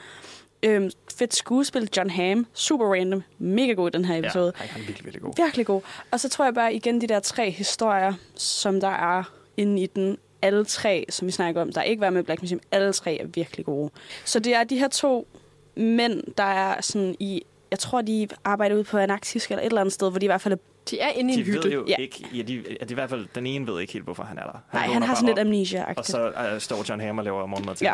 [0.67, 4.53] Øhm, fedt skuespil, John Hamm, super random, mega god i den her episode.
[4.61, 5.33] Ja, han er virkelig, virkelig god.
[5.37, 5.83] Virkelig god.
[6.11, 9.23] Og så tror jeg bare igen de der tre historier, som der er
[9.57, 10.19] inde i den.
[10.43, 13.21] Alle tre, som vi snakker om, der ikke var med i Black Museum, alle tre
[13.21, 13.91] er virkelig gode.
[14.25, 15.29] Så det er de her to
[15.77, 17.43] mænd, der er sådan i...
[17.71, 20.29] Jeg tror, de arbejder ude på Antarktis eller et eller andet sted, hvor de i
[20.29, 20.59] hvert fald er...
[20.91, 21.97] De er inde De ved jo ja.
[21.99, 24.39] ikke, ja, de, ja, de, i hvert fald, den ene ved ikke helt, hvorfor han
[24.39, 24.59] er der.
[24.73, 25.99] Nej, han har sådan lidt amnesia-agtigt.
[25.99, 27.89] Og så uh, står John Hamm og laver morgenmad til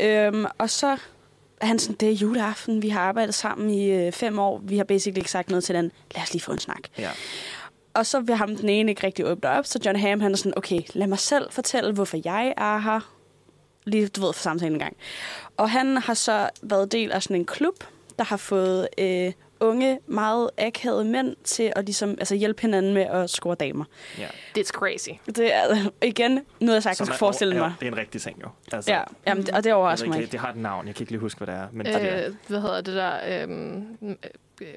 [0.00, 0.26] Ja.
[0.26, 0.96] Øhm, og så
[1.60, 4.84] han sådan, det er juleaften, vi har arbejdet sammen i øh, fem år, vi har
[4.84, 6.80] basically ikke sagt noget til den, lad os lige få en snak.
[6.98, 7.10] Ja.
[7.94, 10.36] Og så vil ham den ene ikke rigtig åbne op, så John Hamm han er
[10.36, 13.12] sådan, okay, lad mig selv fortælle, hvorfor jeg er her.
[13.84, 14.96] Lige, du ved, for samtalen en gang.
[15.56, 17.84] Og han har så været del af sådan en klub,
[18.18, 23.02] der har fået øh, unge, meget akavede mænd til at ligesom, altså hjælpe hinanden med
[23.02, 23.84] at score damer.
[24.18, 24.26] Ja.
[24.58, 25.08] It's crazy.
[25.26, 27.72] Det er igen noget, jeg sagtens kan forestille mig.
[27.80, 28.48] Det er en rigtig ting jo.
[28.72, 30.32] Altså, Ja, jamen, og det overrasker mig ikke.
[30.32, 31.66] Det har et navn, jeg kan ikke lige huske, hvad det er.
[31.72, 33.46] Men det er, Øh, hvad hedder det der?
[33.48, 34.16] Øh,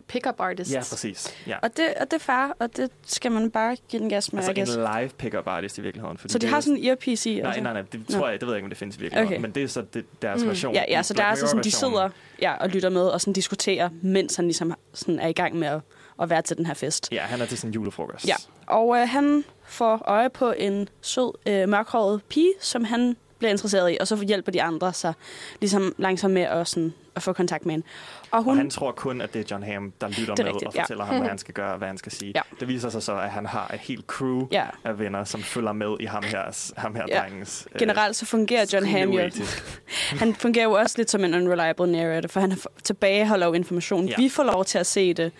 [0.08, 0.72] pick-up artist.
[0.74, 1.34] ja, præcis.
[1.48, 1.58] Ja.
[1.62, 4.44] Og det, og det er far, og det skal man bare give den gas med,
[4.44, 6.18] Altså en live pick-up artist i virkeligheden.
[6.18, 7.40] Fordi Så de det har sådan en earpiece i?
[7.40, 7.64] Nej, altså?
[7.64, 8.18] nej, nej, det Nå.
[8.18, 9.34] tror jeg, det ved jeg ikke, om det findes i virkeligheden.
[9.34, 9.42] Okay.
[9.42, 10.74] Men det er så det, deres version.
[10.74, 12.10] Ja, ja, så der er så sådan, de sidder
[12.42, 15.68] ja, og lytter med og sådan diskuterer, mens han ligesom sådan er i gang med
[15.68, 15.82] at,
[16.22, 17.10] at være til den her fest.
[17.12, 18.28] Ja, han er til sådan en julefrokost.
[18.28, 18.36] Ja,
[18.68, 23.92] og øh, han får øje på en sød, øh, mørkhåret pige, som han bliver interesseret
[23.92, 25.14] i, og så hjælper de andre sig
[25.62, 27.86] ligesom langsomt med at, sådan, at få kontakt med hende.
[28.32, 30.46] Og hun, Og han tror kun, at det er John Hamm, der lytter er med
[30.46, 30.82] rigtigt, og ja.
[30.82, 32.32] fortæller ham, hvad han skal gøre og hvad han skal sige.
[32.36, 32.42] Ja.
[32.60, 34.64] Det viser sig så, at han har et helt crew Ja.
[34.84, 37.20] af venner, som følger med i ham her, ham her Ja.
[37.20, 37.68] drengens...
[37.74, 39.30] øh, Generelt så fungerer John Hamm jo.
[40.20, 42.54] Han fungerer jo også lidt som en unreliable narrator, for han
[42.84, 44.06] tilbageholder jo information.
[44.06, 44.12] Ja.
[44.18, 44.24] Ja.
[44.24, 45.32] Vi får lov til at se det,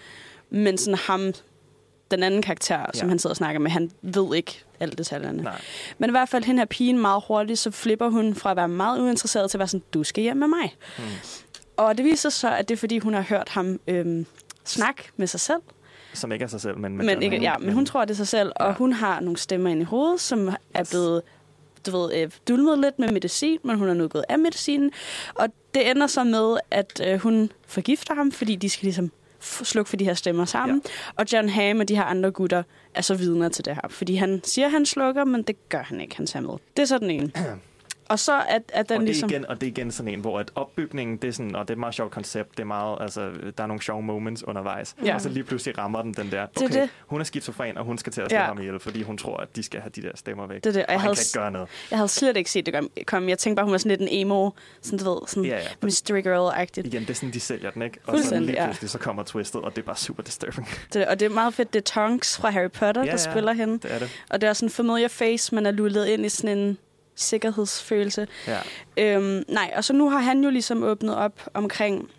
[0.50, 1.34] men sådan ham,
[2.12, 2.86] den anden karakter, ja.
[2.94, 3.10] som Ja.
[3.10, 5.44] han sidder og snakker med, han ved ikke alle detaljerne.
[5.44, 5.62] Nej.
[5.98, 8.68] Men i hvert fald, hende her pigen meget hurtigt, så flipper hun fra at være
[8.68, 10.76] meget uinteresseret til at være sådan, du skal hjem med mig.
[10.98, 11.08] Hmm.
[11.78, 14.26] Og det viser sig, at det er, fordi hun har hørt ham øhm,
[14.66, 15.62] snakke med sig selv.
[16.14, 16.98] Som ikke er sig selv, men...
[16.98, 19.38] med Men, ikke, ja, men hun tror, det er sig selv, og hun har nogle
[19.38, 21.22] stemmer ind i hovedet, som er blevet
[21.86, 24.92] du ved, øh, dulmet lidt med medicin, men hun er nu gået af medicinen.
[25.36, 29.90] Og det ender så med, at øh, hun forgifter ham, fordi de skal ligesom slukke
[29.90, 30.82] for de her stemmer sammen.
[30.86, 30.92] Ja.
[31.16, 32.64] Og John Hamm og de her andre gutter
[32.96, 33.82] er så vidner til det her.
[33.90, 36.16] Fordi han siger, at han slukker, men det gør han ikke.
[36.16, 36.54] Han tager med.
[36.78, 37.32] Det er så den ene.
[38.10, 39.30] Og så er, er den og, det er ligesom...
[39.30, 41.70] igen, og det er igen sådan en, hvor at opbygningen, det er sådan, og det
[41.70, 44.96] er et meget sjovt koncept, det er meget, altså, der er nogle sjove moments undervejs,
[45.06, 45.16] Ja.
[45.16, 46.90] og så lige pludselig rammer den den der, Det er okay, det.
[47.08, 48.46] hun er skizofren, og hun skal til at slå Ja.
[48.46, 50.74] ham ihjel, fordi hun tror, at de skal have de der stemmer væk, Det er
[50.74, 51.70] det, og og jeg han havde kan ikke gøre noget.
[51.92, 53.30] Jeg havde slet ikke set det kom- komme.
[53.30, 54.50] Jeg tænkte bare, hun var sådan lidt en emo,
[54.82, 55.64] sådan du ved, sådan Ja, ja.
[55.84, 56.88] mystery girl-agtigt.
[56.88, 57.98] Igen, det er sådan, de sælger den, ikke?
[58.08, 58.66] Og så lige ja.
[58.66, 60.68] pludselig, så kommer twistet, og det er bare super disturbing.
[60.94, 63.32] Det, og det er meget fedt, det er Tonks fra Harry Potter, Ja, der ja,
[63.32, 63.74] spiller hende.
[63.74, 64.10] det er det.
[64.30, 66.78] Og det er også en familiar face, man er lullet ind i sådan en
[67.20, 68.28] sikkerhedsfølelse.
[68.48, 68.60] Ja.
[68.98, 72.10] Øhm, nej, og så nu har han jo ligesom åbnet op omkring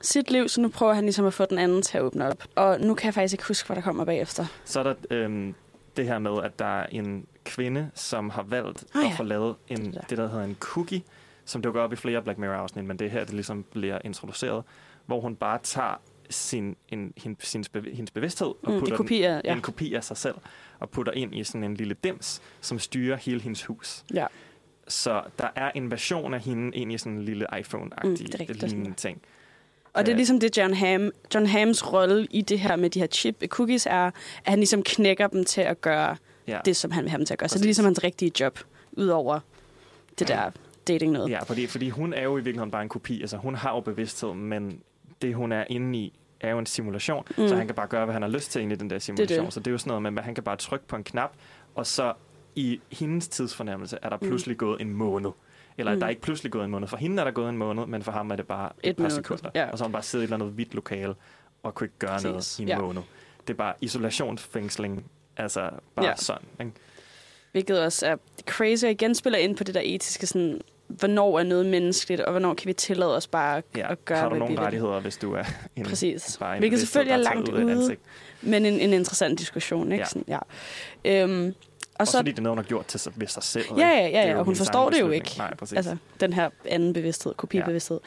[0.00, 2.44] sit liv, så nu prøver han ligesom at få den anden til at åbne op.
[2.54, 4.46] Og nu kan jeg faktisk ikke huske, hvad der kommer bagefter.
[4.64, 5.54] Så er der øhm,
[5.96, 9.14] det her med, at der er en kvinde, som har valgt at ja.
[9.16, 11.02] få lavet en, det, der hedder en cookie,
[11.44, 14.64] som dukker op i flere Black Mirror-afsnit, men det er her, det ligesom bliver introduceret,
[15.06, 16.00] hvor hun bare tager
[16.30, 19.52] sin, en, hendes, hendes, bev- hendes bevidsthed og Mm, er putter kopi af- den, ja.
[19.54, 20.34] en kopi af sig selv,
[20.78, 24.04] og putter ind i sådan en lille dims, som styrer hele hendes hus.
[24.14, 24.26] Ja.
[24.88, 28.92] Så der er en version af hende ind i sådan en lille iPhone-agtig mm, lignende
[28.94, 29.22] ting.
[29.92, 33.00] Og det er ligesom det, John Hamm, John Hams rolle i det her med de
[33.00, 34.12] her chip cookies er, at
[34.44, 36.16] han ligesom knækker dem til at gøre
[36.48, 36.60] Ja.
[36.64, 37.48] det, som han vil have dem til at gøre.
[37.48, 38.58] Så det er ligesom hans rigtige job,
[38.92, 39.40] udover
[40.18, 40.50] det der
[40.88, 41.30] dating noget.
[41.30, 43.20] Ja, fordi, fordi hun er jo i virkeligheden bare en kopi.
[43.20, 44.80] Altså, hun har jo bevidsthed, men
[45.22, 47.24] det, hun er inde i, er jo en simulation.
[47.36, 47.42] Mm.
[47.42, 47.48] Mm.
[47.48, 49.44] Så han kan bare gøre, hvad han har lyst til inde i den der simulation.
[49.46, 49.54] det.
[49.54, 51.32] Så det er jo sådan noget med, at han kan bare trykke på en knap,
[51.74, 52.12] og så
[52.54, 54.26] i hendes tidsfornemmelse er der Mm.
[54.28, 55.30] pludselig gået en måned.
[55.78, 55.98] Eller Mm.
[56.00, 56.88] der er ikke pludselig gået en måned.
[56.88, 58.96] For hende er der gået en måned, men for ham er det bare et, Et
[58.96, 59.50] par minut, sekunder.
[59.54, 59.70] ja.
[59.70, 61.14] Og så har hun bare siddet i et eller andet hvidt lokale
[61.62, 62.78] og kunne ikke gøre Præcis, noget i en ja.
[62.78, 63.02] måned.
[63.46, 65.04] Det er bare isolationsfængsling.
[65.36, 66.16] Altså bare ja.
[66.16, 66.46] sådan.
[66.60, 66.72] Ikke?
[67.52, 68.16] Hvilket også er
[68.46, 72.30] crazy, og igen spiller ind på det der etiske, sådan, hvornår er noget menneskeligt, og
[72.30, 73.92] hvornår kan vi tillade os bare Ja.
[73.92, 74.62] at gøre, har du hvad nogle vi vil.
[74.64, 75.44] rettigheder, hvis du er
[75.76, 76.36] en, Præcis.
[76.40, 78.00] bare en Hvilket selvfølgelig er langt ude, ansigt?
[78.42, 80.02] men en, en interessant diskussion, ikke?
[80.02, 80.08] Ja.
[80.08, 80.38] Sådan,
[81.04, 81.22] ja.
[81.22, 81.54] Øhm,
[81.96, 83.64] og Også så, fordi det er noget, hun har gjort til sig, ved sig selv.
[83.76, 85.34] Ja, ja, ja, ja, og hun forstår det jo ikke.
[85.38, 85.76] Nej, præcis.
[85.76, 88.00] Altså, den her anden bevidsthed, kopibevidsthed.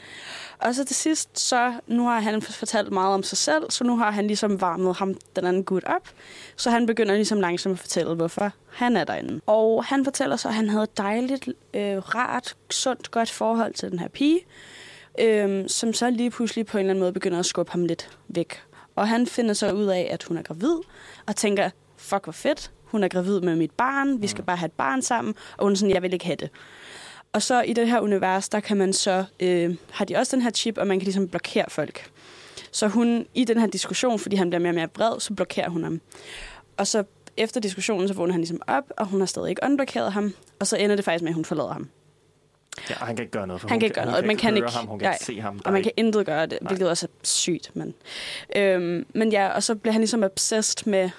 [0.62, 0.68] Ja.
[0.68, 3.98] Og så til sidst, så nu har han fortalt meget om sig selv, så nu
[3.98, 6.10] har han ligesom varmet ham, den anden gut op.
[6.56, 9.42] Så han begynder ligesom langsomt at fortælle, hvorfor han er derinde.
[9.46, 13.92] Og han fortæller så, at han havde et dejligt, øh, rart, sundt, godt forhold til
[13.92, 14.40] den her pige,
[15.20, 18.18] øh, som så lige pludselig på en eller anden måde begynder at skubbe ham lidt
[18.28, 18.64] væk.
[18.96, 20.76] Og han finder så ud af, at hun er gravid,
[21.28, 24.66] og tænker, fuck hvor fedt, hun er gravid med mit barn, vi skal bare have
[24.68, 26.50] et barn sammen, og hun er sådan, jeg vil ikke have det.
[27.34, 30.44] Og så i det her univers, der kan man så, øh, har de også den
[30.44, 32.12] her chip, og man kan ligesom blokere folk.
[32.72, 35.70] Så hun, i den her diskussion, fordi han bliver mere og mere vred, så blokerer
[35.70, 36.02] hun ham.
[36.78, 37.04] Og så
[37.38, 40.68] efter diskussionen, så vågner han ligesom op, og hun har stadig ikke unblokeret ham, og
[40.68, 41.90] så ender det faktisk med, at hun forlader ham.
[42.90, 44.26] Ja, og han kan ikke gøre noget, for Han hun kan ikke gøre noget.
[44.26, 45.62] Man kan ikke, ham, hun kan nej, ikke se ham.
[45.66, 47.72] Og man er kan ikke- intet gøre det, hvilket også er sygt.
[47.76, 47.94] Men,
[48.56, 51.10] øhm, men ja, og så bliver han ligesom obsessed med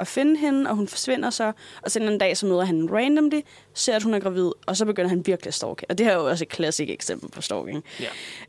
[0.00, 1.52] at finde hende, og hun forsvinder så.
[1.82, 3.40] Og så en anden dag, så møder han randomly,
[3.74, 5.86] ser, at hun er gravid, og så begynder han virkelig at stalke.
[5.88, 7.84] Og det her er jo også et klassisk eksempel på stalking.
[8.00, 8.08] Ja.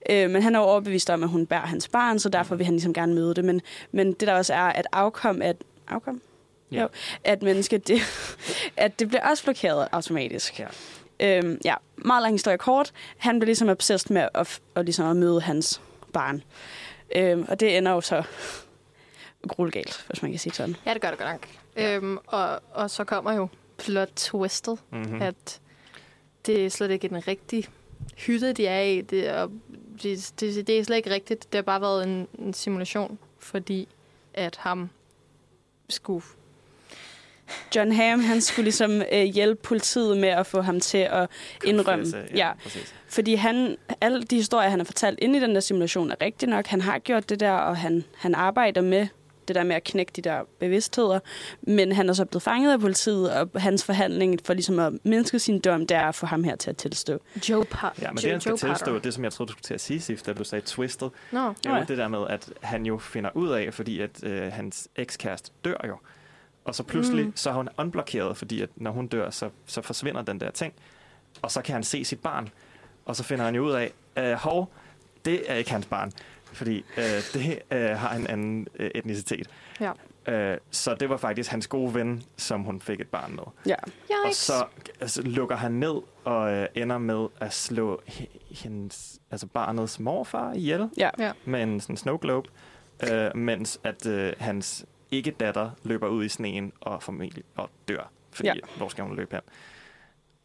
[0.09, 2.65] Øh, men han er jo overbevist om, at hun bærer hans barn, så derfor vil
[2.65, 3.45] han ligesom gerne møde det.
[3.45, 3.61] Men,
[3.91, 5.55] men det der også er, at afkom, at
[5.87, 6.21] afkom?
[6.71, 6.81] Ja.
[6.81, 6.87] Jo,
[7.23, 8.01] at mennesket, det,
[8.77, 10.59] at det bliver også blokeret automatisk.
[10.59, 10.67] Ja.
[11.19, 12.91] Øhm, ja, meget lang historie kort.
[13.17, 15.81] Han bliver ligesom obsessed med at, f- at, ligesom at møde hans
[16.13, 16.43] barn.
[17.15, 18.23] Øhm, og det ender jo så
[19.47, 20.75] grueligt galt, hvis man kan sige sådan.
[20.85, 21.47] Ja, det gør det godt nok.
[21.75, 21.95] Ja.
[21.95, 23.47] Øhm, og, og så kommer jo
[23.77, 24.99] plot twistet, Mhm.
[25.01, 25.21] mm-hmm.
[25.21, 25.59] at
[26.45, 27.65] det er slet ikke en rigtig
[28.17, 29.01] hytte, de er i.
[29.01, 29.47] Det er,
[30.03, 31.43] det, det, det er slet ikke rigtigt.
[31.51, 33.87] Det har bare været en, en simulation, fordi
[34.33, 34.89] at ham
[35.89, 36.25] skulle...
[37.75, 41.29] John Hamm, han skulle ligesom øh, hjælpe politiet med at få ham til at
[41.65, 42.05] indrømme.
[42.35, 42.95] Ja, præcis.
[43.07, 46.49] Fordi han, alle de historier, han har fortalt inde i den der simulation, er rigtigt
[46.49, 46.67] nok.
[46.67, 49.07] Han har gjort det der, og han, han arbejder med
[49.47, 51.19] det der med at knække de der bevidstheder.
[51.61, 55.39] Men han er så blevet fanget af politiet, og hans forhandling for ligesom at mindske
[55.39, 57.19] sin dom, det er at få ham her til at tilstå.
[57.49, 58.99] Joe Par- Ja, men Joe, det, han skal Joe tilstå, Carter.
[58.99, 61.39] det som jeg troede, du skulle til at sige, Sif, da du sagde twisted, Nå.
[61.39, 61.83] er jo ja.
[61.87, 65.85] det der med, at han jo finder ud af, fordi at øh, hans ekskæreste dør
[65.87, 65.97] jo.
[66.65, 67.29] Og så pludselig, Mm.
[67.29, 67.35] mm.
[67.37, 70.73] så er hun unblokeret, fordi at når hun dør, så, så forsvinder den der ting.
[71.41, 72.49] Og så kan han se sit barn.
[73.05, 74.71] Og så finder han jo ud af, øh, hov,
[75.25, 76.11] det er ikke hans barn.
[76.57, 77.03] Fordi øh,
[77.33, 79.47] det øh, har en anden øh, etnicitet.
[79.81, 79.91] Ja.
[80.33, 83.43] Øh, så det var faktisk hans gode ven, som hun fik et barn med.
[83.65, 83.75] Ja.
[84.25, 84.53] Og så
[85.01, 88.01] altså, lukker han ned og øh, ender med at slå
[88.51, 91.09] hendes, altså barnets morfar ihjel Ja.
[91.19, 91.31] Ja.
[91.45, 92.49] med en sådan snow globe,
[93.11, 98.11] øh, mens at øh, hans ikke-datter løber ud i sneen og formentlig og dør.
[98.31, 98.53] Fordi Ja.
[98.77, 99.41] hvor skal hun løbe hen?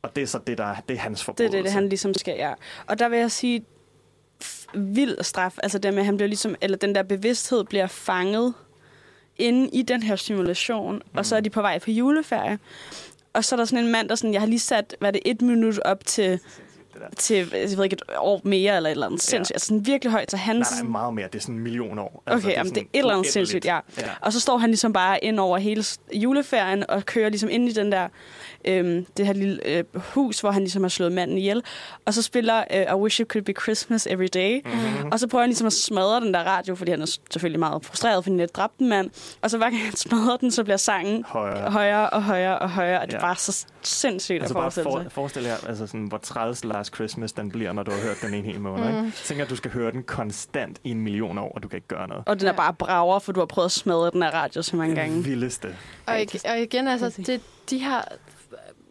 [0.02, 1.56] Og det er så det, der det er hans Det er forbrydelse.
[1.56, 2.52] det, det, han ligesom skal, ja.
[2.86, 3.64] Og der vil jeg sige,
[4.74, 8.54] vild straf, altså det med, at han bliver ligesom, eller den der bevidsthed bliver fanget
[9.38, 11.18] inde i den her simulation, mm.
[11.18, 12.58] og så er de på vej på juleferie.
[13.32, 15.12] Og så er der sådan en mand, der sådan, jeg har lige sat, hvad er
[15.12, 16.40] det, et minut op til,
[17.16, 19.54] til jeg ved ikke, et år mere eller et eller andet sindssygt.
[19.54, 20.56] Altså sådan virkelig højt, så han...
[20.56, 21.26] Nej, nej, meget mere.
[21.26, 22.22] Det er sådan en million år.
[22.26, 23.78] Altså, Okay, jamen, det er et eller andet sindssygt, ja.
[23.98, 24.02] ja.
[24.20, 27.72] Og så står han ligesom bare ind over hele juleferien og kører ligesom ind i
[27.72, 28.08] den der,
[28.64, 31.62] øhm, det her lille øh, hus, hvor han ligesom har slået manden ihjel.
[32.06, 34.60] Og så spiller øh, I Wish It Could Be Christmas Every Day.
[34.64, 35.12] Mhm.
[35.12, 37.84] Og så prøver han ligesom at smadre den der radio, fordi han er selvfølgelig meget
[37.86, 39.10] frustreret, fordi han har dræbt en mand.
[39.42, 41.70] Og så hver gang han smadrer den, så bliver sangen Højere.
[41.70, 43.00] højere og højere og højere.
[43.00, 43.24] Og det er Ja.
[43.26, 45.12] bare så sindssygt Altså at bare forestille for, sig.
[45.12, 48.34] forestil jer, altså sådan, hvor træls Last Christmas den bliver, når du har hørt den
[48.34, 48.92] en hel måned.
[48.92, 49.04] Mm.
[49.06, 49.16] Ikke?
[49.24, 51.88] Tænk, at du skal høre den konstant i en million år, og du kan ikke
[51.88, 52.24] gøre noget.
[52.26, 54.76] Og den er bare brager, for du har prøvet at smadre den her radio så
[54.76, 55.16] mange gange.
[55.16, 55.76] Det vildeste.
[56.06, 57.40] Og, ig- og igen, altså, det,
[57.70, 58.12] de har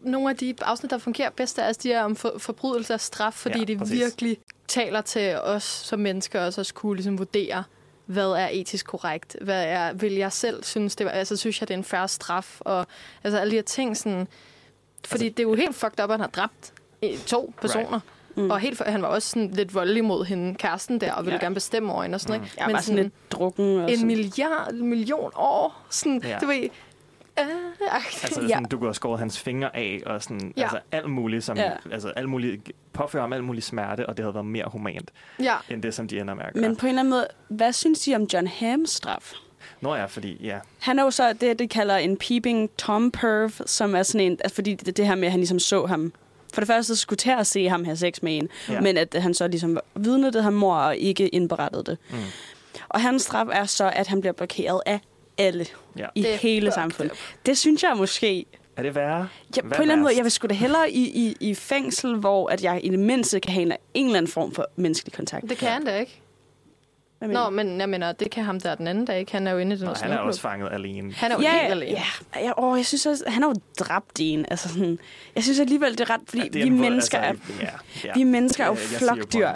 [0.00, 3.00] nogle af de afsnit, der fungerer bedst, er altså de er om for, forbrydelse og
[3.00, 3.98] straf, fordi Ja, ja, de præcis.
[4.00, 4.36] virkelig
[4.68, 7.64] taler til os som mennesker, og så skulle ligesom vurdere,
[8.06, 11.68] hvad er etisk korrekt, hvad er, vil jeg selv synes, det var, altså synes jeg,
[11.68, 12.86] det er en færre straf, og
[13.24, 14.28] altså alle de her ting, sådan,
[15.06, 16.72] fordi altså, det er jo helt fucked up, at han har dræbt
[17.26, 17.90] to personer.
[17.92, 18.02] Right.
[18.36, 18.50] Mm.
[18.50, 21.36] Og helt, for- han var også sådan lidt voldelig mod hende, kæresten der, og ville
[21.38, 21.44] Ja.
[21.44, 22.54] gerne bestemme over hende og sådan noget.
[22.58, 23.76] Ja, bare sådan lidt drukken.
[23.78, 24.06] Og en sådan.
[24.06, 26.38] milliard, million år, sådan, Ja.
[26.42, 26.62] du ved,
[27.40, 27.46] øh,
[27.90, 28.60] Altså, sådan, ja.
[28.70, 30.62] du kunne have skåret hans fingre af, og sådan, Ja.
[30.62, 31.70] altså alt muligt, som, Ja.
[31.92, 35.10] altså alt muligt, påføre ham alt muligt smerte, og det havde været mere humant,
[35.40, 35.54] ja.
[35.70, 36.62] end det, som de ender med at gøre.
[36.68, 39.32] Men på en eller anden måde, hvad synes I om John Hams straf?
[39.80, 43.50] Nå ja, fordi, ja, Han er jo så det, de kalder en peeping Tom perv,
[43.66, 46.12] som er sådan en, altså fordi det, det her med, at han ligesom så ham.
[46.54, 48.72] For det første skulle til at se ham have sex med en, Ja.
[48.72, 48.80] ja.
[48.80, 51.98] men at han så ligesom vidnede ham mor og ikke indberettede det.
[52.10, 52.16] Mm.
[52.88, 55.00] Og hans straf er så, at han bliver blokeret af
[55.38, 55.66] alle
[55.98, 56.06] ja.
[56.14, 57.16] i Det hele samfundet.
[57.46, 59.28] Det synes jeg måske Er det værre?
[59.56, 61.54] Ja, Hvad på en eller anden måde, jeg vil sgu da hellere i, i, i
[61.54, 64.66] fængsel, hvor at jeg i det mindste kan have en, en eller anden form for
[64.76, 65.48] menneskelig kontakt.
[65.48, 66.21] Det kan han da ikke.
[67.26, 69.32] Hvad Nå, men jeg mener, det kan ham der den anden dag ikke.
[69.32, 71.12] Han er jo inde i den Og han er også fanget alene.
[71.12, 72.00] Han er jo ja, helt alene.
[72.34, 74.46] Ja, ja åh, jeg synes også, han har jo dræbt en.
[74.50, 74.98] Altså sådan,
[75.34, 77.70] jeg synes alligevel, det er ret, fordi Ja, det er vi mennesker altså, er, ja,
[78.04, 78.12] ja.
[78.14, 79.48] vi mennesker er jo flokdyr.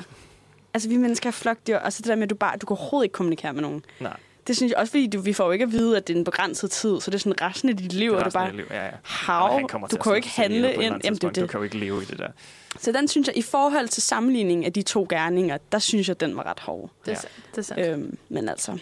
[0.75, 2.77] Altså, vi mennesker er flokdyr, og så det der med, at du bare, du kan
[2.77, 3.85] overhovedet ikke kommunikere med nogen.
[4.01, 4.17] Nej,
[4.47, 6.19] Det synes jeg også, fordi du, vi får jo ikke at vide, at det er
[6.19, 8.35] en begrænset tid, så det er sådan resten af dit liv, det og er det
[8.35, 8.67] er resten bare, liv.
[8.71, 8.91] Ja, ja.
[9.03, 9.61] hav,
[9.91, 10.83] du kan jo ikke handle ind.
[10.83, 11.37] Jamen, det tidspunkt.
[11.37, 11.51] Du det.
[11.51, 12.29] kan jo ikke leve i det der.
[12.81, 16.21] Så den synes jeg, i forhold til sammenligning af de to gerninger, der synes jeg,
[16.21, 16.91] den var ret hård.
[17.07, 17.29] Det er, Ja.
[17.51, 17.87] det er sandt.
[17.87, 18.79] Øhm, men altså,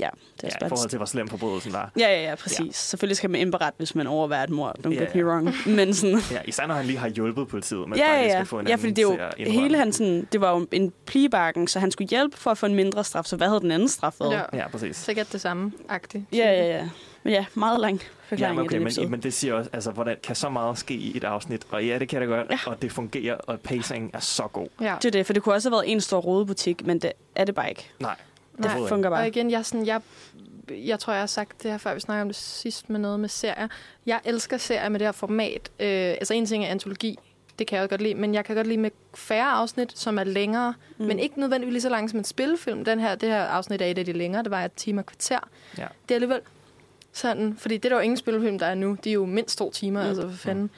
[0.00, 1.90] ja, det er Ja, i forhold til, hvor slem forbrydelsen var.
[1.98, 2.60] Ja, ja, ja, præcis.
[2.60, 2.72] Ja.
[2.72, 4.76] Selvfølgelig skal man indberette, hvis man overværer et mord.
[4.86, 5.22] Don't Ja, get ja.
[5.24, 5.54] me wrong.
[5.66, 6.18] Men sådan...
[6.30, 8.66] Ja, især når han lige har hjulpet politiet med Ja, faktisk ja, at få en
[8.66, 8.70] ja.
[8.70, 11.90] ja, fordi det er jo hele han sådan, det var jo en plibakken, så han
[11.90, 13.24] skulle hjælpe for at få en mindre straf.
[13.24, 14.32] Så hvad havde den anden straf været?
[14.32, 14.42] Ja.
[14.58, 14.96] Ja, præcis.
[14.96, 16.24] Sikkert det samme agtigt.
[16.32, 16.88] Ja, ja, ja.
[17.22, 18.00] Men ja, meget lang
[18.30, 20.48] Ja, forklaring men i okay, den men, men det siger også, altså, hvordan kan så
[20.48, 21.66] meget ske i et afsnit?
[21.70, 22.58] Og ja, det kan det godt, Ja.
[22.66, 24.68] og det fungerer, og pacing er så god.
[24.80, 24.94] Ja.
[25.02, 27.44] Det er det, for det kunne også have været en stor rodebutik, men det er
[27.44, 27.90] det bare ikke.
[28.00, 28.14] Nej,
[28.62, 29.28] Det overhovedet fungerer Og bare.
[29.28, 30.00] igen, jeg, sådan, jeg,
[30.70, 33.20] jeg tror, jeg har sagt det her før, vi snakker om det sidst med noget
[33.20, 33.68] med serier.
[34.06, 35.70] Jeg elsker serier med det her format.
[35.80, 37.18] Øh, altså en ting er antologi,
[37.58, 40.18] det kan jeg jo godt lide, men jeg kan godt lide med færre afsnit, som
[40.18, 41.04] er længere, mm.
[41.06, 42.84] men ikke nødvendigvis lige så langt som en spillefilm.
[42.84, 45.06] Den her, det her afsnit er et af de længere, det var et time og
[45.06, 45.38] kvarter.
[45.78, 45.86] Ja.
[46.02, 46.40] Det er alligevel
[47.12, 48.96] sådan, fordi det er der jo ingen spillefilm, der er nu.
[49.04, 50.08] De er jo mindst to timer, mm.
[50.08, 50.70] altså for fanden.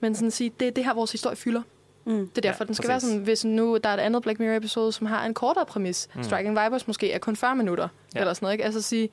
[0.00, 1.62] Men sådan at sige, det er det her, vores historie fylder.
[2.06, 2.28] Mm.
[2.28, 2.88] Det er derfor, Ja, den skal præcis.
[2.88, 6.08] være sådan, hvis nu der er et andet Black Mirror-episode, som har en kortere præmis.
[6.14, 6.22] Mm.
[6.22, 8.20] Striking Vipers måske er kun 40 minutter, Ja.
[8.20, 8.54] eller sådan noget.
[8.54, 8.64] Ikke?
[8.64, 9.08] Altså at sige,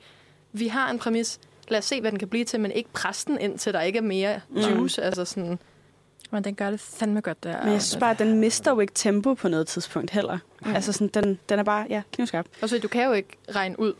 [0.52, 3.26] vi har en præmis, lad os se, hvad den kan blive til, men ikke presse
[3.26, 5.02] den ind, til der ikke er mere juice.
[5.02, 5.58] Altså sådan,
[6.30, 7.62] men den gør det fandme godt der.
[7.64, 10.38] Men jeg synes bare, at den mister jo ikke tempo på noget tidspunkt heller.
[10.66, 10.74] Mm.
[10.74, 12.46] Altså sådan, den, den er bare, ja, knivskarp.
[12.62, 13.92] Og så du kan jo ikke regne ud,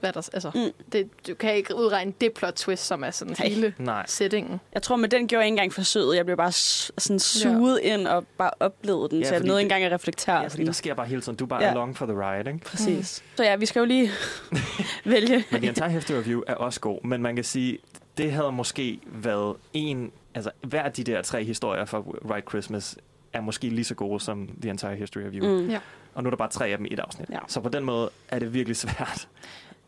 [0.00, 0.84] hvad der, altså, Mm.
[0.92, 3.48] det, du kan ikke udregne det plot twist, som er sådan Nej.
[3.48, 4.04] hele Nej.
[4.06, 4.60] settingen.
[4.74, 6.16] Jeg tror, med den gjorde jeg ikke engang forsøget.
[6.16, 7.94] Jeg blev bare sådan suget ja.
[7.94, 10.40] ind og bare oplevede den, Ja, så jeg nåede ikke engang at reflektere.
[10.40, 11.36] Ja, fordi der sker bare hele tiden.
[11.38, 11.70] Du er bare Ja.
[11.70, 12.64] along for the ride, ikke?
[12.64, 13.22] Præcis.
[13.24, 13.36] Mm.
[13.36, 14.10] Så ja, vi skal jo lige
[15.04, 15.44] vælge.
[15.50, 17.78] Men The Entire History Review er også god, men man kan sige,
[18.18, 20.12] det havde måske været en...
[20.34, 22.96] Altså, hver af de der tre historier fra White Christmas
[23.32, 25.60] er måske lige så gode som The Entire History Review.
[25.60, 25.70] Mm.
[25.70, 25.78] Ja.
[26.14, 27.30] Og nu er der bare tre af dem i et afsnit.
[27.30, 27.38] Ja.
[27.46, 29.28] Så på den måde er det virkelig svært.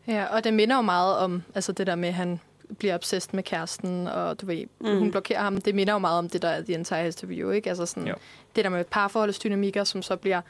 [0.07, 2.41] Ja, og det minder jo meget om altså det der med, at han
[2.79, 4.99] bliver obsessed med kæresten, og du ved, Mm.
[4.99, 5.57] hun blokerer ham.
[5.61, 7.69] Det minder jo meget om det der er The Entire History View, ikke?
[7.69, 8.15] Altså sådan, Jo.
[8.57, 10.41] det der med parforholdsdynamikker, som så bliver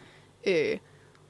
[0.46, 0.78] øh,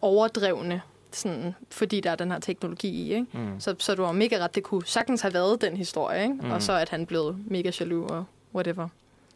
[0.01, 0.81] overdrevne,
[1.13, 3.27] sådan, fordi der er den her teknologi i, ikke?
[3.33, 3.61] Mm.
[3.61, 6.35] Så, så du har mega ret, det kunne sagtens have været den historie, ikke?
[6.35, 6.45] Mm.
[6.45, 6.51] Mm.
[6.51, 8.25] Og så at han blev mega jaloux og
[8.55, 8.89] whatever.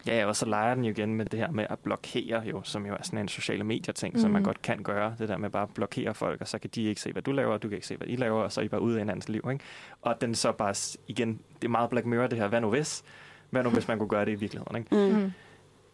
[0.07, 2.87] Ja, og så leger den jo igen med det her med at blokere, jo, som
[2.87, 4.21] jo er sådan en sociale medier-ting, mm.
[4.21, 4.45] som man Mhm.
[4.47, 5.15] godt kan gøre.
[5.19, 7.33] Det der med bare at blokere folk, og så kan de ikke se, hvad du
[7.33, 8.95] laver, og du kan ikke se, hvad I laver, og så er I bare ude
[8.95, 9.49] af hinandens liv.
[9.53, 9.65] Ikke?
[10.03, 10.75] Og den så bare,
[11.09, 13.03] igen, det er meget Black Mirror, det her, hvad nu hvis?
[13.51, 14.77] Hvad nu hvis man kunne gøre det i virkeligheden?
[14.77, 14.97] Ikke?
[15.17, 15.33] Mm.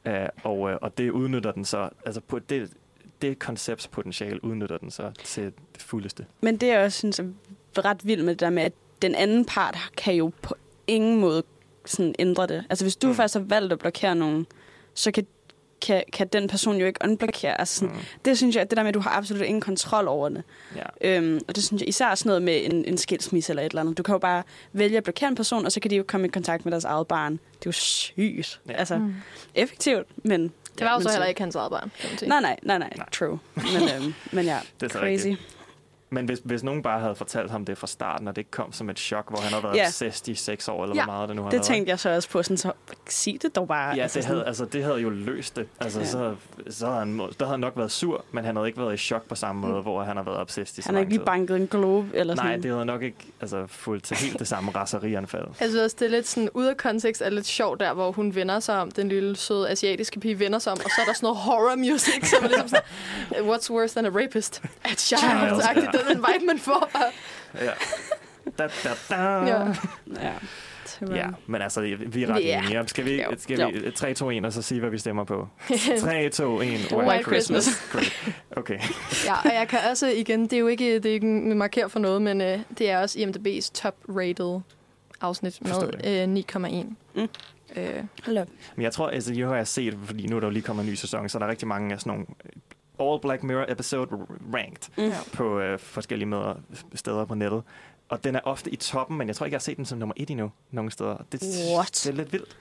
[0.07, 0.13] Uh,
[0.43, 2.71] og, uh, og det udnytter den så, altså på det,
[3.23, 6.27] det konceptspotentiale udnytter den så til det fuldeste.
[6.41, 8.73] Men det, jeg også synes er ret vildt med det der med, at
[9.03, 10.55] den anden part kan jo på
[10.87, 11.43] ingen måde
[11.87, 12.65] sådan ændre det.
[12.71, 13.15] Altså hvis du mm.
[13.15, 14.47] faktisk har valgt at blokere nogen,
[14.95, 15.27] så kan,
[15.83, 17.61] kan, kan den person jo ikke unblokere.
[17.61, 18.01] Altså sådan, mm.
[18.25, 20.43] Det synes jeg, det der med, at du har absolut ingen kontrol over det.
[20.77, 21.17] Ja.
[21.17, 23.81] Øhm, og det synes jeg især sådan noget med en, en skilsmisse eller et eller
[23.81, 23.99] andet.
[23.99, 24.43] Du kan jo bare
[24.73, 26.85] vælge at blokere en person, og så kan de jo komme i kontakt med deres
[26.85, 27.33] eget barn.
[27.33, 28.61] Det er jo sygt.
[28.69, 28.73] Ja.
[28.73, 29.15] Altså, Mm.
[29.55, 30.53] effektivt, men...
[30.79, 31.91] Det var jo så heller ikke hans eget barn.
[32.19, 32.29] sige.
[32.29, 33.39] Nej, nej, nej, nej, true.
[33.55, 33.65] Men,
[33.97, 35.27] øhm, men ja, Det er crazy.
[35.27, 35.41] rigtigt.
[36.13, 38.73] Men hvis, hvis nogen bare havde fortalt ham det fra starten, og det ikke kom
[38.73, 39.87] som et chok, hvor han havde været Ja.
[39.87, 41.67] obsessed i seks år, eller Ja, hvor meget det nu har det været.
[41.67, 42.43] tænkte jeg så også på.
[42.43, 42.73] Sådan, så
[43.09, 43.95] sig det dog bare.
[43.97, 45.67] Ja, altså, det sådan- havde, altså, det havde jo løst det.
[45.81, 46.07] Altså, Ja.
[46.07, 46.35] så,
[46.71, 48.97] så havde han, der havde han nok været sur, men han havde ikke været i
[48.97, 51.19] chok på samme måde, hvor han har været obsessed i så Han har ikke lige
[51.21, 51.27] tid.
[51.27, 54.49] banket en globe eller sådan Nej, det havde nok ikke altså, fulgt til helt det
[54.49, 55.45] samme raserianfald.
[55.47, 58.61] Også, det er lidt sådan, ude af kontekst er lidt sjovt der, hvor hun vender
[58.61, 61.27] sig om, den lille søde asiatiske pige vender sig om, og så er der sådan
[61.27, 62.85] noget horror music, som er ligesom sådan,
[63.51, 64.63] what's worse than a rapist?
[64.85, 65.21] A child.
[65.63, 66.02] Child.
[66.09, 66.91] Er den vibe, man får.
[67.61, 67.71] Ja.
[68.59, 69.15] Da, da, da.
[69.23, 69.67] Ja.
[70.21, 70.33] Ja.
[71.11, 72.63] Ja, men altså, vi er ret Ja.
[72.63, 72.89] enige.
[72.89, 73.29] Skal vi, Jo.
[73.39, 75.49] skal vi 3, 2, 1, og så sige, hvad vi stemmer på?
[76.01, 76.61] 3, 2, 1.
[76.71, 77.89] White, White Christmas.
[77.93, 78.35] Great.
[78.57, 78.79] Okay.
[79.27, 81.99] Ja, og jeg kan også, igen, det er jo ikke, det er ikke markør for
[81.99, 84.61] noget, men øh, det er også IMDb's top-rated
[85.21, 85.73] afsnit med
[86.05, 86.87] øh, 9,1.
[87.15, 87.29] Mm.
[87.77, 88.05] Øh,
[88.77, 90.85] Men jeg tror, altså, jo har jeg set, fordi nu er der jo lige kommet
[90.85, 92.27] en ny sæson, så er der rigtig mange af sådan nogle
[93.01, 94.09] All Black Mirror episode
[94.55, 95.13] ranked Mm.
[95.35, 96.55] på øh, forskellige møder,
[96.95, 97.63] steder på nettet.
[98.09, 99.99] Og den er ofte i toppen, men jeg tror ikke, jeg har set den som
[99.99, 101.17] nummer et endnu, nogle steder.
[101.33, 101.43] Det,
[101.77, 102.01] What?
[102.05, 102.57] det er lidt vildt.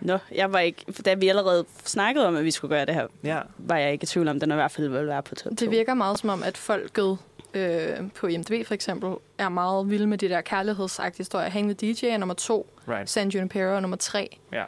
[0.00, 0.84] Nå, jeg var ikke...
[0.92, 3.40] For da vi allerede snakkede om, at vi skulle gøre det her, Ja.
[3.58, 5.70] var jeg ikke i tvivl om, den i hvert fald ville være på top det
[5.70, 7.18] virker meget som om, at folket
[7.54, 11.48] øh, på IMDb for eksempel er meget vilde med de der kærlighedsagtige historier.
[11.48, 13.10] Hang the DJ er nummer to, Right.
[13.10, 14.38] San Junipero er nummer tre.
[14.52, 14.64] Ja.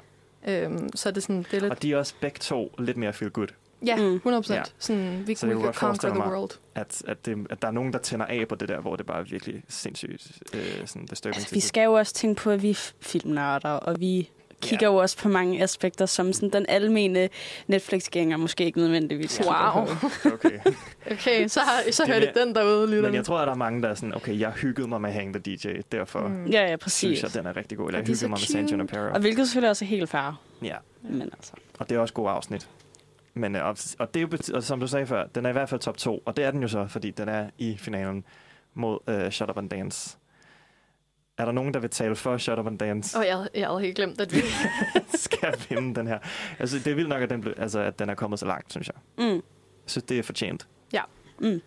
[0.49, 1.73] Øhm, så er det sådan, det er lidt...
[1.73, 3.49] Og de er også begge to lidt mere feel good.
[3.87, 4.57] Ja, 100 procent.
[4.59, 4.63] Ja.
[4.79, 6.51] Sådan, vi, Så could godt conquer the world.
[6.75, 9.07] at, at, det, at der er nogen, der tænder af på det der, hvor det
[9.07, 11.37] bare er virkelig sindssygt øh, sådan disturbing.
[11.37, 14.31] Altså, til vi skal jo også tænke på, at vi er filmnørder, og vi
[14.63, 17.29] kigger jo også på mange aspekter, som sådan den almene
[17.67, 19.85] Netflix-gænger måske ikke nødvendigvis Wow.
[19.87, 19.93] på.
[20.35, 20.59] Okay.
[21.11, 23.03] Okay, så, har, så Det hørte den derude, lytter.
[23.03, 25.11] Men jeg tror, at der er mange, der er sådan, okay, jeg hyggede mig med
[25.11, 26.47] Hang the DJ, derfor Mm.
[26.47, 26.99] Ja, ja, præcis.
[27.19, 27.87] synes jeg, den er rigtig god.
[27.89, 28.73] Eller jeg hyggede mig med San cute.
[28.73, 29.13] Junipero.
[29.15, 30.41] Og hvilket selvfølgelig også er helt fair.
[30.63, 31.53] Ja, Men altså.
[31.79, 32.69] og det er også gode afsnit.
[33.37, 35.53] Men, øh, og, og, det er jo, og som du sagde før, den er i
[35.53, 38.25] hvert fald top 2, og det er den jo så, fordi den er i finalen
[38.75, 40.19] mod uh, Shut Up and Dance.
[41.39, 43.19] Er der nogen, der vil tale for Shut Up and Dance?
[43.19, 44.41] Og jeg, havde- jeg havde helt glemt, at vi...
[45.15, 46.19] skal vinde den her.
[46.59, 48.73] Altså, det er vildt nok, at den, blev, altså, at den er kommet så langt,
[48.73, 48.97] synes jeg.
[49.27, 49.35] Mm.
[49.35, 49.43] Jeg
[49.87, 50.69] synes, det er fortjent.
[50.93, 51.03] Ja.
[51.39, 51.61] Mm.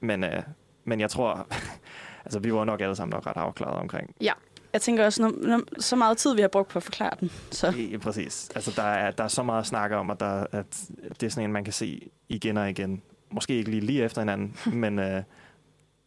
[0.00, 0.42] Men, øh,
[0.84, 1.46] men jeg tror,
[2.24, 4.14] altså, vi var nok alle sammen nok ret afklaret omkring.
[4.20, 4.32] Ja.
[4.72, 7.30] Jeg tænker også, når, når, så meget tid, vi har brugt på at forklare den.
[7.50, 7.70] Så.
[7.70, 8.50] Ja, præcis.
[8.54, 10.84] Altså, der er, der er så meget at snakke om, at, der, at
[11.20, 13.02] det er sådan en, man kan se igen og igen.
[13.30, 15.22] Måske ikke lige, lige efter hinanden, men øh,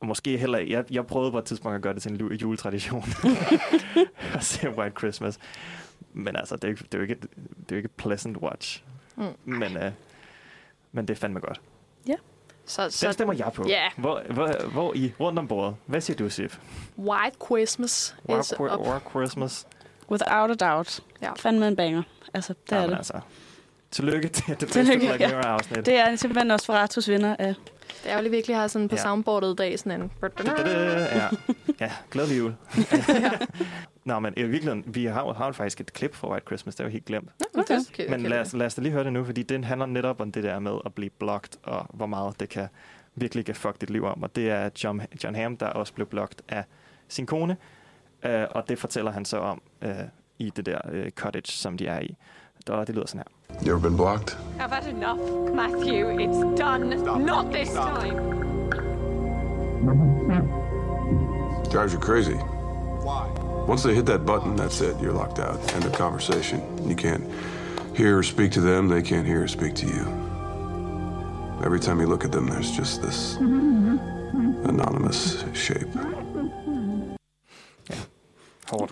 [0.04, 0.60] måske heller...
[0.60, 3.04] Jeg, jeg prøvede på et tidspunkt at gøre det til en juletradition.
[4.36, 5.40] at se White Christmas.
[6.14, 8.38] Men altså, det er, jo ikke, det er jo ikke, det er jo ikke pleasant
[8.38, 8.84] watch.
[9.16, 9.24] Mm.
[9.46, 9.92] Men, øh,
[10.92, 11.62] men det er fandme godt.
[12.68, 13.66] Så, Så, Den stemmer jeg på.
[13.68, 13.84] Ja.
[13.98, 15.14] Hvor, hvor, hvor I?
[15.20, 15.76] Rundt om bordet.
[15.86, 16.58] Hvad siger du, Sif?
[16.98, 18.88] White Christmas is White, up.
[18.88, 19.68] White Christmas.
[20.12, 21.00] Without a doubt.
[21.22, 21.32] Ja.
[21.40, 22.04] Fandme en banger.
[22.34, 22.98] Altså, det er Jamen det.
[22.98, 23.20] altså.
[23.92, 25.28] Tillykke til det bedste Tillykke, Black ja.
[25.28, 25.86] Mirror-afsnit.
[25.86, 27.56] Det er simpelthen også for Ratus vinder af...
[28.04, 29.02] Det er jo lige virkelig har sådan på Ja.
[29.02, 29.04] ja.
[29.04, 30.12] soundboardet i dag sådan en...
[30.46, 31.30] Ja,
[31.86, 32.56] ja glædelig jul.
[34.06, 36.88] Nå, men i virkeligheden, vi har, har faktisk et klip fra White Christmas, det er
[36.88, 37.30] jo helt glemt.
[37.58, 38.10] Okay.
[38.10, 40.32] Men lad os, lad os da lige høre det nu, fordi den handler netop om
[40.32, 42.68] det der med at blive blocked, og hvor meget det kan
[43.16, 44.24] virkelig kan fuck dit liv om.
[44.24, 46.64] Og det er John, John Hamm, der også blev blocked af
[47.08, 47.58] sin kone,
[48.26, 49.96] øh, og det fortæller han så om øh,
[50.40, 52.16] i det der øh, cottage, som de er i.
[52.70, 53.35] Og det lyder sådan her.
[53.62, 54.36] You ever been blocked?
[54.60, 55.20] I've had enough,
[55.54, 56.10] Matthew.
[56.20, 57.26] It's done.
[57.26, 58.34] Not this time.
[61.72, 62.36] Drives you crazy.
[62.36, 63.28] Why?
[63.68, 65.00] Once they hit that button, that's it.
[65.00, 65.60] You're locked out.
[65.74, 66.62] End of conversation.
[66.88, 67.24] You can't
[67.96, 68.88] hear or speak to them.
[68.88, 70.06] They can't hear or speak to you.
[71.64, 75.88] Every time you look at them, there's just this anonymous shape.
[78.68, 78.92] Hårdt.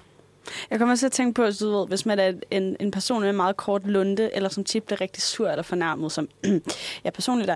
[0.72, 2.92] Jeg kommer også til at tænke på, at du ved, hvis man er en, en
[2.92, 6.30] person med en meget kort lunde, eller som tit bliver rigtig sur eller fornærmet, som
[7.04, 7.56] jeg personligt er,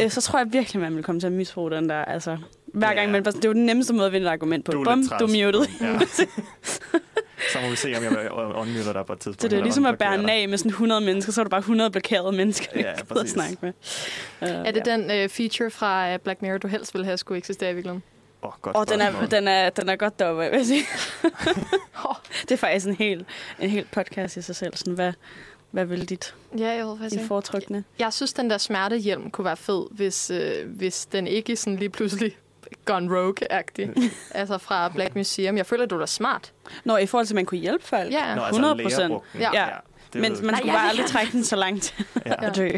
[0.00, 2.04] øh, så tror jeg virkelig, man vil komme til at misbruge den der.
[2.04, 2.36] Altså,
[2.66, 4.72] hver gang man, det er jo den nemmeste måde at vinde et argument på.
[4.72, 5.66] Du er Bum, du er muted.
[5.80, 5.98] Ja.
[7.52, 9.42] Så må vi se, om jeg vil unmute dig på et tidspunkt.
[9.42, 11.48] Så det er ligesom at bære en af med sådan 100 mennesker, så er du
[11.48, 13.72] bare 100 blokerede mennesker, Ja, ja, at snakke med.
[14.42, 17.38] Uh, Er det den øh, feature fra øh, Black Mirror, du helst ville have skulle
[17.38, 18.02] eksistere i virkeligheden?
[18.46, 20.82] Åh, oh, godt Og den er, den, er, den er godt deroppe, vil jeg sige.
[22.42, 23.24] det er faktisk en hel,
[23.60, 24.76] en hel podcast i sig selv.
[24.76, 25.12] Sådan, hvad,
[25.70, 27.26] hvad vil dit, Ja, jeg ved dit ikke.
[27.26, 27.84] foretrykne?
[27.98, 31.90] Jeg synes, den der smertehjelm kunne være fed, hvis, øh, hvis den ikke sådan lige
[31.90, 32.36] pludselig
[32.84, 34.12] gone rogue-agtig.
[34.40, 35.56] altså fra Black Museum.
[35.56, 36.52] Jeg føler, du er smart.
[36.84, 38.12] Nå, i forhold til, at man kunne hjælpe folk?
[38.12, 38.34] Ja.
[38.34, 39.22] Nå, altså 100 læger procent.
[39.34, 39.50] Ja.
[39.54, 39.68] ja.
[40.22, 41.94] Det Men man skulle jeg bare aldrig trække den så langt
[42.26, 42.46] Ja.
[42.46, 42.70] at dø.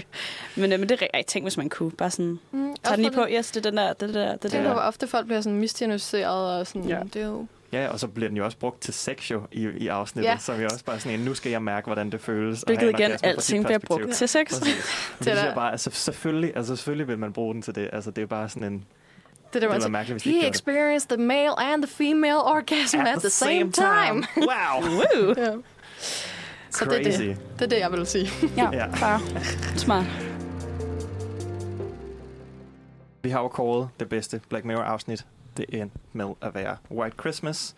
[0.57, 1.91] Men, øh, men det er rigtig tænk, hvis man kunne.
[1.91, 3.27] Bare sådan, Mm, tag den lige på.
[3.31, 4.69] Yes, det er den der, det er der, det er Tænk der.
[4.69, 6.85] på, hvor ofte folk bliver sådan misdiagnosticeret og sådan.
[6.89, 6.97] Ja.
[6.97, 7.03] Ja.
[7.15, 7.47] Det er jo...
[7.73, 10.37] Ja, og så bliver den jo også brugt til sex jo i, i afsnittet, Ja.
[10.39, 12.63] som jo også bare sådan en, nu skal jeg mærke, hvordan det føles.
[12.63, 14.61] at Hvilket igen, alting bliver brugt til sex.
[15.19, 17.91] Det jeg bare, altså selvfølgelig, altså selvfølgelig vil man bruge den til det.
[17.93, 20.41] Altså det er bare sådan en, Det er Det det, var man mærkeligt, hvis He
[20.41, 20.49] det.
[20.51, 24.27] experienced the male and the female orgasm at, the same, time.
[24.37, 24.91] Wow!
[24.91, 25.35] Woo!
[26.79, 27.23] Så det er Crazy.
[27.23, 27.39] det.
[27.59, 28.29] Det er det, jeg vil sige.
[28.57, 28.87] Ja, Ja.
[29.01, 29.21] bare
[29.77, 30.05] smart.
[33.23, 35.27] Vi har jo kåret det bedste Black Mirror-afsnit.
[35.57, 37.75] Det endte med at være White Christmas.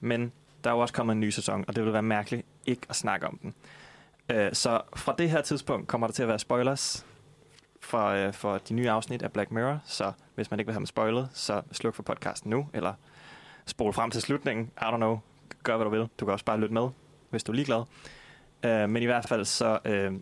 [0.00, 0.32] Men
[0.64, 2.96] der er jo også kommet en ny sæson, og det vil være mærkeligt ikke at
[2.96, 3.54] snakke om den.
[4.30, 7.06] Øh, Så fra det her tidspunkt kommer der til at være spoilers
[7.80, 9.78] for, øh, for de nye afsnit af Black Mirror.
[9.86, 12.92] Så hvis man ikke vil have dem spoilet, så sluk for podcasten nu, eller
[13.66, 14.70] spol frem til slutningen.
[14.80, 15.18] I don't know.
[15.62, 16.00] Gør, hvad du vil.
[16.20, 16.88] Du kan også bare lytte med,
[17.30, 17.82] hvis du er ligeglad.
[18.64, 20.12] Øh, Men i hvert fald så, øh,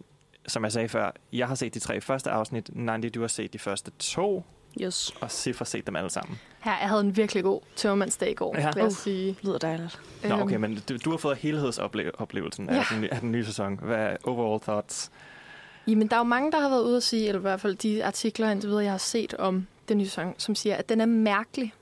[0.47, 2.70] som jeg sagde før, jeg har set de tre første afsnit.
[2.77, 4.44] Nandi, du har set de første to,
[4.82, 5.12] Yes.
[5.20, 6.39] og Sif har set dem alle sammen.
[6.60, 8.62] Her, jeg havde en virkelig god tømmermandsdag i går, Ja.
[8.62, 8.66] ja.
[8.74, 8.93] vil jeg Uh.
[8.93, 9.36] sige.
[9.43, 10.01] Lyder dejligt.
[10.24, 12.85] Nå, okay, Øhm, men du, du har fået helhedsoplevelsen af, Ja.
[12.90, 13.78] den, nye- af den nye sæson.
[13.82, 15.10] Hvad er overall thoughts?
[15.86, 17.77] Jamen, der er jo mange, der har været ude at sige, eller i hvert fald
[17.77, 21.01] de artikler, indtil videre, jeg har set om den nye sæson, som siger, at den
[21.01, 21.74] er mærkelig.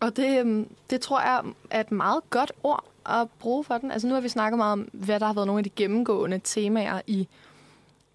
[0.00, 3.90] Og det, øhm, det tror jeg er et meget godt ord at bruge for den.
[3.90, 6.40] Altså nu har vi snakket meget om, hvad der har været nogle af de gennemgående
[6.44, 7.28] temaer i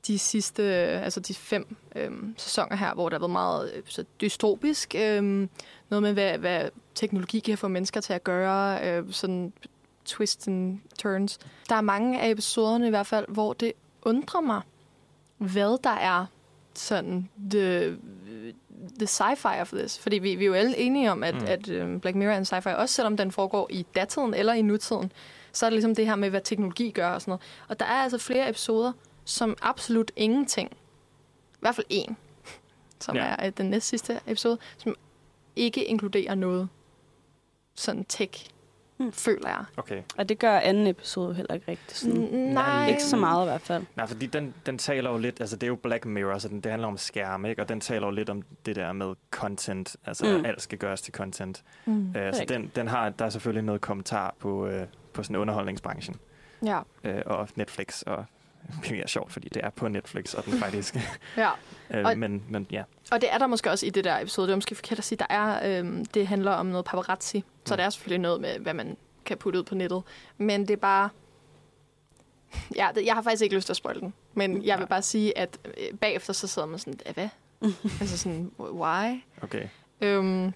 [0.08, 3.84] de sidste, øh, altså de fem øhm, sæsoner her, hvor der har været meget øh,
[3.86, 4.96] så dystopisk.
[4.98, 5.50] Øhm,
[5.90, 9.54] noget med, hvad, hvad teknologi kan få mennesker til at gøre, øh, sådan
[10.06, 11.40] twists and turns.
[11.70, 14.62] Der er mange af episoderne i hvert fald, hvor det undrer mig,
[15.38, 16.26] hvad der er
[16.74, 17.98] sådan the,
[19.00, 20.00] the sci-fi of this.
[20.00, 21.46] Fordi vi, vi er jo alle enige om, at, Mm.
[21.48, 24.62] at um, Black Mirror er en sci-fi, også selvom den foregår i datiden eller i
[24.62, 25.12] nutiden.
[25.54, 27.42] Så er det ligesom det her med, hvad teknologi gør og sådan noget.
[27.68, 28.92] Og der er altså flere episoder,
[29.26, 30.70] som absolut ingenting,
[31.54, 32.18] i hvert fald en,
[33.06, 33.22] som Ja.
[33.40, 34.96] er øh, den næst sidste episode, som
[35.56, 36.70] ikke inkluderer noget
[37.76, 38.46] sådan tech.
[39.06, 39.12] Mm.
[39.12, 39.64] føler jeg.
[39.78, 40.02] Okay.
[40.18, 41.98] Og det gør anden episode heller ikke rigtigt.
[41.98, 42.18] Sådan.
[42.24, 42.88] N- nej.
[42.90, 43.84] Ikke så meget i hvert fald.
[43.96, 46.62] Nej, fordi den, den taler jo lidt, altså det er jo Black Mirror, så den,
[46.62, 47.62] det handler om skærme, ikke?
[47.62, 50.32] Og den taler jo lidt om det der med content, altså Mm.
[50.40, 50.46] mm.
[50.46, 51.64] alt skal gøres til content.
[51.86, 52.08] Mm.
[52.10, 54.74] Uh, så den, den har, der er selvfølgelig noget kommentar på, uh,
[55.14, 56.16] på sådan underholdningsbranchen
[56.66, 56.80] Ja.
[56.80, 58.26] uh, og Netflix, og
[58.90, 60.96] det er sjovt, fordi det er på Netflix, og den faktisk,
[61.38, 61.50] ja.
[62.06, 62.84] Og- men, men ja.
[63.12, 64.48] Og det er der måske også i det der episode.
[64.48, 67.44] Det er måske forkert at sige, der er, øhm, det handler om noget paparazzi.
[67.66, 67.78] Så Mm.
[67.78, 70.04] det er selvfølgelig noget med, hvad man kan putte ud på nettet.
[70.38, 71.10] Men det er bare...
[72.76, 74.14] Ja, det, jeg har faktisk ikke lyst til at spoil den.
[74.34, 77.30] Men jeg vil bare sige, at øh, bagefter så sidder man sådan, "Æh, hvad?
[78.02, 79.22] altså sådan, why?
[79.42, 79.68] Okay.
[80.02, 80.54] Øhm,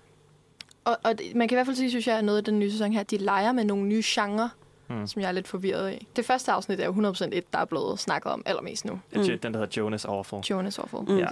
[0.85, 2.71] og, og man kan i hvert fald sige, synes jeg, at noget af den nye
[2.71, 4.49] sæson her, de leger med nogle nye genrer,
[4.87, 4.95] Mm.
[4.95, 5.07] mm.
[5.07, 6.07] som jeg er lidt forvirret af.
[6.15, 8.93] Det første afsnit er jo 100% et, der er blevet snakket om allermest nu.
[8.93, 9.23] Mm.
[9.23, 10.39] Den der hedder Jonas Awful.
[10.39, 11.01] Jonas Awful.
[11.07, 11.17] Mm.
[11.17, 11.27] Ja.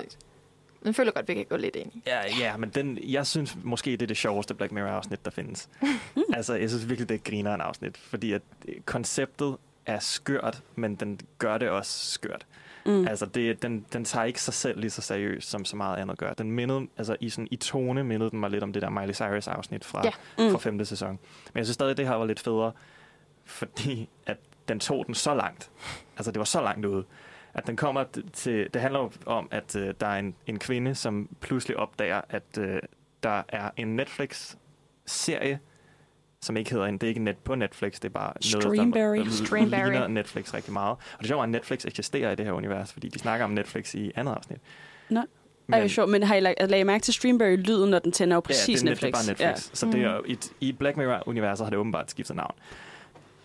[0.83, 2.03] Den føler jeg godt, vi kan gå lidt ind i.
[2.07, 5.69] Ja, ja, men den, jeg synes måske, det er det sjoveste Black Mirror-afsnit, der findes.
[6.37, 10.95] altså, jeg synes virkelig, det griner en afsnit, fordi at øh, konceptet er skørt, men
[10.95, 12.45] den gør det også skørt.
[12.85, 13.07] Mm.
[13.07, 16.17] Altså, det, den, den tager ikke sig selv lige så seriøst, som så meget andet
[16.17, 16.33] gør.
[16.33, 19.13] Den mindede, altså i, sådan, i tone mindede den mig lidt om det der Miley
[19.13, 20.03] Cyrus-afsnit fra,
[20.37, 20.43] mm.
[20.43, 20.51] Mm.
[20.51, 21.09] fra femte sæson.
[21.09, 22.71] Men jeg synes stadig, det her var lidt federe,
[23.45, 24.37] fordi at
[24.67, 25.71] den tog den så langt.
[26.17, 27.03] Altså, det var så langt ude
[27.53, 28.03] at den kommer
[28.33, 28.67] til...
[28.73, 32.79] Det handler om, at øh, der er en, en kvinde, som pludselig opdager, at øh,
[33.23, 35.59] der er en Netflix-serie,
[36.41, 36.93] som ikke hedder en...
[36.93, 39.15] Det er ikke net på Netflix, det er bare Streamberry.
[39.15, 39.89] noget, der Streamberry.
[39.89, 40.91] ligner Netflix rigtig meget.
[40.91, 43.51] Og det er sjovt, at Netflix eksisterer i det her univers, fordi de snakker om
[43.51, 44.59] Netflix i andet afsnit.
[45.09, 45.21] Nå.
[45.73, 48.35] Ej, det er sjovt, men har I lagt, lagt mærke til Streamberry-lyden, når den tænder
[48.35, 49.27] jo præcis ja, det er, Netflix?
[49.27, 49.37] Netflix.
[49.37, 49.69] Det er bare Netflix.
[49.71, 49.75] Ja.
[49.75, 52.55] Så det er, i, I Black Mirror-universet har det åbenbart skiftet navn.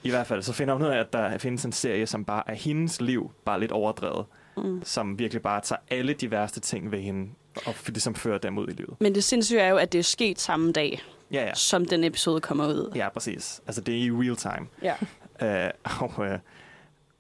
[0.03, 2.43] I hvert fald, så finder hun ud af, at der findes en serie, som bare
[2.47, 4.27] er hendes liv, bare lidt overdrevet.
[4.57, 4.81] Mm.
[4.85, 7.31] Som virkelig bare tager alle de værste ting ved hende,
[7.67, 8.97] og ligesom fører dem ud i livet.
[9.01, 11.03] Men det sindssyge er jo, at det er sket samme dag,
[11.33, 11.55] Ja, ja.
[11.55, 12.93] som den episode kommer ud.
[12.95, 13.61] Ja, præcis.
[13.67, 14.67] Altså, det er i real time.
[14.83, 14.95] Ja.
[15.43, 15.71] Øh,
[16.01, 16.39] og, øh,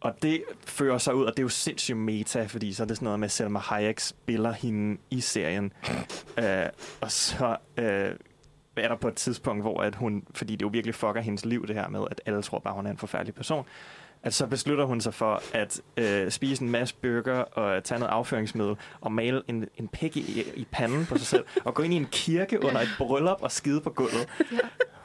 [0.00, 2.96] og det fører sig ud, og det er jo sindssygt meta, fordi så er det
[2.96, 5.72] sådan noget med, at Selma Hayek spiller hende i serien.
[6.42, 6.66] øh,
[7.00, 8.10] og så øh,
[8.84, 11.66] er der på et tidspunkt, hvor at hun, fordi det jo virkelig fucker hendes liv,
[11.66, 13.66] det her med, at alle tror bare, hun er en forfærdelig person,
[14.22, 18.12] at så beslutter hun sig for at øh, spise en masse burger og tage noget
[18.12, 21.94] afføringsmiddel og male en, en pæk i, i panden på sig selv og gå ind
[21.94, 24.28] i en kirke under et bryllup og skide på gulvet.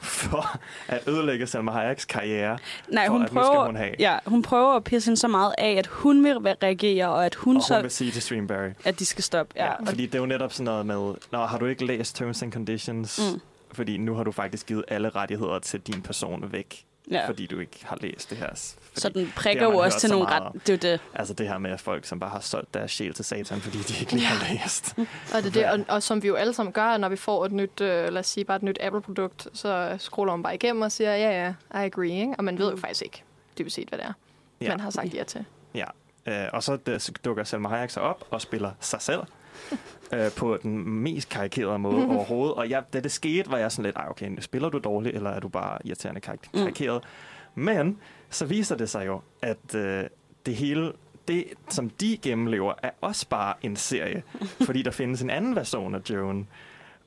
[0.04, 2.58] for at ødelægge Selma Hayeks karriere.
[2.88, 3.96] Nej, hun at nu prøver, skal hun have.
[4.00, 7.36] ja, hun prøver at pisse hende så meget af, at hun vil reagere, og at
[7.36, 7.74] hun, og så...
[7.74, 8.70] hun vil sige til Streamberry.
[8.86, 9.66] At de skal stoppe, ja.
[9.66, 12.44] Ja, fordi det er jo netop sådan noget med, Nå, har du ikke læst Terms
[12.44, 13.34] and Conditions?
[13.34, 13.42] Mm.
[13.74, 16.86] Fordi nu har du faktisk givet alle rettigheder til din person væk.
[17.12, 17.28] Ja.
[17.28, 18.48] Fordi du ikke har læst det her.
[18.48, 20.42] Fordi Så den prikker jo også til så nogle ret...
[20.44, 20.60] om.
[20.60, 21.00] Det er det.
[21.14, 24.00] Altså det her med folk, som bare har solgt deres sjæl til satan, fordi de
[24.00, 24.96] ikke lige har læst.
[25.36, 27.46] Og, det, er det, og, og som vi jo alle sammen gør, når vi får
[27.46, 30.82] et nyt, øh, lad os sige bare et nyt Apple-produkt, så scroller man bare igennem
[30.82, 31.50] og siger, ja, ja,
[31.82, 32.34] I agree, ikke?
[32.38, 33.24] Og man ved jo faktisk ikke
[33.58, 34.14] dybest set, hvad det er,
[34.62, 34.66] Ja.
[34.66, 34.72] ja.
[34.72, 35.46] man har sagt ja til.
[35.76, 35.86] Ja,
[36.26, 36.78] øh, og så
[37.26, 39.20] dukker Selma Hayek sig op og spiller sig selv
[40.14, 42.56] øh, på den mest karikerede måde overhovedet.
[42.56, 45.30] Og jeg, da det skete, var jeg sådan lidt, "Ej, okay, spiller du dårligt, eller
[45.30, 46.60] er du bare irriterende karik- Mm.
[46.60, 47.04] karikeret?
[47.56, 47.98] Men
[48.30, 50.04] så viser det sig jo, at øh,
[50.46, 50.92] det hele,
[51.28, 54.24] det som de gennemlever, er også bare en serie.
[54.66, 56.48] fordi der findes en anden version af Joan.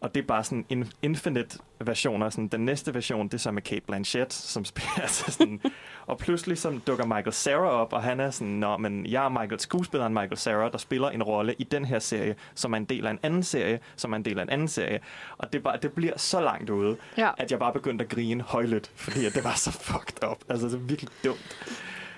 [0.01, 3.39] Og det er bare sådan en infinite version af sådan, den næste version, det er
[3.39, 5.61] så med Kate Blanchett, som spiller altså sådan,
[6.07, 9.29] og pludselig så dukker Michael Cera op, og han er sådan, Nå, men jeg er
[9.29, 12.85] Michael, skuespilleren Michael Cera, der spiller en rolle i den her serie, som er en
[12.85, 15.01] del af en anden serie, som er en del af en anden serie.
[15.39, 17.31] Og det, bare, det bliver så langt ude, Ja.
[17.39, 20.39] at jeg bare begyndte at grine højlydt, fordi at det var så fucked up.
[20.49, 21.57] Altså, det er virkelig dumt.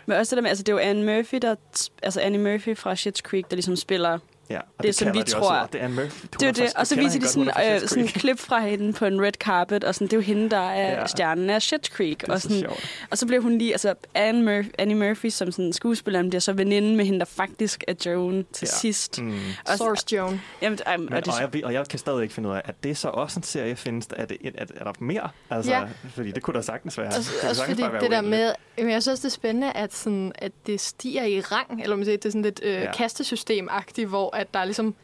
[0.07, 1.55] Men også det der med, altså det er jo Anne Murphy, der,
[2.03, 4.19] altså Annie Murphy fra Schitt's Creek, der ligesom spiller
[4.51, 5.51] Ja, og det, som kalder vi de tror.
[5.53, 6.27] Også, det er Murphy.
[6.41, 6.73] Det er det.
[6.77, 9.85] Og så viser de sådan, øh, sådan en klip fra hende på en red carpet,
[9.85, 11.07] og sådan, det er jo hende, der er Ja.
[11.07, 12.21] stjernen af Schitt's Creek.
[12.21, 13.07] Det er og, så sådan, sjovt.
[13.11, 16.53] og så bliver hun lige, altså Anne Murphy, Annie Murphy som sådan skuespiller, bliver så
[16.53, 18.77] veninde med hende, der faktisk er Joan til Ja.
[18.79, 19.21] sidst.
[19.23, 19.39] Mm.
[19.69, 20.41] Og, Source Joan.
[20.63, 22.55] Jamen, um, Men, og det, og, jeg, ved- og jeg kan stadig ikke finde ud
[22.55, 25.29] af, at det så også en serie findes, er, det, er, er der mere?
[25.51, 25.85] Altså, Ja.
[26.15, 27.07] Fordi det kunne der sagtens være.
[27.07, 30.33] Også, Det også fordi det der med, jamen, jeg synes det er spændende, at, sådan,
[30.35, 32.91] at det stiger i rang, eller man siger, det er sådan lidt øh, ja.
[32.93, 34.95] kastesystem-agtigt, hvor at der er ligesom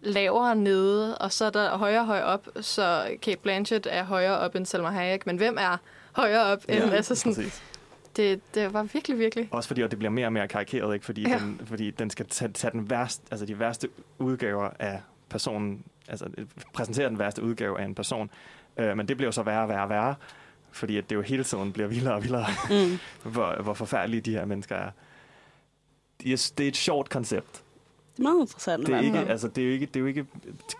[0.00, 4.54] lavere nede, og så er der højere højere op, så Kate Blanchett er højere op
[4.54, 5.76] end Selma Hayek, men hvem er
[6.12, 7.62] højere op end, Ja, altså sådan, præcis.
[8.16, 9.48] det, det var virkelig, virkelig.
[9.50, 11.06] Også fordi at det bliver mere og mere karikeret, ikke?
[11.06, 11.38] Fordi, ja.
[11.38, 13.88] Den, fordi den skal tage, tage den værste, altså de værste
[14.18, 16.26] udgaver af personen, altså
[16.72, 18.30] præsentere den værste udgave af en person.
[18.76, 20.14] Øh, men det bliver jo så værre og værre og værre,
[20.72, 22.98] fordi at det jo hele tiden bliver vildere og vildere, Mm.
[23.32, 24.90] hvor, hvor forfærdelige de her mennesker er.
[26.26, 27.62] Er, det er et sjovt koncept.
[28.16, 28.86] Det er meget interessant.
[28.86, 30.26] Det er, ikke, altså, det, er jo ikke, det er jo ikke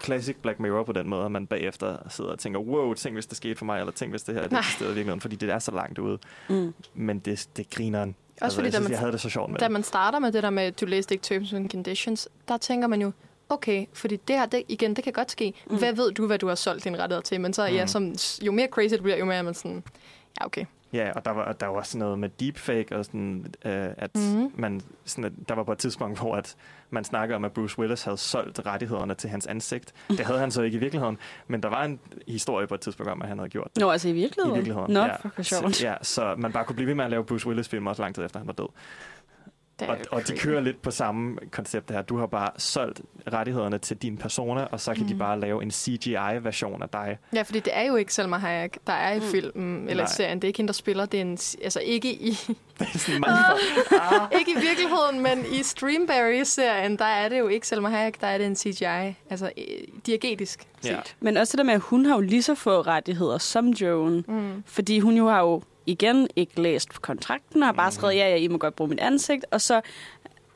[0.05, 3.27] classic Black Mirror på den måde, at man bagefter sidder og tænker, wow, tænk hvis
[3.27, 4.61] det skete for mig, eller tænk hvis det her det Nej.
[4.61, 6.19] eksisterede i virkeligheden, fordi det er så langt ude.
[6.49, 6.75] Mm.
[6.95, 8.15] Men det, det griner en.
[8.41, 9.73] Altså, fordi, jeg, da synes, man- jeg havde det så sjovt med Da det.
[9.73, 13.03] man starter med det der med, du læste ikke Terms and Conditions, der tænker man
[13.03, 13.13] jo,
[13.49, 15.55] okay, fordi det her, det, igen, det kan godt ske.
[15.71, 15.77] Mm.
[15.79, 17.41] Hvad ved du, hvad du har solgt din rettigheder til?
[17.41, 17.75] Men så, mm.
[17.75, 19.83] ja, som, jo mere crazy det bliver, jo mere er man sådan,
[20.41, 20.65] ja, okay.
[20.95, 24.53] Ja, og der var, der var også noget med deepfake, og sådan, øh, at Mhm.
[24.57, 26.57] man, sådan, at der var på et tidspunkt, hvor at
[26.91, 29.93] man snakker om, at Bruce Willis havde solgt rettighederne til hans ansigt.
[30.09, 31.19] Det havde han så ikke i virkeligheden,
[31.49, 33.81] men der var en historie på et tidspunkt om, at han havde gjort det.
[33.81, 34.55] Nå, altså i virkeligheden?
[34.55, 35.17] I virkeligheden, Nå, ja.
[35.17, 38.03] fuck, Så, ja, så man bare kunne blive ved med at lave Bruce Willis-film også
[38.03, 38.69] lang tid efter, han var død.
[39.81, 42.03] Og, og de kører lidt på samme koncept her.
[42.03, 43.03] Du har bare solgt
[43.33, 45.09] rettighederne til din persona, og så kan mm.
[45.09, 47.19] de bare lave en CGI-version af dig.
[47.35, 49.25] Ja, fordi det er jo ikke Selma Hayek, der er i mm.
[49.25, 50.11] filmen eller Nej.
[50.11, 50.39] i serien.
[50.39, 51.07] Det er ikke hende, der spiller.
[51.07, 52.31] Det er en, altså ikke i,
[52.81, 54.29] ah.
[54.39, 58.39] ikke i virkeligheden, men i Streamberry-serien, der er det jo ikke Selma Hayek, der er
[58.39, 59.17] det en CGI.
[59.31, 59.53] Altså
[60.07, 60.91] diegetisk set.
[60.91, 61.01] Ja.
[61.21, 64.25] Men også det der med, at hun har jo lige så få rettigheder som Joan.
[64.29, 64.63] Mm.
[64.67, 68.37] Fordi hun jo har jo igen ikke læst kontrakten, og har bare skrevet, ja, ja,
[68.37, 69.45] I må godt bruge mit ansigt.
[69.51, 69.81] Og så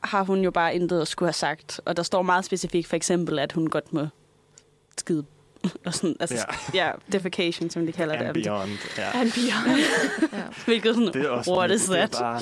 [0.03, 1.81] har hun jo bare intet at skulle have sagt.
[1.85, 4.07] Og der står meget specifikt for eksempel, at hun godt må
[4.97, 5.25] skide.
[5.85, 6.85] Og sådan, altså, ja.
[6.85, 8.33] ja, defecation, som de kalder And det.
[8.33, 8.69] beyond.
[8.97, 9.19] Ja.
[9.19, 9.79] And beyond.
[10.39, 10.43] ja.
[10.65, 12.17] Hvilket sådan, Det er også what is det er that?
[12.21, 12.41] bare,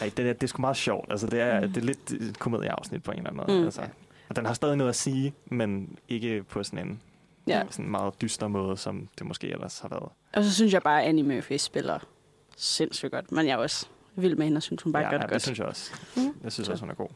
[0.00, 1.10] ej, det, er, det er sgu meget sjovt.
[1.10, 3.58] Altså, det, er, det er lidt et komedieafsnit på en eller anden måde.
[3.58, 3.64] Mm.
[3.64, 3.80] Altså.
[4.28, 7.00] Og den har stadig noget at sige, men ikke på sådan en
[7.46, 7.62] Ja.
[7.70, 10.08] sådan meget dyster måde, som det måske ellers har været.
[10.34, 11.98] Og så synes jeg bare, at Annie Murphy spiller
[12.56, 13.32] sindssygt godt.
[13.32, 13.86] Men jeg er også
[14.16, 15.42] vild med hende, og synes, hun bare ja, gør ja, det det godt.
[15.42, 15.92] synes jeg også.
[16.16, 16.36] Mm.
[16.44, 17.08] Jeg synes også, hun er god.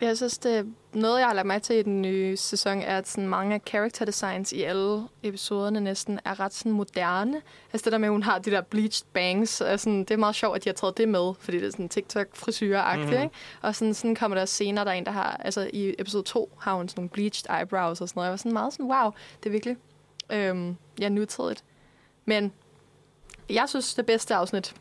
[0.00, 3.08] Jeg synes, det noget, jeg har lagt mig til i den nye sæson, er, at
[3.08, 7.42] sådan mange af character designs i alle episoderne næsten er ret sådan moderne.
[7.72, 10.16] Altså det der med, at hun har de der bleached bangs, er sådan, det er
[10.16, 13.16] meget sjovt, at de har taget det med, fordi det er sådan TikTok-frisyrer-agtigt, Mhm.
[13.16, 13.22] mm.
[13.22, 13.34] ikke?
[13.62, 16.52] Og sådan, sådan kommer der senere, der er en, der har, altså i episode 2
[16.60, 18.26] har hun sådan nogle bleached eyebrows og sådan noget.
[18.26, 19.10] Jeg var sådan meget sådan, wow,
[19.42, 19.76] det er virkelig,
[20.32, 21.64] øhm, ja, nutidigt.
[22.24, 22.52] Men
[23.50, 24.74] jeg synes, det bedste afsnit,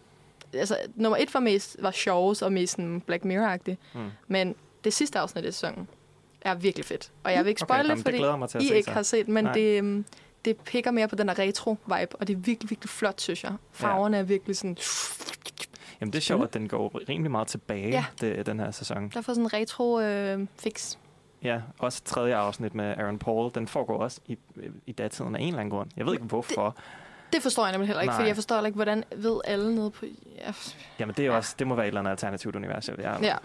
[0.54, 3.76] altså nummer et var mest var sjovest og mest sådan Black Mirror-agtigt.
[3.94, 4.10] Mm.
[4.28, 4.56] Men
[4.86, 5.88] det sidste afsnit af sæsonen
[6.42, 7.12] er virkelig fedt.
[7.24, 8.92] Og jeg vil ikke Okay, spoile jamen, det, det fordi at I se ikke så.
[8.92, 9.54] har set, men Nej.
[9.54, 10.06] det, øhm,
[10.46, 13.54] det pikker mere på den der retro-vibe, og det er virkelig, virkelig flot, synes jeg.
[13.72, 14.78] Farverne er virkelig sådan...
[16.02, 18.06] Jamen, det er sjovt, at den går rimelig meget tilbage, Ja.
[18.22, 19.10] det, den her sæson.
[19.14, 20.98] Der får sådan en retro-fix.
[21.44, 24.38] Ja, også tredje afsnit med Aaron Paul, den foregår også i,
[24.86, 25.90] i datiden af en eller anden grund.
[25.98, 26.76] Jeg ved ikke, hvorfor.
[27.26, 28.18] det Det forstår jeg nemlig heller ikke, Nej.
[28.18, 30.06] fordi jeg forstår ikke, hvordan ved alle nede på...
[30.38, 30.54] Ja.
[31.00, 32.88] Jamen, det, er også, det må være et eller andet alternativt univers.
[32.90, 33.36] Jeg, jeg, ja.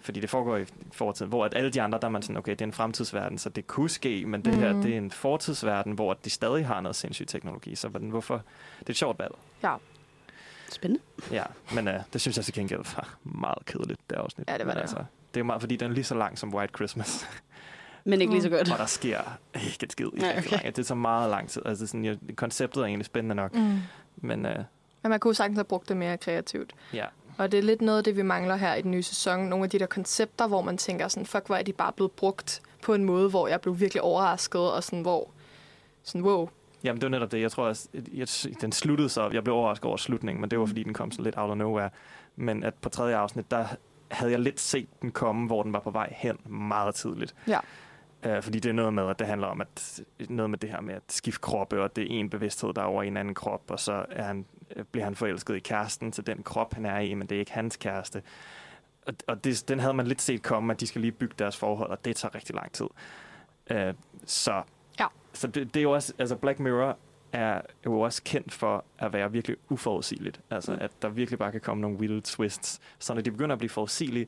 [0.00, 2.52] Fordi det foregår i fortiden, hvor at alle de andre, der er man sådan, okay,
[2.52, 4.82] det er en fremtidsverden, så det kunne ske, men det her, Mhm.
[4.82, 7.74] det er en fortidsverden, hvor de stadig har noget sindssyg teknologi.
[7.74, 8.34] Så hvordan, hvorfor?
[8.80, 9.34] Det er et sjovt valg.
[9.62, 9.76] Ja.
[10.70, 11.02] Spændende.
[11.32, 11.42] Ja,
[11.74, 14.48] men uh, det synes jeg til gengæld var meget kedeligt, det afsnit.
[14.48, 14.80] Ja, det var det.
[14.80, 15.04] Altså,
[15.34, 17.26] det er meget, fordi den er lige så lang som White Christmas.
[18.04, 18.72] Men ikke lige så godt.
[18.72, 19.20] Og der sker
[19.54, 20.50] ikke et skid i Nej, okay.
[20.52, 20.66] lang.
[20.66, 21.62] Det er så meget lang tid.
[21.64, 23.54] Altså, sådan, ja, konceptet er egentlig spændende nok.
[23.54, 23.78] Mm.
[24.16, 24.52] Men uh,
[25.02, 26.72] Men man kunne sagtens have brugt det mere kreativt.
[26.94, 27.04] ja,
[27.40, 29.40] Og det er lidt noget af det, vi mangler her i den nye sæson.
[29.40, 32.12] Nogle af de der koncepter, hvor man tænker sådan, fuck, hvor er de bare blevet
[32.12, 35.30] brugt på en måde, hvor jeg blev virkelig overrasket, og sådan, hvor,
[36.02, 36.48] sådan, wow.
[36.84, 37.40] Jamen, det var netop det.
[37.40, 38.28] Jeg tror, at jeg,
[38.60, 39.30] den sluttede så.
[39.32, 41.56] Jeg blev overrasket over slutningen, men det var, fordi den kom sådan lidt out of
[41.56, 41.90] nowhere.
[42.36, 43.66] Men at på tredje afsnit, der
[44.10, 47.34] havde jeg lidt set den komme, hvor den var på vej hen meget tidligt.
[47.48, 47.58] Ja.
[48.26, 50.80] Uh, fordi det er noget med, at det handler om at noget med det her
[50.80, 53.34] med at skifte kroppe, og det er en bevidsthed, der er over i en anden
[53.34, 54.59] krop, og så er han, øh,
[54.92, 57.52] bliver han forelsket i kæresten til den krop, han er i, men det er ikke
[57.52, 58.22] hans kæreste.
[59.06, 61.56] Og, og det, den havde man lidt set komme, at de skal lige bygge deres
[61.56, 62.86] forhold, og det tager rigtig lang tid.
[63.70, 63.76] Uh,
[64.26, 64.62] så
[65.00, 65.06] ja.
[65.32, 66.98] så det, det er jo også, altså Black Mirror
[67.32, 70.40] er jo også kendt for at være virkelig uforudsigeligt.
[70.50, 70.78] Altså, Mm.
[70.80, 72.80] at der virkelig bare kan komme nogle wild twists.
[72.98, 74.26] Så når de begynder at blive forudsigelige,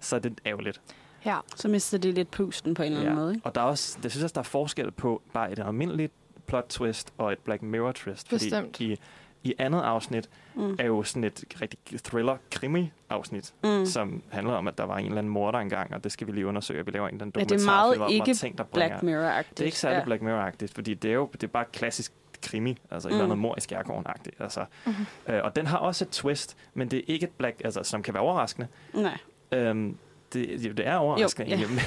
[0.00, 0.80] så er det ærgerligt.
[1.24, 1.38] Ja.
[1.56, 3.46] Så mister de lidt pusten på en eller anden måde, ikke?
[3.46, 6.12] Og der er også, det synes jeg, der er forskel på bare et almindeligt
[6.46, 8.30] plot twist og et Black Mirror twist.
[8.30, 8.76] Bestemt.
[8.76, 8.96] Fordi i,
[9.44, 10.62] i andet afsnit Mm.
[10.62, 10.76] mm.
[10.78, 13.70] er jo sådan et rigtig thriller-krimi-afsnit, Mm.
[13.70, 13.86] mm.
[13.86, 16.32] som handler om, at der var en eller anden morder engang, og det skal vi
[16.32, 16.84] lige undersøge.
[16.84, 19.50] Vi laver en eller anden Ja, det er meget om, ikke ting, der Black Mirror-agtigt.
[19.50, 20.04] Det er ikke særlig Ja.
[20.04, 22.12] Black Mirror-agtigt, fordi det er jo det er bare klassisk
[22.42, 23.12] krimi, altså mm.
[23.12, 23.20] et Mm.
[23.20, 24.40] eller andet mor i skærgården-agtigt.
[24.40, 24.64] Altså.
[24.86, 24.94] Mhm.
[25.28, 28.02] Øh, og den har også et twist, men det er ikke et black, altså, som
[28.02, 28.68] kan være overraskende.
[28.94, 29.18] Nej.
[29.52, 29.96] Øhm,
[30.32, 31.66] det, jo, det er overraskende, Jo, ja.
[31.68, 31.78] men,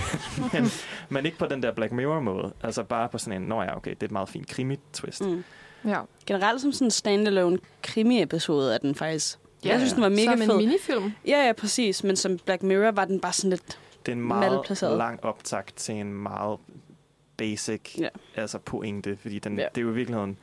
[0.53, 0.72] men,
[1.10, 2.53] men ikke på den der Black Mirror-måde.
[2.64, 5.26] Altså bare på sådan en, nå ja, okay, det er et meget fint krimi-twist.
[5.30, 5.44] Mm.
[5.85, 6.01] Ja.
[6.25, 9.37] Generelt som sådan en standalone krimi-episode er den faktisk...
[9.65, 10.57] Ja, jeg synes, den var mega som en fed.
[10.57, 11.11] minifilm.
[11.27, 12.03] Ja, ja, præcis.
[12.03, 14.97] Men som Black Mirror var den bare sådan lidt Det er en meget malplaceret.
[14.97, 16.59] lang optakt til en meget
[17.37, 18.07] basic Ja.
[18.35, 19.65] altså pointe, fordi den, Ja.
[19.75, 20.37] det er jo i virkeligheden,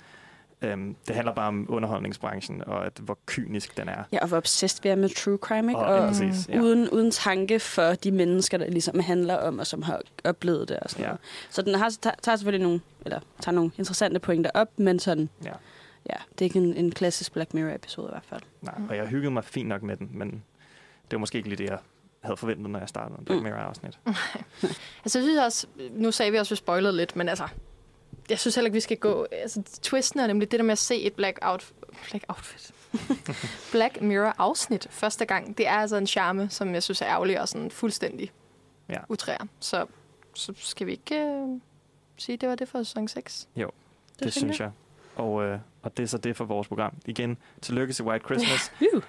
[0.63, 4.03] øhm, det handler bare om underholdningsbranchen, og at, hvor kynisk den er.
[4.13, 5.81] Ja, og hvor obsessed vi er med true crime, ikke?
[5.81, 6.61] Og- ja, Og, præcis, ja.
[6.61, 10.77] uden, uden tanke for de mennesker, der ligesom handler om, og som har oplevet det
[10.81, 11.09] og sådan Ja.
[11.09, 11.21] noget.
[11.51, 11.91] Så den har,
[12.23, 15.53] tager, selvfølgelig nogle, eller tager nogle interessante pointer op, men sådan, Ja.
[16.11, 18.41] ja, det er ikke en, en klassisk Black Mirror-episode i hvert fald.
[18.63, 21.59] Nej, og jeg hyggede mig fint nok med den, men det var måske ikke lige
[21.65, 21.79] det, jeg
[22.21, 23.45] havde forventet, når jeg startede en Black Mm.
[23.45, 23.99] Mirror-afsnit.
[25.05, 27.45] Altså, jeg synes også, nu sagde vi også, at vi spoilede lidt, men altså,
[28.31, 29.27] jeg synes heller ikke, vi skal gå...
[29.33, 31.73] Altså, twisten er nemlig det der med at se et black, out,
[32.11, 32.71] black outfit.
[33.73, 35.59] black Mirror-afsnit første gang.
[35.59, 38.33] Det er altså en charme, som jeg synes er ærgerlig og sådan fuldstændig
[38.89, 38.97] Ja.
[39.09, 39.47] utræer.
[39.61, 39.87] Så,
[40.35, 41.61] så skal vi ikke øh,
[42.17, 43.49] sige, at det var det for sæson 6?
[43.57, 43.71] Jo,
[44.19, 44.71] det, det synes jeg.
[45.17, 46.93] Og, øh, og det er så det for vores program.
[47.07, 48.73] Igen, tillykke til White Christmas.
[48.95, 49.03] Uh.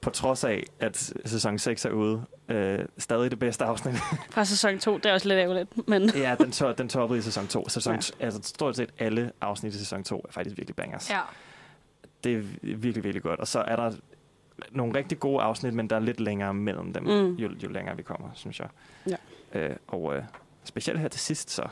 [0.00, 2.24] På trods af, at sæson 6 er ude.
[2.48, 3.94] Øh, stadig det bedste afsnit.
[4.30, 6.10] Fra sæson 2, det er også lidt ærgerligt, men...
[6.16, 7.68] ja, den, to, den toppede i sæson 2.
[7.68, 8.24] Sæson, Ja.
[8.24, 11.10] Altså stort set alle afsnit i sæson 2 er faktisk virkelig bangers.
[11.10, 11.20] Ja.
[12.24, 13.40] Det er virkelig, virkelig godt.
[13.40, 13.92] Og så er der
[14.70, 17.34] nogle rigtig gode afsnit, men der er lidt længere mellem dem, mm.
[17.34, 18.68] jo, jo længere vi kommer, synes jeg.
[19.08, 19.16] Ja.
[19.60, 20.22] Øh, og øh,
[20.64, 21.62] specielt her til sidst, så.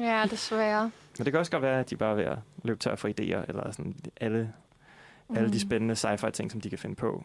[0.00, 0.90] Ja, desværre.
[1.18, 3.08] Men det kan også godt være, at de bare er ved at løbe tør for
[3.08, 4.52] idéer, eller sådan alle,
[5.32, 5.36] mm.
[5.38, 5.58] alle de Mm.
[5.60, 7.24] spændende sci-fi ting, som de kan finde på.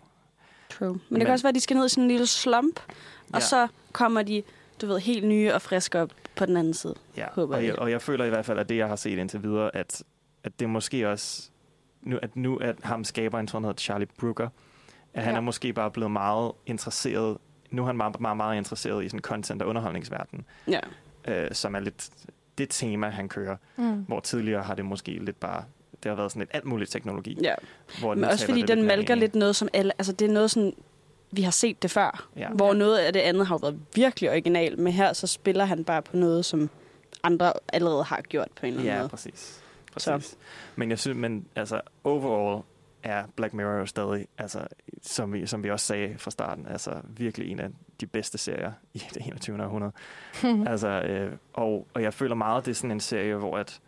[0.70, 0.88] True.
[0.88, 2.80] Men, det Men- kan også være, at de skal ned i sådan en lille slump,
[2.88, 2.94] og
[3.34, 3.40] Ja.
[3.40, 4.44] så kommer de,
[4.82, 6.96] du ved, helt nye og friske op på den anden side.
[7.18, 7.68] Ja, Håber og jeg.
[7.70, 10.04] jeg, og jeg føler i hvert fald, at det, jeg har set indtil videre, at,
[10.44, 11.50] at det måske også,
[12.02, 14.50] nu, at nu at ham skaber en sådan hedder Charlie Brooker,
[15.14, 15.38] at han Ja.
[15.38, 17.38] er måske bare blevet meget interesseret,
[17.72, 20.80] nu er han meget, meget, meget interesseret i sådan content- og underholdningsverdenen, Ja.
[21.28, 22.10] øh, som er lidt
[22.58, 24.04] det tema, han kører, Mm.
[24.08, 25.64] hvor tidligere har det måske lidt bare,
[26.08, 27.38] det har været sådan et alt muligt teknologi.
[27.44, 27.56] Ja.
[28.00, 29.92] Hvor Men nu også fordi den malker lidt noget, som alle...
[30.00, 30.74] Altså, det er noget sådan...
[31.32, 32.28] Vi har set det før.
[32.36, 32.50] Ja.
[32.50, 35.84] Hvor noget af det andet har jo været virkelig original, men her så spiller han
[35.84, 36.70] bare på noget, som
[37.24, 39.10] andre allerede har gjort på en eller anden Ja, måde.
[39.10, 39.64] præcis.
[39.94, 40.38] præcis.
[40.76, 42.64] Men jeg synes, men altså, overall
[43.04, 44.60] er Black Mirror jo stadig, altså,
[45.02, 47.70] som vi, som vi også sagde fra starten, altså virkelig en af
[48.02, 49.64] de bedste serier i det 21.
[49.64, 49.92] århundrede.
[50.72, 53.80] altså, øh, og, og jeg føler meget, det er sådan en serie, hvor at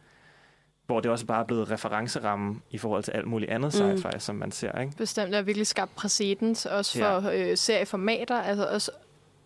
[0.89, 3.91] hvor det også bare er blevet referenceramme i forhold til alt muligt andet Mm.
[3.91, 4.93] sci-fi, som man ser, ikke?
[4.97, 7.17] Bestemt er virkelig skabt præcedens, også Ja.
[7.19, 8.91] for øh, serieformater, altså også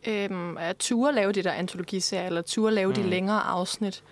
[0.08, 2.96] øhm, at ture lave de der antologiserier, eller ture lave mm.
[2.96, 4.04] de længere afsnit.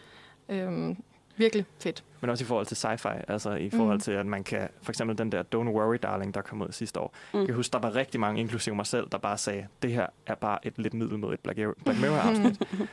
[0.49, 0.97] Øhm,
[1.37, 2.03] virkelig fedt.
[2.21, 3.99] Men også i forhold til sci-fi, altså i forhold Mm.
[4.01, 6.99] til, at man kan, for eksempel den der Don't Worry Darling, der kom ud sidste
[6.99, 7.13] år.
[7.33, 7.39] Mm.
[7.39, 10.05] Jeg kan huske, der var rigtig mange, inklusive mig selv, der bare sagde, det her
[10.27, 12.61] er bare et lidt middelmodigt Black Mirror- Black Mirror-afsnit.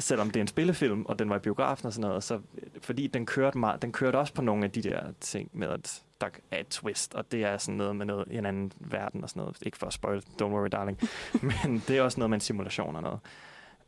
[0.00, 2.40] selvom det er en spillefilm, og den var i biografen og sådan noget, så
[2.80, 6.02] fordi den kørte, meget, den kørte også på nogle af de der ting med, at
[6.20, 9.22] der er et twist, og det er sådan noget med noget i en anden verden
[9.22, 9.56] og sådan noget.
[9.62, 10.98] Ikke for at spoil, don't worry darling.
[11.64, 13.20] Men det er også noget med en simulation og noget.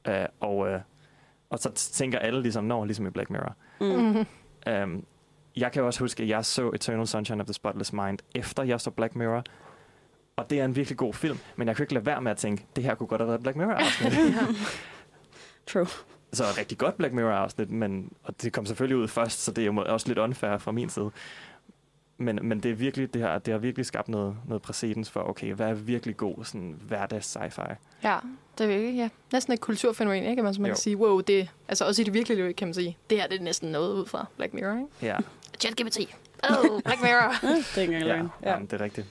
[0.09, 0.81] Uh, og, uh,
[1.51, 3.57] og så tænker alle ligesom, når ligesom i Black Mirror.
[3.81, 4.27] Mm.
[4.83, 5.05] Um,
[5.57, 8.81] jeg kan også huske, at jeg så Eternal Sunshine of the Spotless Mind, efter jeg
[8.81, 9.45] så Black Mirror.
[10.37, 12.37] Og det er en virkelig god film, men jeg kunne ikke lade være med at
[12.37, 14.13] tænke, det her kunne godt have været Black Mirror-afsnit.
[15.67, 15.87] True.
[16.33, 19.63] Så et rigtig godt Black Mirror-afsnit, men, og det kom selvfølgelig ud først, så det
[19.63, 21.11] er jo også lidt unfair fra min side.
[22.19, 25.21] Men, men det, er virkelig, det, har, det har virkelig skabt noget, noget præcedens for,
[25.29, 27.75] okay, hvad er virkelig god sådan, hverdags sci-fi?
[28.05, 28.19] Ja,
[28.59, 29.09] det er virkelig, ja.
[29.33, 30.43] Næsten et kulturfænomen, ikke?
[30.43, 30.75] Man, man Jo.
[30.75, 33.27] kan sige, wow, det, altså også i det virkelige liv, kan man sige, det her
[33.29, 34.87] det er næsten noget ud fra Black Mirror, ikke?
[35.03, 35.17] Ja,
[35.61, 35.99] ChatGPT.
[36.51, 37.33] Oh, Black Mirror.
[37.43, 38.29] det er ikke engang ja, løgn.
[38.43, 38.51] ja.
[38.51, 39.07] Jamen, det er rigtigt.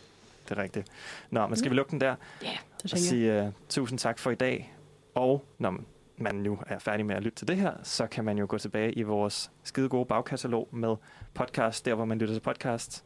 [0.49, 0.87] Det er rigtigt.
[1.29, 2.15] Nå, men skal vi lukke den der?
[2.43, 2.99] Ja, det Og tænker jeg.
[3.09, 4.73] sige uh, tusind tak for i dag.
[5.15, 5.75] Og når
[6.21, 8.57] man nu er færdig med at lytte til det her, så kan man jo gå
[8.57, 10.95] tilbage i vores skide gode bagkatalog med
[11.33, 13.05] podcast, der hvor man lytter til podcast,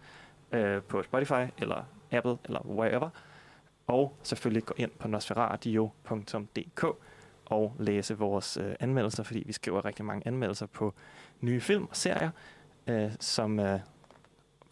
[0.51, 3.09] øh, på Spotify eller Apple eller wherever.
[3.87, 6.85] Og selvfølgelig gå ind på nosferadio.dk
[7.45, 10.93] og læse vores øh, anmeldelser, fordi vi skriver rigtig mange anmeldelser på
[11.41, 12.29] nye film og serier,
[12.87, 13.79] øh, som, øh,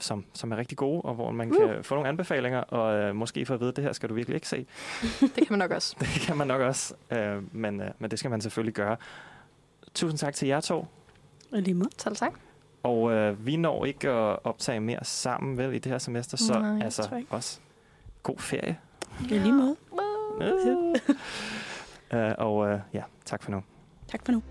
[0.04, 1.58] som, som er rigtig gode, og hvor man Uh.
[1.58, 4.14] kan få nogle anbefalinger, og øh, måske få at vide, at det her skal du
[4.14, 4.66] virkelig ikke se.
[5.36, 5.96] Det kan man nok også.
[6.00, 8.98] Det kan man nok også, øh, men, øh, men det skal man selvfølgelig gøre.
[9.94, 10.88] Tusind tak til jer to.
[11.52, 11.90] Og lige måde.
[11.98, 12.34] Selv tak.
[12.84, 16.54] Og øh, vi når ikke at optage mere sammen vel i det her semester, så
[16.60, 17.60] Nej, altså også
[18.24, 18.78] god ferie.
[19.22, 19.76] I lige måde.
[22.14, 23.64] Øh, og øh, ja, tak for nu.
[24.08, 24.42] Tak for nu.